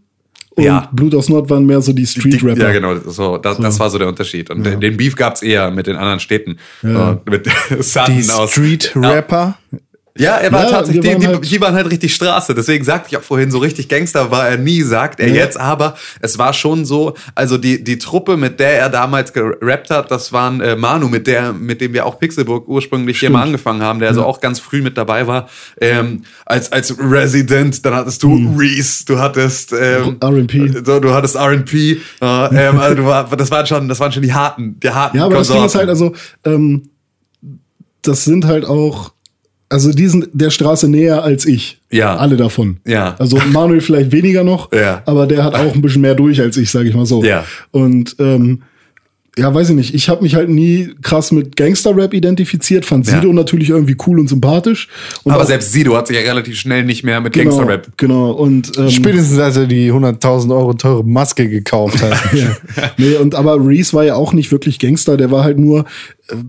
[0.56, 0.88] und Ja.
[0.92, 2.60] Blut aus Nord waren mehr so die Street-Rapper.
[2.62, 4.50] Ja, genau, so, das, das war so der Unterschied.
[4.50, 6.58] Und den- den Beef gab's eher mit den anderen Städten.
[6.82, 7.46] Und mit
[7.80, 8.22] Sutton Die.
[8.22, 9.56] Street-Rapper.
[10.16, 12.54] Ja, er war Ja, tatsächlich, waren die, halt- die waren halt richtig Straße.
[12.54, 15.34] Deswegen sagte ich auch vorhin, so richtig Gangster war er nie, sagt er Ja.
[15.34, 15.58] jetzt.
[15.58, 20.12] Aber es war schon so, also die, die Truppe, mit der er damals gerappt hat,
[20.12, 23.82] das waren äh, Manu, mit der, mit dem wir auch Pixelburg ursprünglich hier mal angefangen
[23.82, 25.48] haben, der also auch ganz früh mit dabei war.
[25.80, 28.56] Ähm, als, als Resident, dann hattest du Hm.
[28.56, 30.74] Reese, du hattest ähm, R&P.
[30.84, 31.90] So, du hattest R&P.
[31.90, 35.16] Äh, ähm, also du war, das waren schon, das waren schon die harten, die harten
[35.16, 35.78] Ja, aber das Ding ist Konsorten.
[35.80, 36.14] halt, also,
[36.44, 36.82] ähm,
[38.02, 39.12] das sind halt auch,
[39.74, 41.80] also die sind der Straße näher als ich.
[41.90, 42.16] Ja.
[42.16, 42.76] Alle davon.
[42.86, 43.16] Ja.
[43.18, 45.02] Also Manuel vielleicht weniger noch, Ja.
[45.05, 47.24] aber der hat auch ein bisschen mehr durch als ich, sage ich mal so.
[47.24, 47.44] Ja.
[47.72, 48.62] Und ähm,
[49.36, 49.94] ja, weiß ich nicht.
[49.94, 53.14] Ich habe mich halt nie krass mit Gangster-Rap identifiziert, fand Ja.
[53.20, 54.86] Sido natürlich irgendwie cool und sympathisch.
[55.24, 58.30] Und aber selbst Sido hat sich ja relativ schnell nicht mehr mit genau, Gangster-Rap Genau.
[58.30, 62.16] Und ähm, Spätestens als er die 100.000 Euro teure Maske gekauft hat.
[62.32, 62.56] ja.
[62.96, 65.84] Nee, und aber Reese war ja auch nicht wirklich Gangster, der war halt nur äh,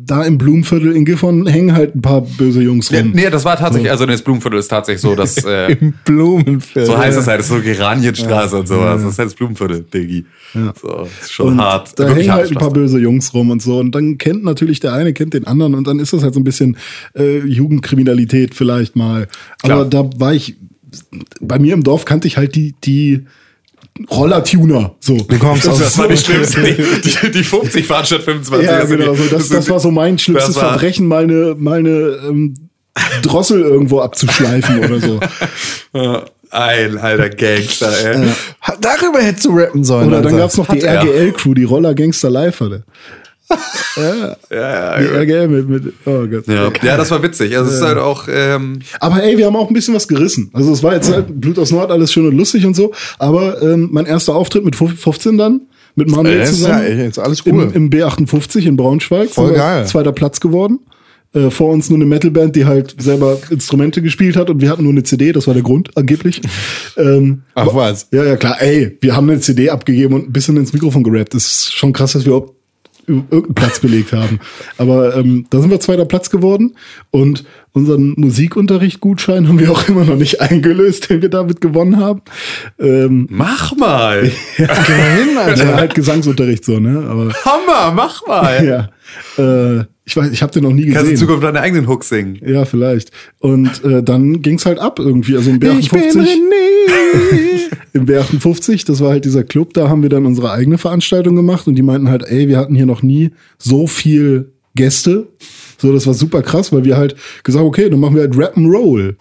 [0.05, 3.11] da im Blumenviertel in Gifhorn hängen halt ein paar böse Jungs Ja, rum.
[3.13, 6.85] nee, das war tatsächlich, also das Blumenviertel ist tatsächlich so, dass äh, Im Blumenfeld.
[6.87, 9.01] so heißt es halt, das ist so Geranienstraße und sowas.
[9.01, 10.25] Das ist halt das Blumenviertel, Diggi.
[10.81, 11.99] So, ist schon Und hart.
[11.99, 13.79] Da hängen halt ein paar böse Jungs rum und so.
[13.79, 16.39] Und dann kennt natürlich der eine, kennt den anderen und dann ist das halt so
[16.39, 16.77] ein bisschen
[17.13, 19.27] äh, Jugendkriminalität vielleicht mal.
[19.61, 20.03] Aber Klar.
[20.09, 20.55] da war ich,
[21.41, 23.25] bei mir im Dorf kannte ich halt die, die
[24.11, 24.95] Rollertuner.
[24.99, 25.15] So.
[25.17, 26.61] Du kommst Das, aus das war die schlimmste.
[26.61, 28.67] Die, die, die 50 fahren statt 25.
[28.69, 29.15] Ja, Also die- genau.
[29.15, 31.89] So, das, das war so mein schlimmstes Verbrechen, mal eine, mal eine
[32.27, 32.53] ähm,
[33.21, 35.19] Drossel irgendwo abzuschleifen oder so.
[36.51, 38.27] Ein alter Gangster, ey.
[38.79, 40.07] Darüber hättest du rappen sollen.
[40.07, 40.37] Oder dann Alter.
[40.37, 40.85] gab's noch die.
[40.85, 42.83] RGL-Crew, die Roller Gangster Live hatte.
[43.97, 46.47] Ja, Ja, ja, mit, mit oh Gott.
[46.47, 46.71] ja.
[46.83, 47.55] ja, das war witzig.
[47.57, 50.49] Also es ist halt auch, ähm, Aber ey, wir haben auch ein bisschen was gerissen.
[50.53, 52.91] Also es war jetzt halt Blut aus Nord, alles schön und lustig und so.
[53.19, 55.61] Aber ähm, mein erster Auftritt mit 15 dann,
[55.95, 56.83] mit Manuel Ey, ist zusammen.
[56.83, 57.63] ja echt jetzt alles cool.
[57.63, 59.29] Im, Im B58 in Braunschweig.
[59.29, 59.85] Voll geil.
[59.85, 60.79] Zweiter Platz geworden.
[61.33, 64.83] Äh, vor uns nur eine Metalband, die halt selber Instrumente gespielt hat und wir hatten
[64.83, 66.41] nur eine CD, das war der Grund, angeblich.
[66.97, 68.07] ähm, Ach was.
[68.11, 68.61] ja, ja, klar.
[68.61, 71.33] Ey, wir haben eine CD abgegeben und ein bisschen ins Mikrofon gerappt.
[71.33, 72.54] Das ist schon krass, dass wir überhaupt
[73.07, 74.39] irgendeinen Platz belegt haben.
[74.77, 76.75] Aber ähm, da sind wir zweiter Platz geworden
[77.11, 82.21] und unseren Musikunterricht-Gutschein haben wir auch immer noch nicht eingelöst, den wir damit gewonnen haben.
[82.79, 84.31] Ähm, mach mal.
[84.57, 85.65] Geh mal hin, Alter.
[85.65, 87.05] ja, halt Gesangsunterricht so, ne?
[87.09, 88.65] Aber Hammer, mach mal.
[88.65, 88.89] ja,
[89.37, 91.17] äh, ich weiß, ich habe den noch nie Kannst in gesehen.
[91.17, 92.39] Zukunft deine eigenen Hooks singen.
[92.45, 93.11] Ja, vielleicht.
[93.39, 95.35] Und äh, dann ging's halt ab irgendwie.
[95.35, 96.21] Also im Ich bin B58.
[96.21, 96.65] René.
[97.93, 101.67] im B58, das war halt dieser Club, da haben wir dann unsere eigene Veranstaltung gemacht
[101.67, 105.27] und die meinten halt, ey, wir hatten hier noch nie so viel Gäste.
[105.77, 108.57] So, das war super krass, weil wir halt gesagt, okay, dann machen wir halt Rap
[108.57, 109.17] and Roll.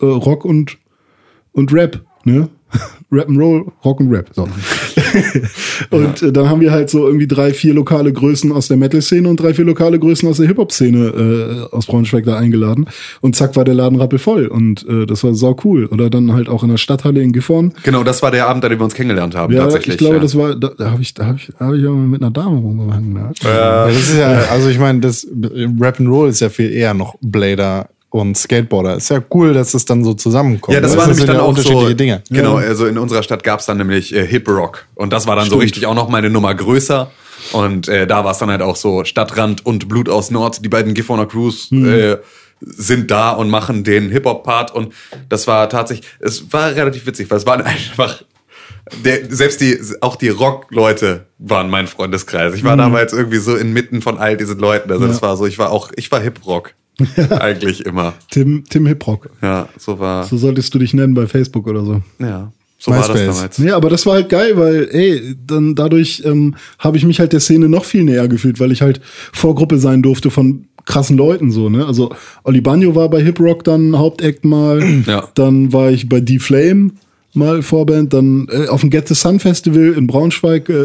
[0.00, 0.78] Äh, Rock und,
[1.52, 2.48] und Rap, ne?
[3.12, 4.30] Rap and Roll, Rock und Rap.
[4.34, 4.48] So.
[5.90, 9.28] und äh, dann haben wir halt so irgendwie drei, vier lokale Größen aus der Metal-Szene
[9.28, 12.86] und drei, vier lokale Größen aus der Hip-Hop-Szene äh, aus Braunschweig da eingeladen.
[13.20, 14.46] Und zack war der Laden rappelvoll.
[14.46, 15.86] Und äh, das war sau cool.
[15.86, 17.72] Oder dann halt auch in der Stadthalle in Gifhorn.
[17.82, 19.94] Genau, das war der Abend, an dem wir uns kennengelernt haben, Ja, tatsächlich.
[19.94, 20.22] ich glaube, ja.
[20.22, 22.22] das war, da, da habe ich, da habe ich, da hab ich auch mal mit
[22.22, 23.12] einer Dame rumgehangen.
[23.12, 23.30] Ne?
[23.42, 25.26] Ja, das ist ja, also ich meine, das
[25.80, 28.94] Rap and Roll ist ja viel eher noch Blader und Skateboarder.
[28.94, 30.72] Ist ja cool, dass es dann so zusammenkommt.
[30.72, 30.98] Ja, das ne?
[30.98, 32.22] war nämlich dann ja auch unterschiedliche so, Dinge.
[32.30, 35.46] Genau, also in unserer Stadt gab's dann nämlich äh, Hip Rock und das war dann
[35.46, 35.62] so Stimmt.
[35.64, 37.10] richtig auch noch mal eine Nummer größer
[37.50, 40.68] und äh, da war es dann halt auch so Stadtrand und Blut aus Nord, die
[40.68, 42.18] beiden Gifhorner Crews äh,
[42.60, 44.94] sind da und machen den Hip Hop Part und
[45.28, 48.22] das war tatsächlich, es war relativ witzig, weil es waren einfach
[49.04, 52.54] der, selbst die, auch die Rock-Leute waren mein Freundeskreis.
[52.54, 54.92] Ich war damals irgendwie so inmitten von all diesen Leuten.
[54.92, 55.22] Also das Ja.
[55.22, 56.74] war so, ich war auch, ich war Hip-Rock.
[57.40, 58.14] Eigentlich immer.
[58.30, 59.30] Tim, Tim Hiprock.
[59.42, 62.00] Ja, so war, So solltest du dich nennen bei Facebook oder so.
[62.20, 63.36] ja, so war das MySpace.
[63.36, 63.58] damals.
[63.58, 67.32] Nee, aber das war halt geil, weil, ey, dann dadurch ähm, habe ich mich halt
[67.32, 69.00] der Szene noch viel näher gefühlt, weil ich halt
[69.32, 71.86] Vorgruppe sein durfte von krassen Leuten so, ne?
[71.86, 72.10] Also
[72.44, 75.28] Oli Bagno war bei Hip Rock dann Hauptact mal, Ja.
[75.34, 76.90] dann war ich bei D-Flame
[77.36, 80.84] mal Vorband, dann äh, auf dem Get the Sun Festival in Braunschweig, äh,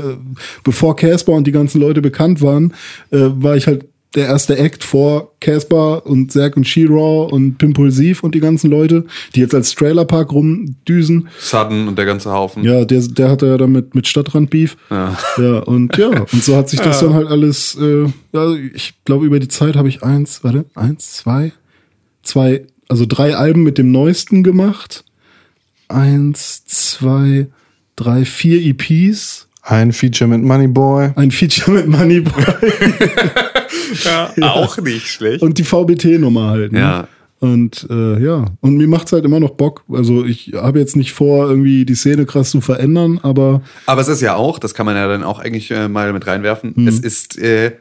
[0.63, 2.73] bevor Casper und die ganzen Leute bekannt waren,
[3.11, 8.23] äh, war ich halt der erste Act vor Casper und Zack und She-Raw und Pimpulsiv
[8.23, 9.05] und die ganzen Leute,
[9.35, 11.27] die jetzt als Trailerpark rumdüsen.
[11.37, 12.63] Sudden und der ganze Haufen.
[12.63, 14.77] Ja, der, der hatte ja dann mit, mit Stadtrand Beef.
[14.89, 15.15] Ja.
[15.37, 19.25] ja, und ja, und so hat sich das dann halt alles, äh, ja, ich glaube,
[19.27, 21.51] über die Zeit habe ich eins, warte, eins, zwei,
[22.23, 25.03] zwei, also drei Alben mit dem neuesten gemacht.
[25.87, 27.47] Eins, zwei,
[27.95, 31.11] drei, vier EPs, Ein Feature mit Moneyboy.
[31.15, 32.43] ein Feature mit Moneyboy
[34.03, 35.41] Ja, auch nicht schlecht.
[35.41, 36.71] und die VBT-Nummer halt.
[36.71, 36.79] Ne?
[36.79, 37.07] Ja.
[37.39, 39.83] Und äh, ja, und mir macht's halt immer noch Bock.
[39.89, 44.09] Also ich habe jetzt nicht vor, irgendwie die Szene krass zu verändern, aber Aber es
[44.09, 46.87] ist ja auch, das kann man ja dann auch eigentlich äh, mal mit reinwerfen, Mhm.
[46.89, 47.71] es ist äh,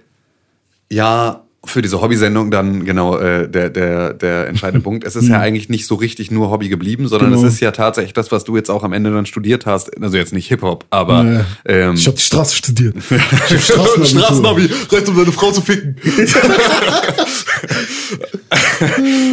[0.90, 5.04] ja für diese Hobbysendung dann genau äh, der, der, der entscheidende Punkt.
[5.04, 7.30] Es ist ja eigentlich nicht so richtig nur Hobby geblieben, sondern.
[7.30, 7.44] Genau.
[7.44, 9.90] es ist ja tatsächlich das, was du jetzt auch am Ende dann studiert hast.
[10.02, 12.94] Also jetzt nicht Hip-Hop, aber äh, ähm, ich habe die Straße studiert.
[13.50, 13.64] Ich.
[13.64, 15.96] Straßenhobby, recht um seine Frau zu ficken.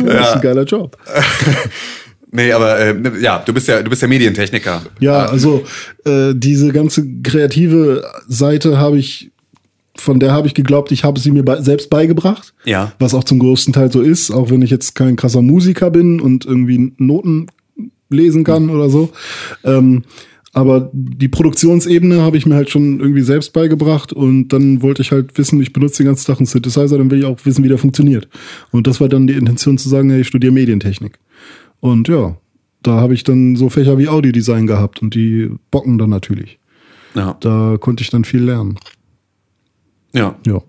[0.06, 0.98] Das ist ein geiler Job.
[2.32, 4.82] nee, aber äh, ja, du bist ja, du bist ja Medientechniker.
[5.00, 5.64] Ja, also
[6.06, 9.32] äh, diese ganze kreative Seite habe ich,
[9.98, 12.54] von der habe ich geglaubt, ich habe sie mir bei, selbst beigebracht.
[12.66, 12.94] Ja.
[13.00, 16.20] Was auch zum größten Teil so ist, auch wenn ich jetzt kein krasser Musiker bin
[16.20, 17.48] und irgendwie Noten
[18.10, 19.10] lesen kann oder so.
[19.64, 20.04] Ähm,
[20.54, 25.12] aber die Produktionsebene habe ich mir halt schon irgendwie selbst beigebracht und dann wollte ich
[25.12, 27.68] halt wissen, ich benutze den ganzen Tag einen Synthesizer, dann will ich auch wissen, wie
[27.68, 28.30] der funktioniert.
[28.72, 31.20] Und das war dann die Intention zu sagen, hey, ich studiere Medientechnik.
[31.82, 32.38] Und ja,
[32.84, 36.58] da habe ich dann so Fächer wie Audiodesign gehabt und die bocken dann natürlich.
[37.16, 37.36] Ja.
[37.42, 38.78] Da konnte ich dann viel lernen.
[40.16, 40.36] Ja.
[40.48, 40.62] Ja.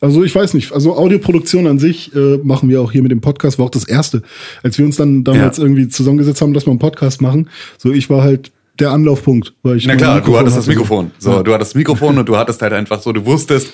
[0.00, 3.20] Also ich weiß nicht, also Audioproduktion an sich äh, machen wir auch hier mit dem
[3.20, 4.22] Podcast, war auch das erste.
[4.62, 5.64] Als wir uns dann damals Ja.
[5.64, 7.48] irgendwie zusammengesetzt haben, dass wir einen Podcast machen,
[7.78, 10.68] so ich war halt der Anlaufpunkt, weil ich Na klar, du hattest das.
[10.68, 11.10] Mikrofon.
[11.18, 11.42] So, Ja.
[11.42, 13.72] du hattest das Mikrofon und du hattest halt einfach so, du wusstest,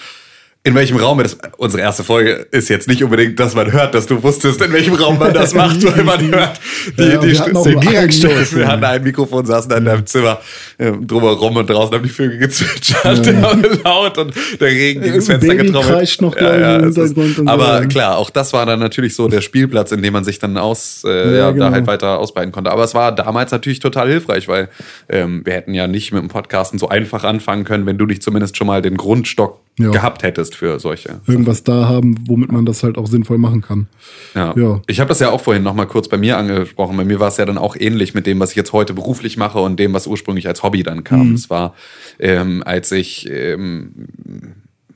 [0.67, 1.37] in welchem Raum das.
[1.59, 4.95] Unsere erste Folge ist jetzt nicht unbedingt, dass man hört, dass du wusstest, in welchem
[4.95, 6.59] Raum man das macht, weil man hört.
[6.99, 8.37] Die, Ja, die wir hatten auch die ein Gegenstände.
[8.37, 8.59] Mikrofon.
[8.59, 10.39] Wir hatten ein Mikrofon, saßen da in deinem Zimmer
[10.79, 13.55] ähm, drumherum und draußen haben die Vögel gezwitschert, immer
[13.85, 15.93] laut und der Regen gegen das Fenster Baby getrommelt.
[15.93, 16.45] kreischt noch, im
[16.89, 17.87] es ist- so, aber ja.
[17.87, 21.03] klar, auch das war dann natürlich so der Spielplatz, in dem man sich dann aus,
[21.07, 21.67] äh, ja, Ja, genau.
[21.67, 22.71] da halt weiter ausbreiten konnte.
[22.71, 24.71] Aber es war damals natürlich total hilfreich, weil
[25.11, 28.23] ähm, wir hätten ja nicht mit dem Podcasten so einfach anfangen können, wenn du nicht
[28.23, 29.91] zumindest schon mal den Grundstock Ja.
[29.91, 31.21] gehabt hättest für solche.
[31.27, 33.89] Irgendwas da haben, womit man das halt auch sinnvoll machen kann.
[34.35, 34.55] Ja.
[34.57, 34.81] Ja.
[34.87, 36.97] Ich habe das ja auch vorhin noch mal kurz bei mir angesprochen.
[36.97, 39.37] Bei mir war es ja dann auch ähnlich mit dem, was ich jetzt heute beruflich
[39.37, 41.31] mache und dem, was ursprünglich als Hobby dann kam.
[41.31, 41.35] Mhm.
[41.35, 41.75] Es war,
[42.19, 44.07] ähm, als ich ähm,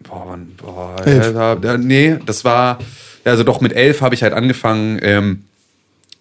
[0.02, 2.78] boah, wann, boah, ja, da, nee, das war
[3.24, 5.44] also doch mit elf habe ich halt angefangen, ähm,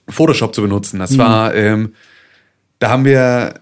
[0.10, 0.98] Photoshop zu benutzen.
[0.98, 1.02] Mhm.
[1.02, 1.94] Das war, ähm,
[2.80, 3.56] da haben wir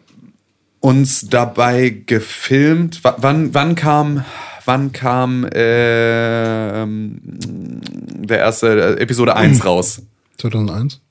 [0.80, 3.04] uns dabei gefilmt.
[3.04, 4.26] W wann, wann kam,
[4.66, 10.02] wann kam ähm, der erste äh, Episode 1 raus?
[10.38, 11.02] 2001?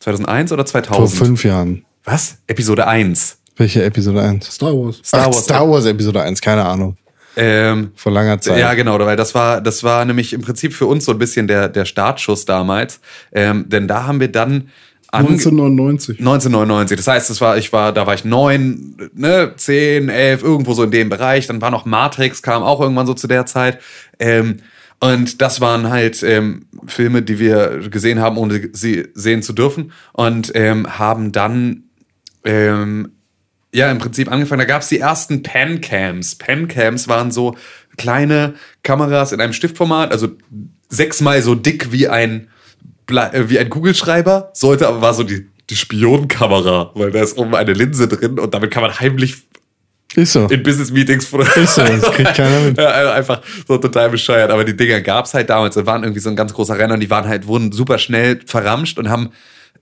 [0.00, 1.18] 2001 oder Vor 2000?
[1.18, 1.84] fünf Jahren.
[2.04, 2.38] Was?
[2.46, 3.38] Episode 1.
[3.56, 4.46] Welche Episode 1?
[4.54, 5.00] Star Wars.
[5.04, 5.44] Star Ach, Wars.
[5.44, 6.96] Star Wars Episode 1, keine Ahnung.
[7.36, 8.58] Ähm, Vor langer Zeit.
[8.58, 11.46] Ja, genau, weil das war, das war nämlich im Prinzip für uns so ein bisschen
[11.46, 13.00] der, der Startschuss damals.
[13.32, 14.68] Ähm, denn da haben wir dann
[15.12, 16.18] 1999.
[16.20, 16.96] 1999.
[16.96, 20.84] Das heißt, das war, ich war, da war ich neun, ne, zehn, elf, irgendwo so
[20.84, 21.46] in dem Bereich.
[21.46, 23.80] Dann war noch Matrix, kam auch irgendwann so zu der Zeit.
[24.18, 24.58] Ähm,
[25.00, 29.92] und das waren halt ähm, Filme, die wir gesehen haben, ohne sie sehen zu dürfen.
[30.12, 31.84] Und ähm, haben dann
[32.44, 33.12] ähm,
[33.72, 34.60] ja im Prinzip angefangen.
[34.60, 36.36] Da gab es die ersten Pancams.
[36.36, 37.56] Pancams waren so
[37.96, 40.28] kleine Kameras in einem Stiftformat, also
[40.88, 42.48] sechsmal so dick wie ein
[43.10, 47.72] wie ein Kugelschreiber, sollte aber war so die, die Spionenkamera, weil da ist oben eine
[47.72, 49.36] Linse drin und damit kann man heimlich
[50.16, 50.46] ist so.
[50.46, 52.78] in Business-Meetings Ist so, das kriegt keiner mit.
[52.78, 54.50] ja, also einfach so total bescheuert.
[54.50, 55.76] Aber die Dinger gab's halt damals.
[55.76, 58.40] Die waren irgendwie so ein ganz großer Renner und die waren halt, wurden super schnell
[58.44, 59.30] verramscht und haben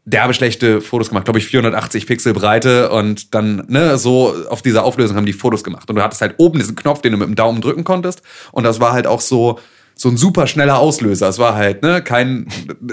[0.05, 1.25] derbe schlechte Fotos gemacht.
[1.25, 5.65] Glaube ich 480 Pixel Breite und dann, ne, so auf dieser Auflösung haben die Fotos
[5.65, 5.89] gemacht.
[5.89, 8.23] Und du hattest halt oben diesen Knopf, den du mit dem Daumen drücken konntest.
[8.53, 9.59] Und das war halt auch so,
[9.99, 11.29] so ein super schneller Auslöser.
[11.29, 12.47] Es war halt, ne, kein,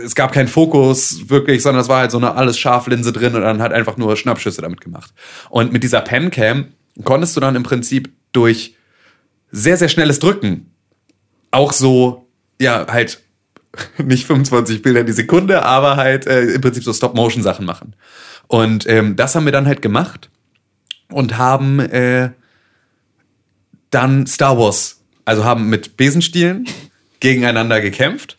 [0.03, 3.41] es gab keinen Fokus wirklich, sondern es war halt so eine alles Scharflinse drin und
[3.43, 5.13] dann halt einfach nur Schnappschüsse damit gemacht.
[5.51, 6.69] Und mit dieser Pencam
[7.03, 8.75] konntest du dann im Prinzip durch
[9.51, 10.71] sehr, sehr schnelles Drücken
[11.51, 12.27] auch so,
[12.59, 13.21] ja, halt
[14.03, 17.95] nicht 25 Bilder die Sekunde, aber halt äh, im Prinzip so Stop-Motion-Sachen machen.
[18.47, 20.31] Und ähm, das haben wir dann halt gemacht
[21.11, 22.31] und haben äh,
[23.91, 26.67] dann Star Wars, also haben mit Besenstielen
[27.25, 28.37] gegeneinander gekämpft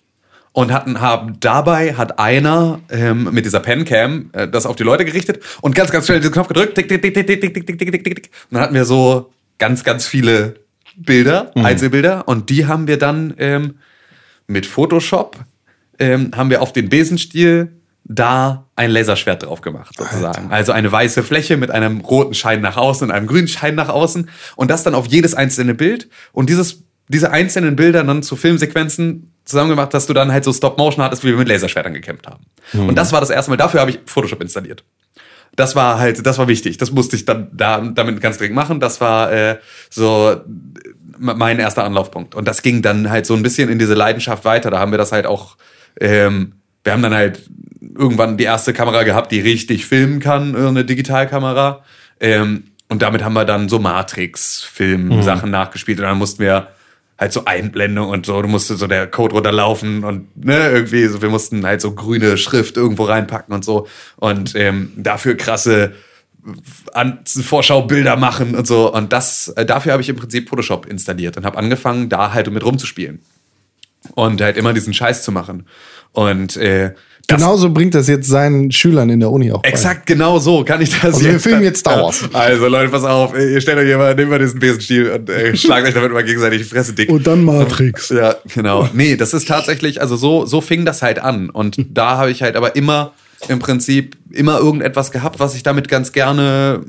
[0.52, 5.04] und hatten haben dabei hat einer ähm, mit dieser Pencam äh, das auf die Leute
[5.04, 7.66] gerichtet und ganz ganz schnell diesen Knopf gedrückt tick, tick, tick, tick, tick, tick, tick,
[7.66, 10.60] tick, tick, tick, und dann hatten wir so ganz ganz viele
[10.96, 11.66] Bilder Mhm.
[11.66, 13.78] Einzelbilder und die haben wir dann ähm,
[14.46, 15.36] mit Photoshop
[15.98, 17.72] ähm, haben wir auf den Besenstiel
[18.04, 20.52] da ein Laserschwert drauf gemacht, sozusagen.
[20.52, 23.88] Also eine weiße Fläche mit einem roten Schein nach außen und einem grünen Schein nach
[23.88, 28.36] außen und das dann auf jedes einzelne Bild und dieses diese einzelnen Bilder dann zu
[28.36, 32.44] Filmsequenzen zusammengemacht, dass du dann halt so Stop-Motion hattest, wie wir mit Laserschwertern gekämpft haben.
[32.88, 33.56] Und das war das erste Mal.
[33.56, 34.84] Dafür habe ich Photoshop installiert.
[35.54, 36.78] Das war halt, das war wichtig.
[36.78, 38.80] Das musste ich dann da, damit ganz dringend machen.
[38.80, 39.58] Das war äh,
[39.88, 40.36] so
[41.18, 42.34] mein erster Anlaufpunkt.
[42.34, 44.70] Und das ging dann halt so ein bisschen in diese Leidenschaft weiter.
[44.70, 45.56] Da haben wir das halt auch,
[46.00, 46.54] ähm,
[46.84, 47.48] wir haben dann halt
[47.80, 51.84] irgendwann die erste Kamera gehabt, die richtig filmen kann, eine Digitalkamera.
[52.20, 55.98] Ähm, und damit haben wir dann so Matrix-Film-Sachen nachgespielt.
[56.00, 56.68] Und dann mussten wir
[57.18, 61.22] halt so Einblendung und so, du musstest so der Code runterlaufen und ne, irgendwie so,
[61.22, 63.86] wir mussten halt so grüne Schrift irgendwo reinpacken und so
[64.16, 65.94] und ähm, dafür krasse
[66.92, 71.36] an Vorschaubilder machen und so und das äh, dafür habe ich im Prinzip Photoshop installiert
[71.36, 73.20] und habe angefangen da halt mit rumzuspielen
[74.14, 75.66] und halt immer diesen Scheiß zu machen
[76.12, 76.92] und äh,
[77.26, 79.70] das, Genauso bringt das jetzt seinen Schülern in der Uni auch bei.
[79.70, 82.20] Exakt genau so kann ich das Also wir filmen jetzt Star Wars.
[82.32, 82.38] Ja.
[82.38, 85.88] Also Leute, pass auf, ihr stellt euch immer, nehmt mal diesen Besenstiel und äh, schlagt
[85.88, 87.08] euch damit mal gegenseitig die Fresse dick.
[87.10, 88.10] Und dann Matrix.
[88.16, 88.88] Ja, genau.
[88.94, 91.50] Nee, das ist tatsächlich, also so, so fing das halt an.
[91.50, 93.12] Und da habe ich halt aber immer
[93.48, 96.82] im Prinzip immer irgendetwas gehabt, was ich damit ganz gerne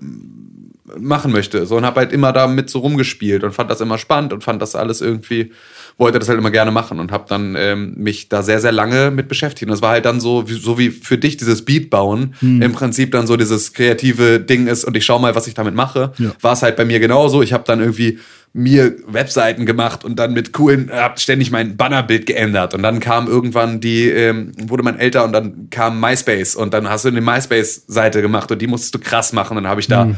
[0.98, 1.66] machen möchte.
[1.66, 4.62] So und habe halt immer damit so rumgespielt und fand das immer spannend und fand
[4.62, 5.52] das alles irgendwie
[5.98, 9.10] wollte das halt immer gerne machen und habe dann ähm, mich da sehr sehr lange
[9.10, 9.68] mit beschäftigt.
[9.68, 12.72] Und das war halt dann so wie, so wie für dich dieses Beat bauen im
[12.72, 16.12] Prinzip dann so dieses kreative Ding ist und ich schau mal, was ich damit mache.
[16.20, 16.32] Ja.
[16.42, 17.42] War es halt bei mir genauso.
[17.42, 18.20] Ich habe dann irgendwie
[18.54, 23.28] mir Webseiten gemacht und dann mit coolen, hab ständig mein Bannerbild geändert und dann kam
[23.28, 27.22] irgendwann die, ähm, wurde man älter und dann kam MySpace und dann hast du eine
[27.22, 30.12] MySpace-Seite gemacht und die musstest du krass machen und dann habe ich da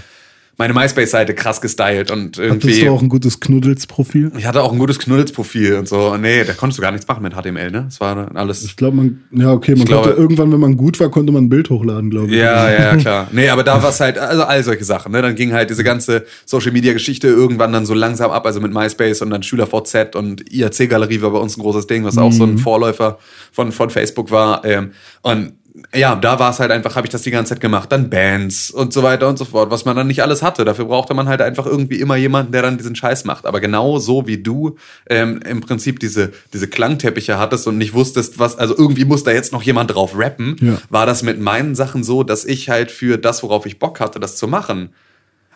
[0.60, 2.81] meine MySpace-Seite krass gestylt und Hattest irgendwie.
[2.81, 4.34] du auch ein gutes Knuddelsprofil?
[4.38, 6.11] Ich hatte auch ein gutes Knuddelsprofil und so.
[6.11, 7.86] Und nee, da konntest du gar nichts machen mit HTML, ne?
[7.86, 8.64] Das war dann alles.
[8.64, 11.45] Ich glaube, man, ja, okay, man glaube- konnte irgendwann, wenn man gut war, konnte man
[11.45, 12.34] ein Bild hochladen, glaube ich.
[12.34, 13.27] Ja, ja, klar.
[13.31, 15.22] Nee, aber da war es halt, also all solche Sachen, ne?
[15.22, 18.73] Dann ging halt diese ganze Social Media Geschichte irgendwann dann so langsam ab, also mit
[18.73, 22.44] MySpace und dann SchülerVZ und IRC-Galerie war bei uns ein großes Ding, was auch so
[22.44, 23.18] ein Vorläufer
[23.53, 24.65] von, von Facebook war.
[24.65, 24.91] Ähm,
[25.22, 25.53] und
[25.94, 27.91] ja, da war es halt einfach, habe ich das die ganze Zeit gemacht.
[27.91, 30.66] Dann Bands und so weiter und so fort, was man dann nicht alles hatte.
[30.66, 33.46] Dafür brauchte man halt einfach irgendwie immer jemanden, der dann diesen Scheiß macht.
[33.46, 34.78] Aber genau so wie du
[35.10, 39.32] ähm, im Prinzip diese, diese Klangteppiche hattest und nicht wusstest, was, also irgendwie muss da
[39.32, 40.78] jetzt noch jemand drauf rappen, Ja.
[40.90, 44.20] war das mit meinen Sachen so, dass ich halt für das, worauf ich Bock hatte,
[44.20, 44.90] das zu machen,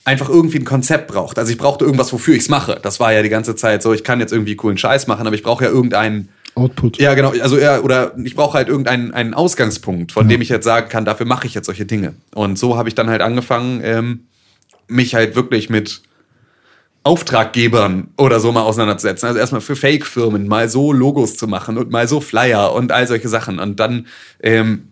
[0.06, 1.40] einfach irgendwie ein Konzept braucht.
[1.40, 2.77] Also ich brauchte irgendwas, wofür ich's mache.
[2.81, 5.35] Das war ja die ganze Zeit so, ich kann jetzt irgendwie coolen Scheiß machen, aber
[5.35, 6.99] ich brauche ja irgendeinen Output.
[6.99, 7.31] ja, genau.
[7.31, 11.03] Also ja, oder ich brauche halt irgendeinen einen Ausgangspunkt, von dem ich jetzt sagen kann,
[11.03, 12.13] dafür mache ich jetzt solche Dinge.
[12.35, 14.27] Und so habe ich dann halt angefangen, ähm,
[14.88, 16.03] mich halt wirklich mit
[17.03, 19.27] Auftraggebern oder so mal auseinanderzusetzen.
[19.27, 23.07] Also erstmal für Fake-Firmen mal so Logos zu machen und mal so Flyer und all
[23.07, 23.59] solche Sachen.
[23.59, 24.07] Und dann
[24.41, 24.89] ähm,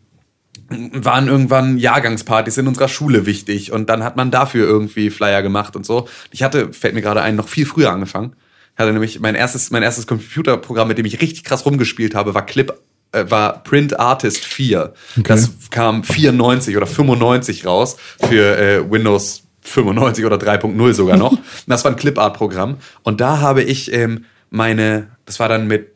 [0.70, 5.76] waren irgendwann Jahrgangspartys in unserer Schule wichtig und dann hat man dafür irgendwie Flyer gemacht
[5.76, 6.08] und so.
[6.32, 8.36] Ich hatte, fällt mir gerade ein, noch viel früher angefangen.
[8.82, 12.46] Hatte nämlich mein erstes, mein erstes Computerprogramm, mit dem ich richtig krass rumgespielt habe, war
[12.46, 12.74] Clip,
[13.12, 14.94] äh, war Print Artist 4.
[15.18, 17.98] Das kam 94 oder 95 raus
[18.28, 21.38] für äh, Windows 95 oder 3.0 sogar noch.
[21.68, 22.78] Das war ein Clipart-Programm.
[23.04, 25.91] Und da habe ich ähm, meine, das war dann mit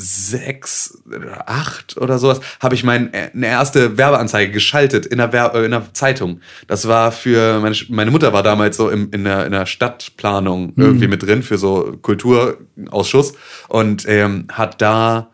[0.00, 1.02] sechs,
[1.46, 5.92] acht oder sowas, habe ich mein, eine erste Werbeanzeige geschaltet in der, Werbe, in der
[5.92, 6.40] Zeitung.
[6.66, 10.72] Das war für, meine, meine Mutter war damals so im, in, der, in der Stadtplanung
[10.76, 13.34] irgendwie mit drin für so Kulturausschuss
[13.68, 15.30] und ähm, hat da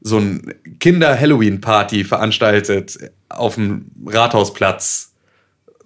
[0.00, 5.12] so ein Kinder-Halloween-Party veranstaltet auf dem Rathausplatz.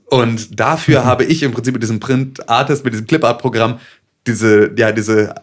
[0.07, 3.81] Und dafür habe ich im Prinzip mit diesem Print-Artist, mit diesem Clip-Art-Programm
[4.27, 5.35] diese, ja, diese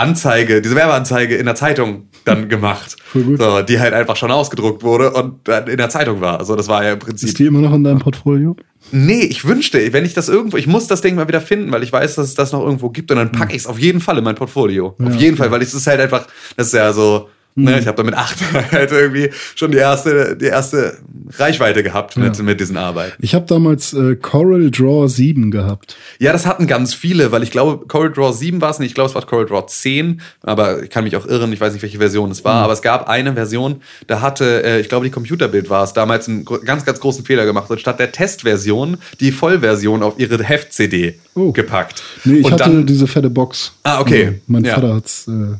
[0.00, 2.96] Anzeige, diese Werbeanzeige in der Zeitung dann gemacht.
[3.12, 6.38] So, die halt einfach schon ausgedruckt wurde und dann in der Zeitung war.
[6.38, 7.28] Also das war ja im Prinzip.
[7.28, 8.54] Ist die immer noch in deinem Portfolio?
[8.92, 11.82] Nee, ich wünschte, wenn ich das irgendwo, ich muss das Ding mal wieder finden, weil
[11.82, 14.00] ich weiß, dass es das noch irgendwo gibt und dann packe ich es auf jeden
[14.00, 14.94] Fall in mein Portfolio.
[14.98, 15.42] Ja, auf jeden okay.
[15.42, 18.14] Fall, weil es ist halt einfach, das ist ja so, ne, ich habe da mit
[18.14, 18.36] acht
[18.72, 20.98] halt irgendwie schon die erste, die erste
[21.38, 22.42] Reichweite gehabt mit, Ja.
[22.42, 23.12] mit diesen Arbeiten.
[23.20, 25.96] Ich habe damals äh, Coral Draw 7 gehabt.
[26.18, 28.94] Ja, das hatten ganz viele, weil ich glaube, Coral Draw 7 war es nicht, ich
[28.94, 31.82] glaube, es war Coral Draw 10, aber ich kann mich auch irren, ich weiß nicht,
[31.82, 35.10] welche Version es war, aber es gab eine Version, da hatte, äh, ich glaube, die
[35.10, 39.32] Computerbild war es, damals einen ganz, ganz großen Fehler gemacht und statt der Testversion die
[39.32, 41.52] Vollversion auf ihre Heft-CD Oh.
[41.52, 42.02] gepackt.
[42.24, 43.72] Nee, ich und hatte dann, diese fette Box.
[43.84, 44.24] Ah, okay.
[44.26, 44.74] Also, mein Ja.
[44.74, 45.54] Vater hat's äh,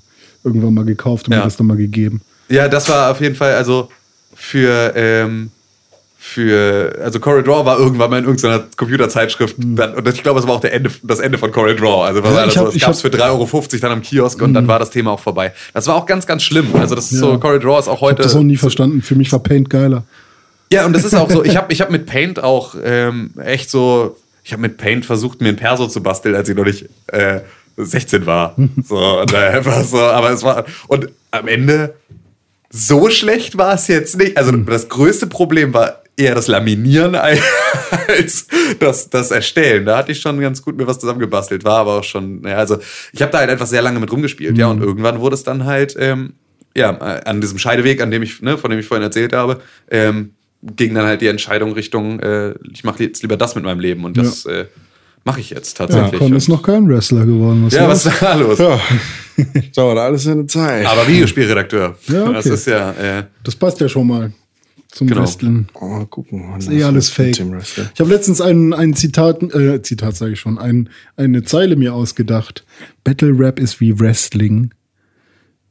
[0.44, 1.40] irgendwann mal gekauft und Ja.
[1.40, 2.20] mir das dann mal gegeben.
[2.48, 3.88] ja, das war auf jeden Fall, also
[4.34, 5.50] für, ähm,
[6.22, 10.46] für, also Coral Draw war irgendwann mal in irgendeiner Computerzeitschrift dann, und ich glaube, es
[10.46, 12.02] war auch Ende, das Ende von Coral Draw.
[12.04, 13.92] Also was Ja, war das ich hab- ich gab es hab- für 3,50 Euro dann
[13.92, 15.52] am Kiosk und dann war das Thema auch vorbei.
[15.72, 16.74] Das war auch ganz, ganz schlimm.
[16.74, 17.18] Also das ist Ja.
[17.20, 18.22] so, Draw ist auch Ich habe heute.
[18.22, 19.00] das auch nie verstanden.
[19.00, 20.04] Für mich war Paint geiler.
[20.72, 23.70] Ja, und das ist auch so, ich habe ich hab mit Paint auch ähm, echt
[23.70, 26.84] so, ich habe mit Paint versucht, mir ein Perso zu basteln, als ich noch nicht
[27.08, 27.40] äh,
[27.76, 28.56] 16 war.
[28.84, 31.94] So, und da einfach so, aber es war, und am Ende,
[32.70, 34.36] so schlecht war es jetzt nicht.
[34.36, 37.14] Also das größte Problem war eher das Laminieren
[38.08, 38.46] als
[38.78, 39.86] das, das Erstellen.
[39.86, 42.78] Da hatte ich schon ganz gut mir was zusammengebastelt, war aber auch schon, naja, also
[43.12, 45.64] ich habe da halt einfach sehr lange mit rumgespielt, ja, und irgendwann wurde es dann
[45.64, 46.34] halt, ähm,
[46.76, 49.60] ja, an diesem Scheideweg, an dem ich, ne, von dem ich vorhin erzählt habe,
[49.90, 53.80] ähm, ging dann halt die Entscheidung Richtung, äh, ich mache jetzt lieber das mit meinem
[53.80, 54.66] Leben und das äh,
[55.24, 56.18] mache ich jetzt Ja, tatsächlich.
[56.20, 57.66] Con ist noch kein Wrestler geworden.
[57.66, 58.58] Was ja, was ist da los?
[58.58, 58.80] Ja,
[59.74, 60.86] dauert alles seine Zeit.
[60.86, 61.96] Aber Videospielredakteur.
[62.08, 62.32] Ja, okay.
[62.34, 64.32] Das ist ja, äh, Das passt ja schon mal
[64.88, 65.22] zum Genau.
[65.22, 65.66] Wrestling.
[65.74, 66.52] Oh, mal gucken.
[66.56, 67.38] Das ist eh alles fake.
[67.38, 71.94] Ich habe letztens ein, ein Zitat, äh, Zitat sage ich schon, ein, eine Zeile mir
[71.94, 72.64] ausgedacht.
[73.04, 74.72] Battle Rap ist wie Wrestling.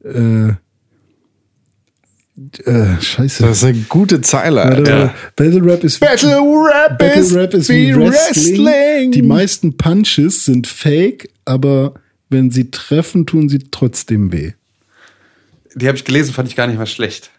[0.04, 0.54] Äh,
[2.64, 3.42] äh, scheiße.
[3.42, 4.98] Das ist eine gute Zeile, Battle, Alter.
[4.98, 5.14] Ja.
[5.36, 8.64] Battle Rap ist Battle Rap Battle ist Rap ist wie Wrestling.
[8.64, 9.12] Wrestling.
[9.12, 11.94] Die meisten Punches sind fake, aber
[12.28, 14.52] wenn sie treffen, tun sie trotzdem weh.
[15.74, 17.30] die habe ich gelesen, fand ich gar nicht mal schlecht.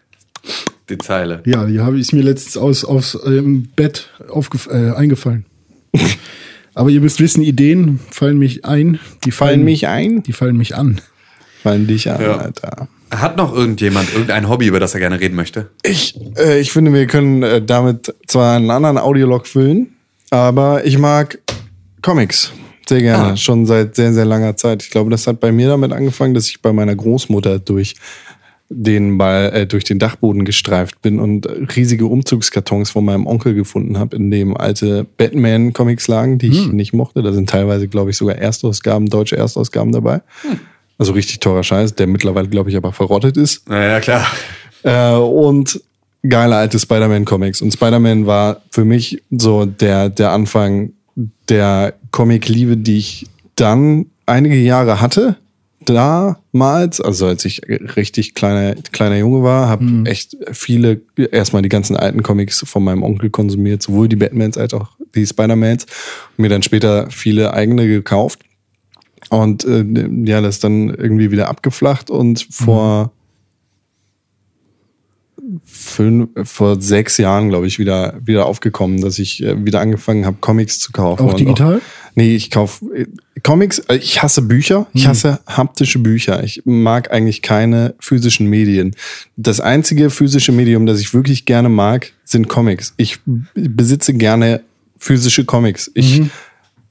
[0.88, 1.42] Die Zeile.
[1.46, 5.46] Ja, die habe ich mir letztens aus aufs äh, im Bett aufgef äh, eingefallen.
[6.74, 8.98] aber ihr müsst wissen, Ideen fallen mich ein.
[9.24, 10.22] Die Fallen mich ein?
[10.22, 11.00] Die fallen mich an.
[11.62, 12.36] Fallen dich an, Ja.
[12.38, 12.88] Alter.
[13.12, 15.68] Hat noch irgendjemand irgendein Hobby, über das er gerne reden möchte?
[15.82, 19.94] Ich, äh, ich finde, wir können äh, damit zwar einen anderen Audiolog füllen,
[20.30, 21.38] aber ich mag
[22.00, 22.52] Comics
[22.88, 23.36] sehr gerne, Ah.
[23.36, 24.82] schon seit sehr, sehr langer Zeit.
[24.82, 27.94] Ich glaube, das hat bei mir damit angefangen, dass ich bei meiner Großmutter durch
[28.68, 33.98] den Ball, äh, durch den Dachboden gestreift bin und riesige Umzugskartons von meinem Onkel gefunden
[33.98, 37.22] habe, in dem alte Batman-Comics lagen, die ich nicht mochte.
[37.22, 40.22] Da sind teilweise, glaube ich, sogar Erstausgaben, deutsche Erstausgaben dabei.
[41.02, 43.68] Also richtig teurer Scheiß, der mittlerweile, glaube ich, aber verrottet ist.
[43.68, 44.24] Naja, klar.
[44.84, 45.80] Äh, und
[46.22, 47.60] geile alte Spider-Man-Comics.
[47.60, 50.92] Und Spider-Man war für mich so der, der Anfang
[51.48, 53.26] der Comic-Liebe, die ich
[53.56, 55.38] dann einige Jahre hatte.
[55.86, 57.62] Damals, also als ich
[57.96, 61.00] richtig kleiner, kleiner Junge war, habe echt viele,
[61.32, 65.26] erstmal die ganzen alten Comics von meinem Onkel konsumiert, sowohl die Batmans als auch die
[65.26, 65.86] Spider-Mans.
[66.36, 68.38] Und mir dann später viele eigene gekauft.
[69.32, 69.84] Und äh,
[70.24, 73.12] ja, das ist dann irgendwie wieder abgeflacht und vor
[75.64, 80.36] fünf, vor sechs Jahren, glaube ich, wieder, wieder aufgekommen, dass ich äh, wieder angefangen habe,
[80.40, 81.22] Comics zu kaufen.
[81.22, 81.80] Auch digital?
[82.14, 82.84] nee, ich kaufe
[83.42, 86.44] Comics, äh, ich hasse Bücher, ich hasse haptische Bücher.
[86.44, 88.94] Ich mag eigentlich keine physischen Medien.
[89.36, 92.92] Das einzige physische Medium, das ich wirklich gerne mag, sind Comics.
[92.98, 93.18] Ich
[93.54, 94.62] besitze gerne
[94.98, 95.90] physische Comics.
[95.94, 96.22] Ich,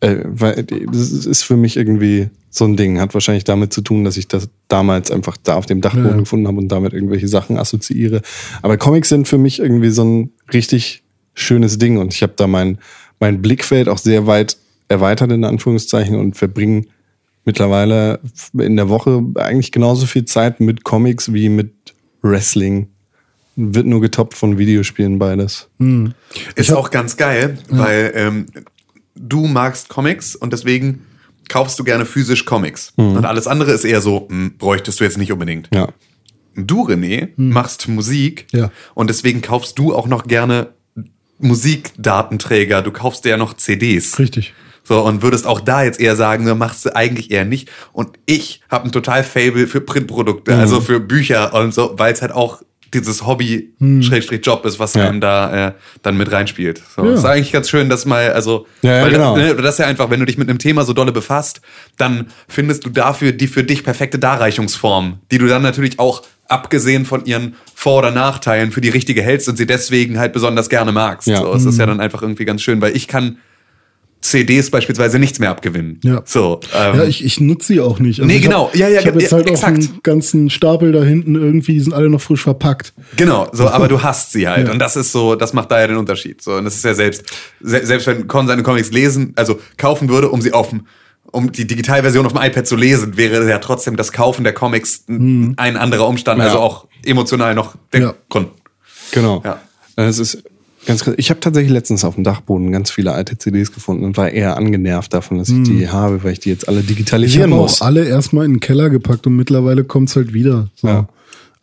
[0.01, 2.99] äh, weil das ist für mich irgendwie so ein Ding.
[2.99, 6.17] Hat wahrscheinlich damit zu tun, dass ich das damals einfach da auf dem Dachboden Ja.
[6.17, 8.21] gefunden habe und damit irgendwelche Sachen assoziiere.
[8.61, 11.03] Aber Comics sind für mich irgendwie so ein richtig
[11.33, 12.77] schönes Ding und ich habe da mein,
[13.19, 14.57] mein Blickfeld auch sehr weit
[14.89, 16.83] erweitert in Anführungszeichen und verbringe
[17.45, 18.19] mittlerweile
[18.57, 21.71] in der Woche eigentlich genauso viel Zeit mit Comics wie mit
[22.21, 22.87] Wrestling.
[23.55, 25.69] Wird nur getoppt von Videospielen beides.
[26.55, 28.45] Ist auch ganz geil, weil ähm,
[29.15, 31.05] du magst Comics und deswegen
[31.49, 32.93] kaufst du gerne physisch Comics.
[32.95, 35.69] Und alles andere ist eher so, hm, bräuchtest du jetzt nicht unbedingt.
[35.73, 35.89] Ja.
[36.55, 38.71] du, René, machst Musik Ja.
[38.93, 40.73] und deswegen kaufst du auch noch gerne
[41.39, 42.81] Musikdatenträger.
[42.81, 44.17] Du kaufst dir ja noch CDs.
[44.19, 44.53] Richtig.
[44.83, 47.69] So, und würdest auch da jetzt eher sagen, machst du eigentlich eher nicht.
[47.93, 52.21] Und ich habe ein total Fable für Printprodukte, also für Bücher und so, weil es
[52.21, 52.61] halt auch
[52.93, 55.07] dieses Hobby Schrägstrich Job ist, was Ja.
[55.07, 56.81] einem da äh, dann mit reinspielt.
[56.95, 57.13] So, Ja.
[57.13, 59.37] Ist eigentlich ganz schön, dass mal, also, Ja, weil genau.
[59.37, 61.61] das, ne, das ist ja einfach, wenn du dich mit einem Thema so dolle befasst,
[61.97, 67.05] dann findest du dafür die für dich perfekte Darreichungsform, die du dann natürlich auch abgesehen
[67.05, 70.91] von ihren Vor- oder Nachteilen für die richtige hältst und sie deswegen halt besonders gerne
[70.91, 71.27] magst.
[71.27, 71.37] Ja.
[71.37, 73.37] So, es ist ja dann einfach irgendwie ganz schön, weil ich kann
[74.21, 75.99] CDs beispielsweise nichts mehr abgewinnen.
[76.03, 76.21] Ja.
[76.25, 78.19] So, ähm, Ja, ich, ich nutze sie auch nicht.
[78.19, 78.67] Also Nee, ich genau.
[78.67, 79.77] Hab, Ja, ja, ich habe jetzt ja, halt auch exakt.
[79.77, 82.93] einen ganzen Stapel da hinten irgendwie, die sind alle noch frisch verpackt.
[83.17, 84.67] Genau, so, aber du hast sie halt.
[84.67, 84.73] Ja.
[84.73, 86.41] Und das ist so, das macht da ja den Unterschied.
[86.41, 87.23] So, und das ist ja selbst,
[87.61, 90.85] se selbst wenn Con seine Comics lesen, also kaufen würde, um sie auf dem,
[91.31, 95.05] um die Digitalversion auf dem iPad zu lesen, wäre ja trotzdem das Kaufen der Comics
[95.07, 96.45] n- ein anderer Umstand, Ja.
[96.45, 98.13] also auch emotional noch der Ja.
[98.29, 98.49] Grund.
[99.11, 99.41] Genau.
[99.43, 99.59] Ja.
[99.95, 100.43] Es ist
[100.85, 101.13] ganz krass.
[101.17, 104.57] Ich habe tatsächlich letztens auf dem Dachboden ganz viele alte CDs gefunden und war eher
[104.57, 107.81] angenervt davon, dass ich die habe, weil ich die jetzt alle Ich digitalisieren habe muss.
[107.81, 110.69] auch alle erstmal in den Keller gepackt und mittlerweile kommt's halt wieder.
[110.75, 110.87] So.
[110.87, 111.07] Ja.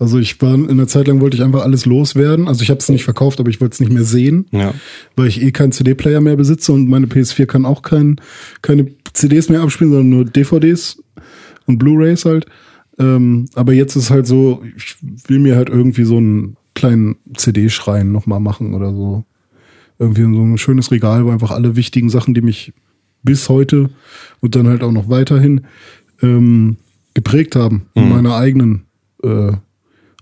[0.01, 2.47] Also ich war in einer Zeit lang wollte ich einfach alles loswerden.
[2.47, 4.73] Also ich habe es nicht verkauft, aber ich wollte es nicht mehr sehen, Ja.
[5.17, 8.21] weil ich eh keinen CD-Player mehr besitze und meine PS4 kann auch kein,
[8.63, 11.03] keine CDs mehr abspielen, sondern nur DVDs
[11.67, 12.47] und Blu-rays halt.
[13.01, 14.97] Ähm, aber jetzt ist halt so, ich
[15.27, 19.25] will mir halt irgendwie so einen kleinen CD-Schrein nochmal machen oder so.
[19.99, 22.73] Irgendwie so ein schönes Regal, wo einfach alle wichtigen Sachen, die mich
[23.23, 23.91] bis heute
[24.41, 25.63] und dann halt auch noch weiterhin
[26.23, 26.77] ähm,
[27.15, 28.85] geprägt haben in meiner eigenen
[29.25, 29.53] äh,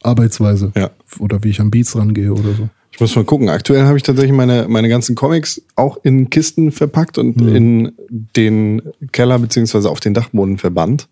[0.03, 0.73] Arbeitsweise.
[0.75, 0.91] Ja.
[1.19, 2.69] Oder wie ich an Beats rangehe oder so.
[2.91, 3.51] Ich muss mal gucken.
[3.51, 8.81] Aktuell habe ich tatsächlich meine, meine ganzen Comics auch in Kisten verpackt und in den
[9.13, 11.07] Keller beziehungsweise auf den Dachboden verbannt.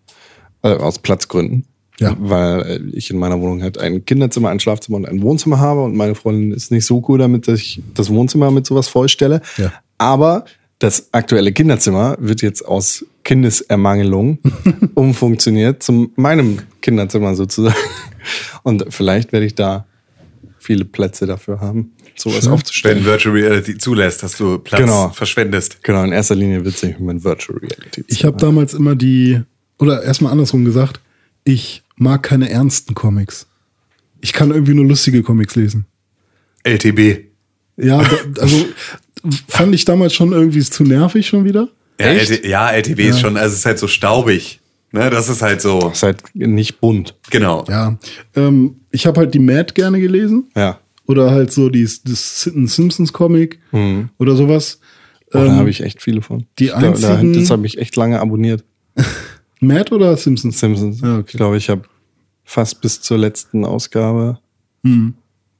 [0.63, 1.65] Äh, aus Platzgründen.
[1.99, 2.15] Ja.
[2.19, 5.83] Weil äh, ich in meiner Wohnung halt ein Kinderzimmer, ein Schlafzimmer und ein Wohnzimmer habe
[5.83, 9.41] und meine Freundin ist nicht so cool damit, dass ich das Wohnzimmer mit sowas vollstelle.
[9.57, 9.71] Ja.
[9.97, 10.45] Aber
[10.79, 14.39] das aktuelle Kinderzimmer wird jetzt aus Kindesermangelung
[14.93, 17.75] umfunktioniert zu meinem Kinderzimmer sozusagen.
[18.63, 19.85] Und vielleicht werde ich da
[20.59, 22.97] viele Plätze dafür haben, sowas aufzustellen.
[22.99, 25.09] Wenn Virtual Reality zulässt, dass du Platz Genau.
[25.09, 25.83] verschwendest.
[25.83, 28.03] Genau, in erster Linie wird sich mein Virtual Reality.
[28.07, 29.41] Ich habe damals immer die,
[29.77, 30.99] oder erstmal andersrum gesagt,
[31.43, 33.47] ich mag keine ernsten Comics.
[34.21, 35.85] Ich kann irgendwie nur lustige Comics lesen.
[36.63, 37.25] LTB.
[37.77, 38.65] Ja, da, also
[39.47, 41.67] fand ich damals schon irgendwie zu nervig schon wieder.
[41.99, 42.29] Ja, Echt?
[42.31, 44.59] LT ja LTB ist schon, also es ist halt so staubig.
[44.91, 47.15] Ne, das ist halt so, ist halt nicht bunt.
[47.29, 47.65] genau.
[47.67, 47.97] Ja,
[48.35, 50.49] ähm, ich habe halt die Mad gerne gelesen.
[50.55, 50.79] Ja.
[51.05, 53.59] Oder halt so die, das ein Simpsons Comic
[54.17, 54.79] oder sowas.
[55.33, 56.45] Und da Ähm, habe ich echt viele von.
[56.59, 58.63] die einzigen- das habe ich echt lange abonniert.
[59.67, 60.59] Mad oder Simpsons?
[60.59, 61.01] Simpsons.
[61.01, 61.25] Ja, okay.
[61.27, 61.83] Ich glaube, ich habe
[62.43, 64.39] fast bis zur letzten Ausgabe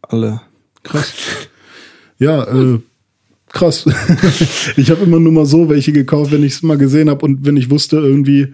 [0.02, 0.42] alle.
[0.84, 1.14] Krass.
[2.18, 2.80] Ja, äh,
[3.56, 3.86] krass.
[4.78, 7.46] ich habe immer nur mal so welche gekauft, wenn ich es mal gesehen habe und
[7.46, 8.54] wenn ich wusste irgendwie,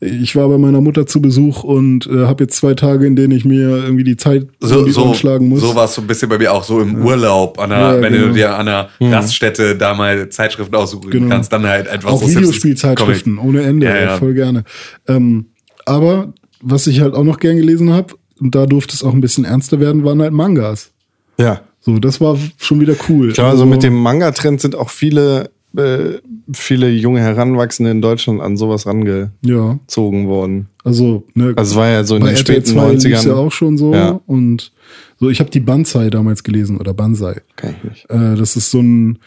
[0.00, 3.32] ich war bei meiner Mutter zu Besuch und äh, habe jetzt zwei Tage, in denen
[3.32, 5.60] ich mir irgendwie die Zeit So, so, schlagen muss.
[5.60, 8.00] so war es so ein bisschen bei mir auch so im Urlaub, an einer, Ja,
[8.00, 8.28] wenn genau.
[8.28, 11.28] du dir an einer Raststätte da mal Zeitschriften aussuchen Genau.
[11.28, 14.16] kannst, dann halt einfach auch so Videospielzeitschriften ohne Ende, Ja, ja.
[14.16, 14.64] voll gerne.
[15.08, 15.46] Ähm,
[15.84, 16.32] aber
[16.62, 19.44] was ich halt auch noch gern gelesen habe, und da durfte es auch ein bisschen
[19.44, 20.90] ernster werden, waren halt Mangas.
[21.38, 21.62] Ja.
[21.86, 23.28] So, das war schon wieder cool.
[23.28, 26.14] Ich glaube, also mit dem Manga-Trend sind auch viele, äh,
[26.52, 30.66] viele junge Heranwachsende in Deutschland an sowas rangezogen ja, worden.
[30.82, 33.28] also, ne, Also es war ja so in den RTL späten 2 lief's 90ern.
[33.28, 33.94] ja auch schon so.
[33.94, 34.20] Ja.
[34.26, 34.72] Und
[35.20, 37.40] so, ich habe die Banzai damals gelesen oder Banzai.
[37.54, 38.10] Kann ich nicht.
[38.10, 39.20] Äh, das ist so ein,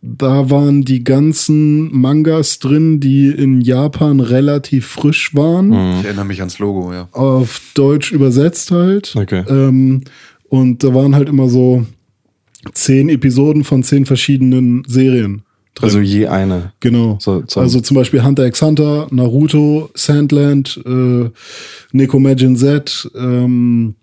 [0.00, 6.40] da waren die ganzen Mangas drin, die in Japan relativ frisch waren, Ich erinnere mich
[6.40, 7.06] ans Logo, ja.
[7.12, 9.14] auf Deutsch übersetzt halt.
[9.14, 9.44] Okay.
[9.46, 10.04] Ähm,
[10.48, 11.84] und da waren halt immer so
[12.72, 15.42] zehn Episoden von zehn verschiedenen Serien.
[15.74, 15.84] drin.
[15.84, 16.72] Also je eine.
[16.80, 17.18] Genau.
[17.20, 21.30] So, so- also zum Beispiel Hunter x Hunter, Naruto, Sandland, äh,
[21.92, 23.94] Nekomagin Z, ähm,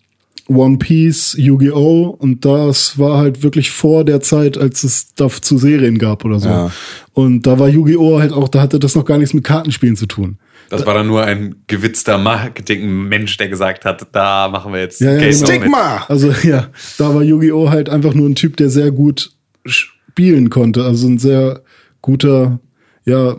[0.48, 2.16] One Piece, Yu-Gi-Oh!
[2.20, 6.50] Und das war halt wirklich vor der Zeit, als es dazu Serien gab oder so.
[6.50, 6.72] Ja.
[7.14, 8.20] Und da war Yu-Gi-Oh!
[8.20, 10.38] halt auch, da hatte das noch gar nichts mit Kartenspielen zu tun.
[10.70, 15.14] Das war dann nur ein gewitzter Marketing-Mensch, der gesagt hat, da machen wir jetzt Ja,
[15.14, 15.46] ja, genau.
[15.46, 16.06] Stigma!
[16.08, 17.70] Also ja, da war Yu-Gi-Oh!
[17.70, 19.32] halt einfach nur ein Typ, der sehr gut
[19.66, 20.84] spielen konnte.
[20.84, 21.62] Also ein sehr
[22.02, 22.60] guter,
[23.06, 23.36] ja, äh,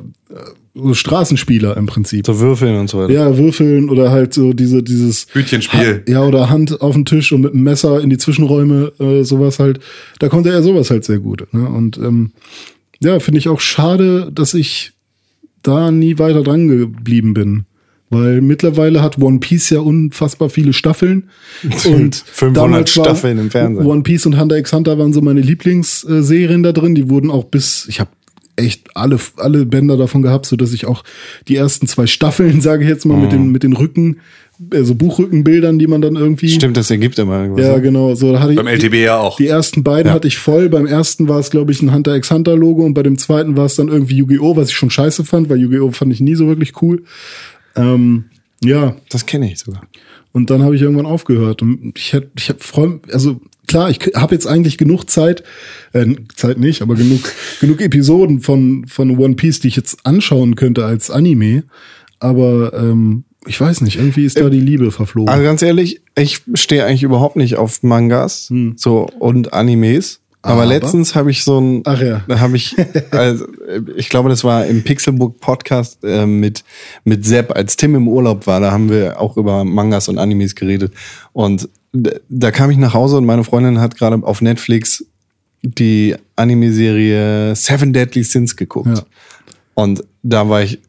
[0.76, 2.26] so Straßenspieler im Prinzip.
[2.26, 3.12] So würfeln und so weiter.
[3.12, 6.04] Ja, würfeln oder halt so diese, dieses Hütchenspiel.
[6.06, 9.22] Ha ja, oder Hand auf den Tisch und mit einem Messer in die Zwischenräume, äh,
[9.24, 9.80] sowas halt.
[10.18, 11.46] Da konnte er sowas halt sehr gut.
[11.52, 11.66] Ne?
[11.66, 12.32] Und ähm,
[13.00, 14.92] ja, finde ich auch schade, dass ich
[15.62, 17.64] da nie weiter dran geblieben bin.
[18.08, 21.30] Weil mittlerweile hat One Piece ja unfassbar viele Staffeln.
[21.86, 23.84] Und 500 damals war Staffeln im Fernsehen.
[23.84, 26.94] One Piece und Hunter x Hunter waren so meine Lieblingsserien da drin.
[26.94, 28.10] Die wurden auch bis, ich habe
[28.56, 31.04] echt alle, alle Bänder davon gehabt, so dass ich auch
[31.48, 34.18] die ersten zwei Staffeln, sage ich jetzt mal, mit den, mit den Rücken,
[34.72, 36.48] also Buchrückenbildern, die man dann irgendwie.
[36.48, 37.66] Stimmt, das ergibt immer irgendwas.
[37.66, 37.82] Ja, ne?
[37.82, 38.14] genau.
[38.14, 39.36] So da hatte ich Beim LTB ja auch.
[39.36, 40.14] Die ersten beiden Ja.
[40.14, 40.70] hatte ich voll.
[40.70, 43.56] Beim ersten war es, glaube ich, ein Hunter x Hunter Logo und bei dem zweiten
[43.58, 45.90] war es dann irgendwie Yu-Gi-Oh!, was ich schon scheiße fand, weil Yu-Gi-Oh!
[45.90, 47.02] fand ich nie so wirklich cool.
[47.76, 48.24] Ähm,
[48.64, 49.82] ja, Das kenne ich sogar.
[50.32, 51.60] und dann habe ich irgendwann aufgehört.
[51.60, 55.42] Und ich hätte, ich habe freu, also klar, ich habe jetzt eigentlich genug Zeit,
[55.92, 57.20] äh, Zeit nicht, aber genug,
[57.60, 61.64] genug Episoden von von One Piece, die ich jetzt anschauen könnte als Anime.
[62.18, 65.28] Aber ähm, ich weiß nicht, irgendwie ist da die Liebe verflogen.
[65.28, 70.20] Also ganz ehrlich, ich stehe eigentlich überhaupt nicht auf Mangas so und Animes.
[70.46, 70.66] Aber, Aber?
[70.66, 72.22] letztens habe ich so ein, Ach ja.
[72.28, 72.76] da habe ich,
[73.10, 76.62] also, äh, ich glaube, das war im Pixelbook Podcast äh, mit
[77.04, 78.60] mit Sepp, als Tim im Urlaub war.
[78.60, 80.92] Da haben wir auch über Mangas und Animes geredet.
[81.32, 81.68] Und
[82.28, 85.04] da kam ich nach Hause und meine Freundin hat gerade auf Netflix
[85.62, 88.88] die Anime-Serie Seven Deadly Sins geguckt.
[88.98, 89.02] Ja.
[89.74, 90.80] Und da war ich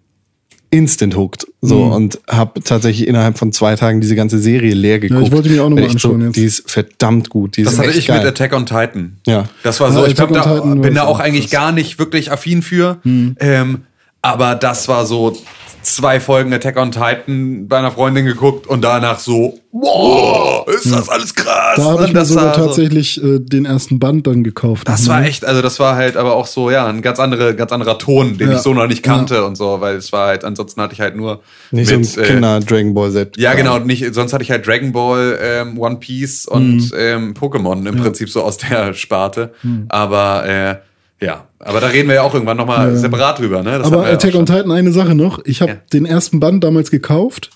[0.69, 1.47] instant hooked.
[1.61, 1.91] So Mhm.
[1.93, 5.23] und habe tatsächlich innerhalb von zwei Tagen diese ganze Serie leer geguckt.
[5.27, 6.35] ich wollte mir auch noch mal Weil ich anschauen jetzt.
[6.35, 7.55] Die ist verdammt gut.
[7.57, 8.19] Die Das ist hatte echt ich geil.
[8.19, 9.17] mit Attack on Titan.
[9.25, 9.45] Ja.
[9.63, 11.51] Das war so, Ja, ich Attack da bin da auch so eigentlich krass.
[11.51, 12.99] gar nicht wirklich affin für.
[13.05, 13.83] Ähm,
[14.27, 15.35] aber das war so
[15.83, 21.07] zwei Folgen Attack on Titan bei einer Freundin geguckt und danach so, wow, ist das
[21.07, 21.77] alles krass.
[21.77, 24.85] da habe Und ich mir sogar tatsächlich äh, den ersten Band dann gekauft.
[24.87, 25.07] Das Mhm.
[25.07, 27.97] war echt, also das war halt aber auch so, ja, ein ganz, andere, ganz anderer
[27.97, 28.55] Ton, den Ja.
[28.57, 31.15] ich so noch nicht kannte und so, weil es war halt, ansonsten hatte ich halt
[31.15, 31.39] nur
[31.71, 33.37] Nicht mit, so ein äh, Kinder Dragon Ball Z.
[33.37, 37.87] Ja, genau, nicht, sonst hatte ich halt Dragon Ball, ähm, One Piece und ähm, Pokémon
[37.87, 39.53] im Prinzip so aus der Sparte.
[39.87, 40.75] Aber äh,
[41.21, 43.77] ja, aber da reden wir ja auch irgendwann nochmal separat drüber, ne?
[43.79, 45.43] Das Aber ja Attack on Titan, eine Sache noch.
[45.45, 45.77] Ich habe Ja.
[45.93, 47.49] den ersten Band damals gekauft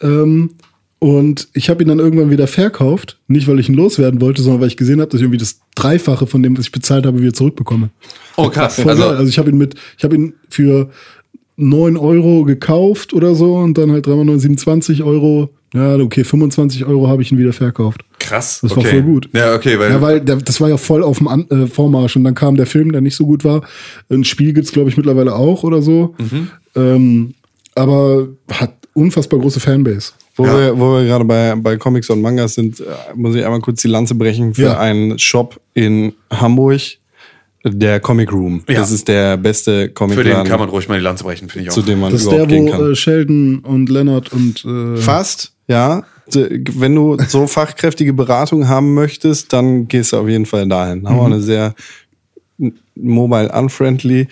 [0.00, 0.50] ähm,
[0.98, 3.18] und ich habe ihn dann irgendwann wieder verkauft.
[3.28, 5.60] Nicht, weil ich ihn loswerden wollte, sondern weil ich gesehen habe, dass ich irgendwie das
[5.74, 7.90] Dreifache von dem, was ich bezahlt habe, wieder zurückbekomme.
[8.36, 8.76] Oh, krass.
[8.80, 10.90] Voll Also, also ich habe ihn mit, ich habe ihn für
[11.56, 15.50] 9 Euro gekauft oder so und dann halt 3 mal 9, 27 Euro.
[15.72, 18.04] Ja, okay, 25 Euro habe ich ihn wieder verkauft.
[18.24, 18.60] Krass.
[18.62, 18.90] Das war okay.
[18.90, 19.28] voll gut.
[19.32, 22.16] Ja, okay, weil, Ja, weil der, das war ja voll auf dem An äh, Vormarsch
[22.16, 23.62] und dann kam der Film, der nicht so gut war.
[24.10, 26.14] Ein Spiel gibt's glaube ich, mittlerweile auch oder so.
[26.18, 26.48] Mhm.
[26.76, 27.34] Ähm,
[27.74, 30.12] aber hat unfassbar große Fanbase.
[30.36, 30.58] Wo, Ja.
[30.58, 32.84] wir, wo wir gerade bei, bei Comics und Mangas sind, äh,
[33.14, 34.78] muss ich einmal kurz die Lanze brechen für Ja.
[34.78, 36.80] einen Shop in Hamburg,
[37.66, 38.62] der Comic Room.
[38.68, 38.80] Ja.
[38.80, 41.64] Das ist der beste Comic für den kann man ruhig mal die Lanze brechen, finde
[41.64, 41.74] ich auch.
[41.74, 42.92] zu dem man Das ist überhaupt der, gehen wo kann.
[42.92, 46.02] äh, Sheldon und Leonard und äh, Fast, ja.
[46.32, 51.08] D- Wenn du so fachkräftige Beratung haben möchtest, dann gehst du auf jeden Fall dahin.
[51.08, 51.22] Haben Mhm.
[51.32, 51.74] eine sehr
[52.94, 54.28] mobile unfriendly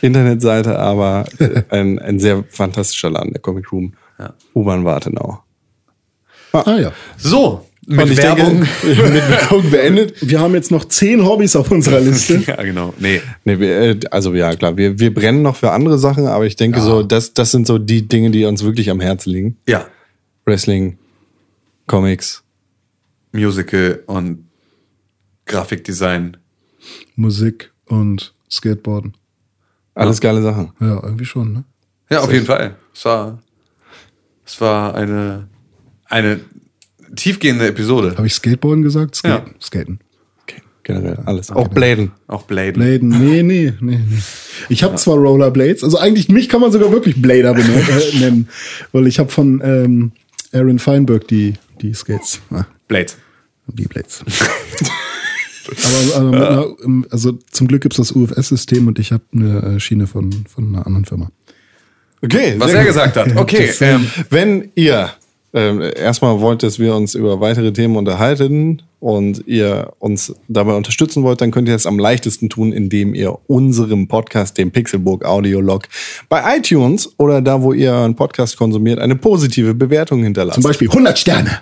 [0.00, 3.92] Internetseite, aber äh, ein, ein sehr fantastischer Laden, der Comic Room.
[4.18, 4.32] Ja.
[4.54, 5.40] U-Bahn Wartenau.
[6.52, 6.92] Ah ja.
[7.18, 8.64] So, mit Werbung.
[8.82, 10.14] Denke, mit Werbung beendet.
[10.26, 12.36] Wir haben jetzt noch zehn Hobbys auf unserer Liste.
[12.46, 12.94] ja, genau.
[12.98, 13.20] Nee.
[13.44, 16.80] Nee, äh, also ja, klar, wir, wir brennen noch für andere Sachen, aber ich denke
[16.80, 19.56] so, das, das sind so die Dinge, die uns wirklich am Herzen liegen.
[19.68, 19.84] Ja,
[20.46, 20.96] Wrestling,
[21.86, 22.42] Comics.
[23.32, 24.46] Musical und
[25.46, 26.36] Grafikdesign.
[27.14, 29.16] Musik und Skateboarden.
[29.94, 30.72] Alles geile Sachen.
[30.80, 31.64] Ja, irgendwie schon, ne?
[32.10, 32.76] Ja, auf jeden Fall.
[32.94, 33.42] Es war,
[34.44, 35.48] es war eine,
[36.04, 36.40] eine
[37.14, 38.14] tiefgehende Episode.
[38.16, 39.16] Habe ich Skateboarden gesagt?
[39.16, 39.44] Ska Ja.
[39.60, 40.00] Skaten.
[40.42, 41.50] Okay, generell alles.
[41.50, 42.12] Auch Bladen.
[42.26, 42.74] Auch Bladen.
[42.74, 44.18] Bladen, nee, nee, nee, nee.
[44.68, 48.48] Ich habe zwar Rollerblades, also eigentlich mich kann man sogar wirklich Blader äh, nennen,
[48.92, 50.12] weil ich habe von ähm,
[50.56, 53.16] Aaron Feinberg die die Skates, ah, Blades.
[53.66, 54.24] die Blades.
[56.14, 59.80] aber mit einer, ähm, also zum Glück gibt's das UFS-System und ich habe eine äh,
[59.80, 61.30] Schiene von von einer anderen Firma.
[62.22, 62.54] Okay.
[62.58, 62.86] Was er gut.
[62.88, 63.36] gesagt hat.
[63.36, 63.66] Okay.
[63.78, 65.10] Das, Ähm, Wenn ihr
[65.52, 71.22] ähm, erstmal wollt, dass wir uns über weitere Themen unterhalten und ihr uns dabei unterstützen
[71.22, 75.84] wollt, dann könnt ihr das am leichtesten tun, indem ihr unserem Podcast, dem Pixelburg Audiolog,
[76.28, 80.56] bei iTunes oder da, wo ihr einen Podcast konsumiert, eine positive Bewertung hinterlasst.
[80.56, 81.60] Zum Beispiel 100 Sterne.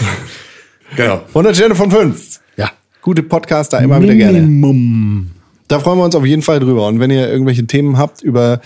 [0.96, 1.22] genau.
[1.28, 2.40] 100 Sterne von 5.
[2.58, 2.70] Ja.
[3.00, 4.42] Gute Podcaster immer wieder gerne.
[4.42, 5.30] Minimum.
[5.66, 6.88] Da freuen wir uns auf jeden Fall drüber.
[6.88, 8.60] Und wenn ihr irgendwelche Themen habt, über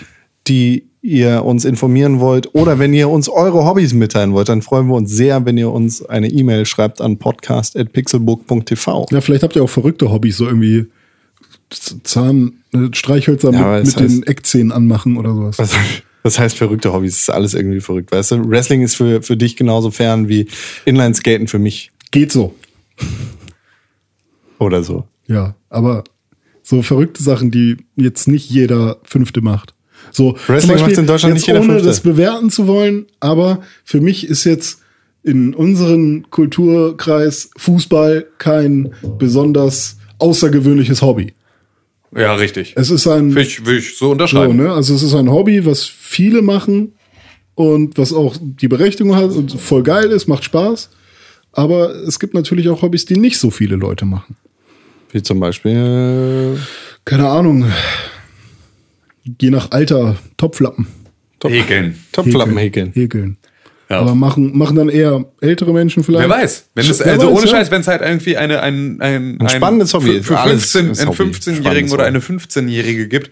[0.48, 4.86] die ihr uns informieren wollt oder wenn ihr uns eure Hobbys mitteilen wollt, dann freuen
[4.88, 9.08] wir uns sehr, wenn ihr uns eine E-Mail schreibt an podcast.pixelbook.tv.
[9.10, 10.86] Ja, vielleicht habt ihr auch verrückte Hobbys, so irgendwie
[12.04, 15.58] Zahn, äh, Streichhölzer Ja, mit, das mit den heißt- Eckzähnen anmachen oder sowas.
[15.58, 15.72] Was,
[16.22, 17.12] was heißt verrückte Hobbys?
[17.12, 18.48] Das ist alles irgendwie verrückt, weißt du?
[18.48, 20.46] Wrestling ist für, für dich genauso fern wie
[20.86, 22.54] Inlineskaten für mich Geht so.
[24.58, 25.04] oder so.
[25.26, 26.04] Ja, aber
[26.62, 29.74] so verrückte Sachen, die jetzt nicht jeder Fünfte macht.
[30.14, 31.88] So, Wrestling macht in Deutschland jetzt nicht jeder ohne Fünfte.
[31.88, 34.78] das bewerten zu wollen, aber für mich ist jetzt
[35.24, 41.34] in unserem Kulturkreis Fußball kein besonders außergewöhnliches Hobby.
[42.16, 42.74] Ja, richtig.
[42.76, 44.56] Es ist ein Will ich, will ich so so, unterschreiben.
[44.56, 44.72] ne?
[44.72, 46.92] Also es ist ein Hobby, was viele machen
[47.56, 50.90] und was auch die Berechtigung hat und voll geil ist, macht Spaß.
[51.50, 54.36] Aber es gibt natürlich auch Hobbys, die nicht so viele Leute machen.
[55.10, 56.56] Wie zum Beispiel
[57.04, 57.64] Keine Ahnung.
[59.40, 60.86] Je nach Alter, Topflappen.
[61.42, 61.98] Häkeln.
[62.12, 62.92] Topflappen häkeln.
[62.92, 63.36] Häkeln.
[63.90, 64.00] Ja.
[64.00, 66.28] Aber machen, machen dann eher ältere Menschen vielleicht.
[66.28, 66.70] Wer weiß.
[66.74, 67.50] Wenn es, Wer also weiß, ohne ja.
[67.50, 70.26] Scheiß, wenn es halt irgendwie eine, ein, ein, Ein spannendes Hobby Für, ist.
[70.26, 71.22] für Alles 15, ist einen Hobby.
[71.22, 73.30] 15-Jährigen Spannendes oder eine 15-Jährige gibt,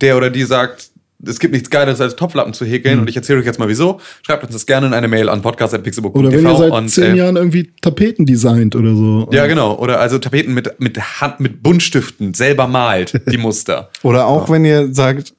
[0.00, 0.90] der oder die sagt,
[1.24, 4.00] es gibt nichts Geiles als Topflappen zu häkeln und ich erzähle euch jetzt mal wieso.
[4.22, 7.14] Schreibt uns das gerne in eine Mail an podcast.pixelbook.tv Oder wenn ihr seit und, zehn
[7.14, 9.28] äh, Jahren irgendwie Tapeten designt oder so.
[9.32, 9.76] Ja, genau.
[9.76, 13.90] Oder also Tapeten mit, mit Hand, mit Buntstiften selber malt, die Muster.
[14.02, 15.34] Oder auch wenn ihr sagt,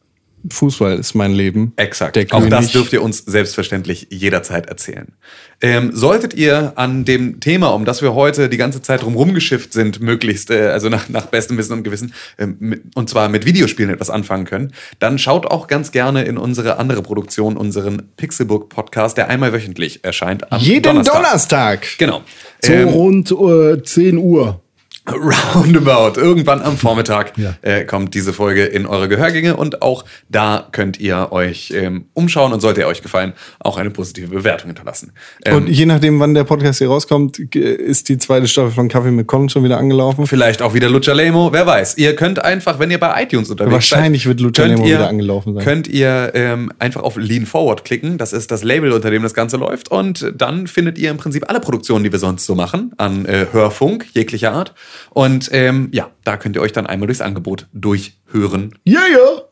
[0.52, 1.74] Fußball ist mein Leben.
[1.76, 2.18] Exakt.
[2.34, 5.14] Auch das dürft ihr uns selbstverständlich jederzeit erzählen.
[5.60, 9.74] Ähm, solltet ihr an dem Thema, um das wir heute die ganze Zeit drum geschifft
[9.74, 13.46] sind, möglichst, äh, also nach, nach bestem Wissen und Gewissen, ähm, mit, und zwar mit
[13.46, 18.70] Videospielen etwas anfangen können, dann schaut auch ganz gerne in unsere andere Produktion, unseren Pixelbook
[18.70, 20.44] Podcast, der einmal wöchentlich erscheint.
[20.60, 21.16] Jeden Donnerstag.
[21.16, 21.88] Donnerstag.
[21.98, 22.22] Genau.
[22.64, 24.62] So Ähm, rund äh, 10 Uhr.
[25.56, 26.20] Roundabout.
[26.20, 27.56] Irgendwann am Vormittag Ja.
[27.62, 32.54] äh, kommt diese Folge in eure Gehörgänge und auch da könnt ihr euch ähm, umschauen
[32.54, 35.14] und sollte er euch gefallen, auch eine positive Bewertung hinterlassen.
[35.46, 39.12] Ähm, Und je nachdem, wann der Podcast hier rauskommt, ist die zweite Staffel von Kaffee
[39.12, 40.28] mit Con schon wieder angelaufen.
[40.28, 41.98] vielleicht auch wieder Lucha Lemo, wer weiß.
[41.98, 45.08] Ihr könnt einfach, wenn ihr bei iTunes unterwegs Wahrscheinlich seid, wird Lucha Lemo ihr, wieder
[45.10, 45.64] angelaufen sein.
[45.64, 48.18] Könnt ihr ähm, einfach auf Lean Forward klicken.
[48.18, 49.90] Das ist das Label, unter dem das Ganze läuft.
[49.90, 53.48] Und dann findet ihr im Prinzip alle Produktionen, die wir sonst so machen, an äh,
[53.52, 54.74] Hörfunk jeglicher Art.
[55.12, 58.76] Und ähm, ja, da könnt ihr euch dann einmal durchs Angebot durchhören.
[58.84, 59.44] Ja, ja.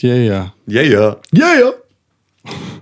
[0.00, 0.54] Ja, ja.
[0.66, 1.16] Ja, ja.
[1.32, 1.70] Ja, ja.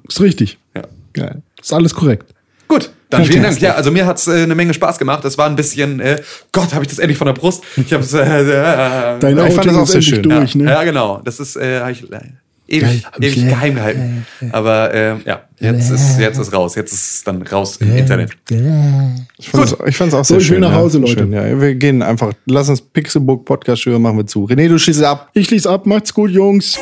[0.08, 0.58] Ist richtig.
[0.74, 0.82] ja.
[1.12, 1.42] Geil.
[1.60, 2.34] Ist alles korrekt.
[2.68, 3.60] Gut, dann vielen Dank.
[3.60, 5.24] Ja, also mir hat's äh, eine Menge Spaß gemacht.
[5.26, 6.22] Es war ein bisschen, äh,
[6.52, 7.62] Gott, habe ich das endlich von der Brust.
[7.76, 8.14] Ich habe es.
[8.14, 10.22] Äh, äh, Dein Ja, ich fand das auch ist sehr endlich schön.
[10.22, 10.70] durch, ja, ne?
[10.70, 11.20] ja, genau.
[11.22, 12.06] Das ist, äh, hab ich
[12.72, 14.26] ewig, Geil, ewig le- geheim gehalten.
[14.50, 16.74] Aber äh, ja, jetzt ist, jetzt ist raus.
[16.74, 18.30] Jetzt ist es dann raus im Internet.
[19.38, 20.60] Ich fand's, ich fand's auch So, sehr will schön.
[20.60, 20.76] nach ja.
[20.76, 21.12] Hause, Leute.
[21.12, 21.60] Schön, ja.
[21.60, 24.44] Wir gehen einfach, lass uns Pixelbook Podcast hören, machen wir zu.
[24.46, 25.30] René, du schießt ab.
[25.34, 25.86] Ich schließe ab.
[25.86, 26.78] Macht's gut, Jungs.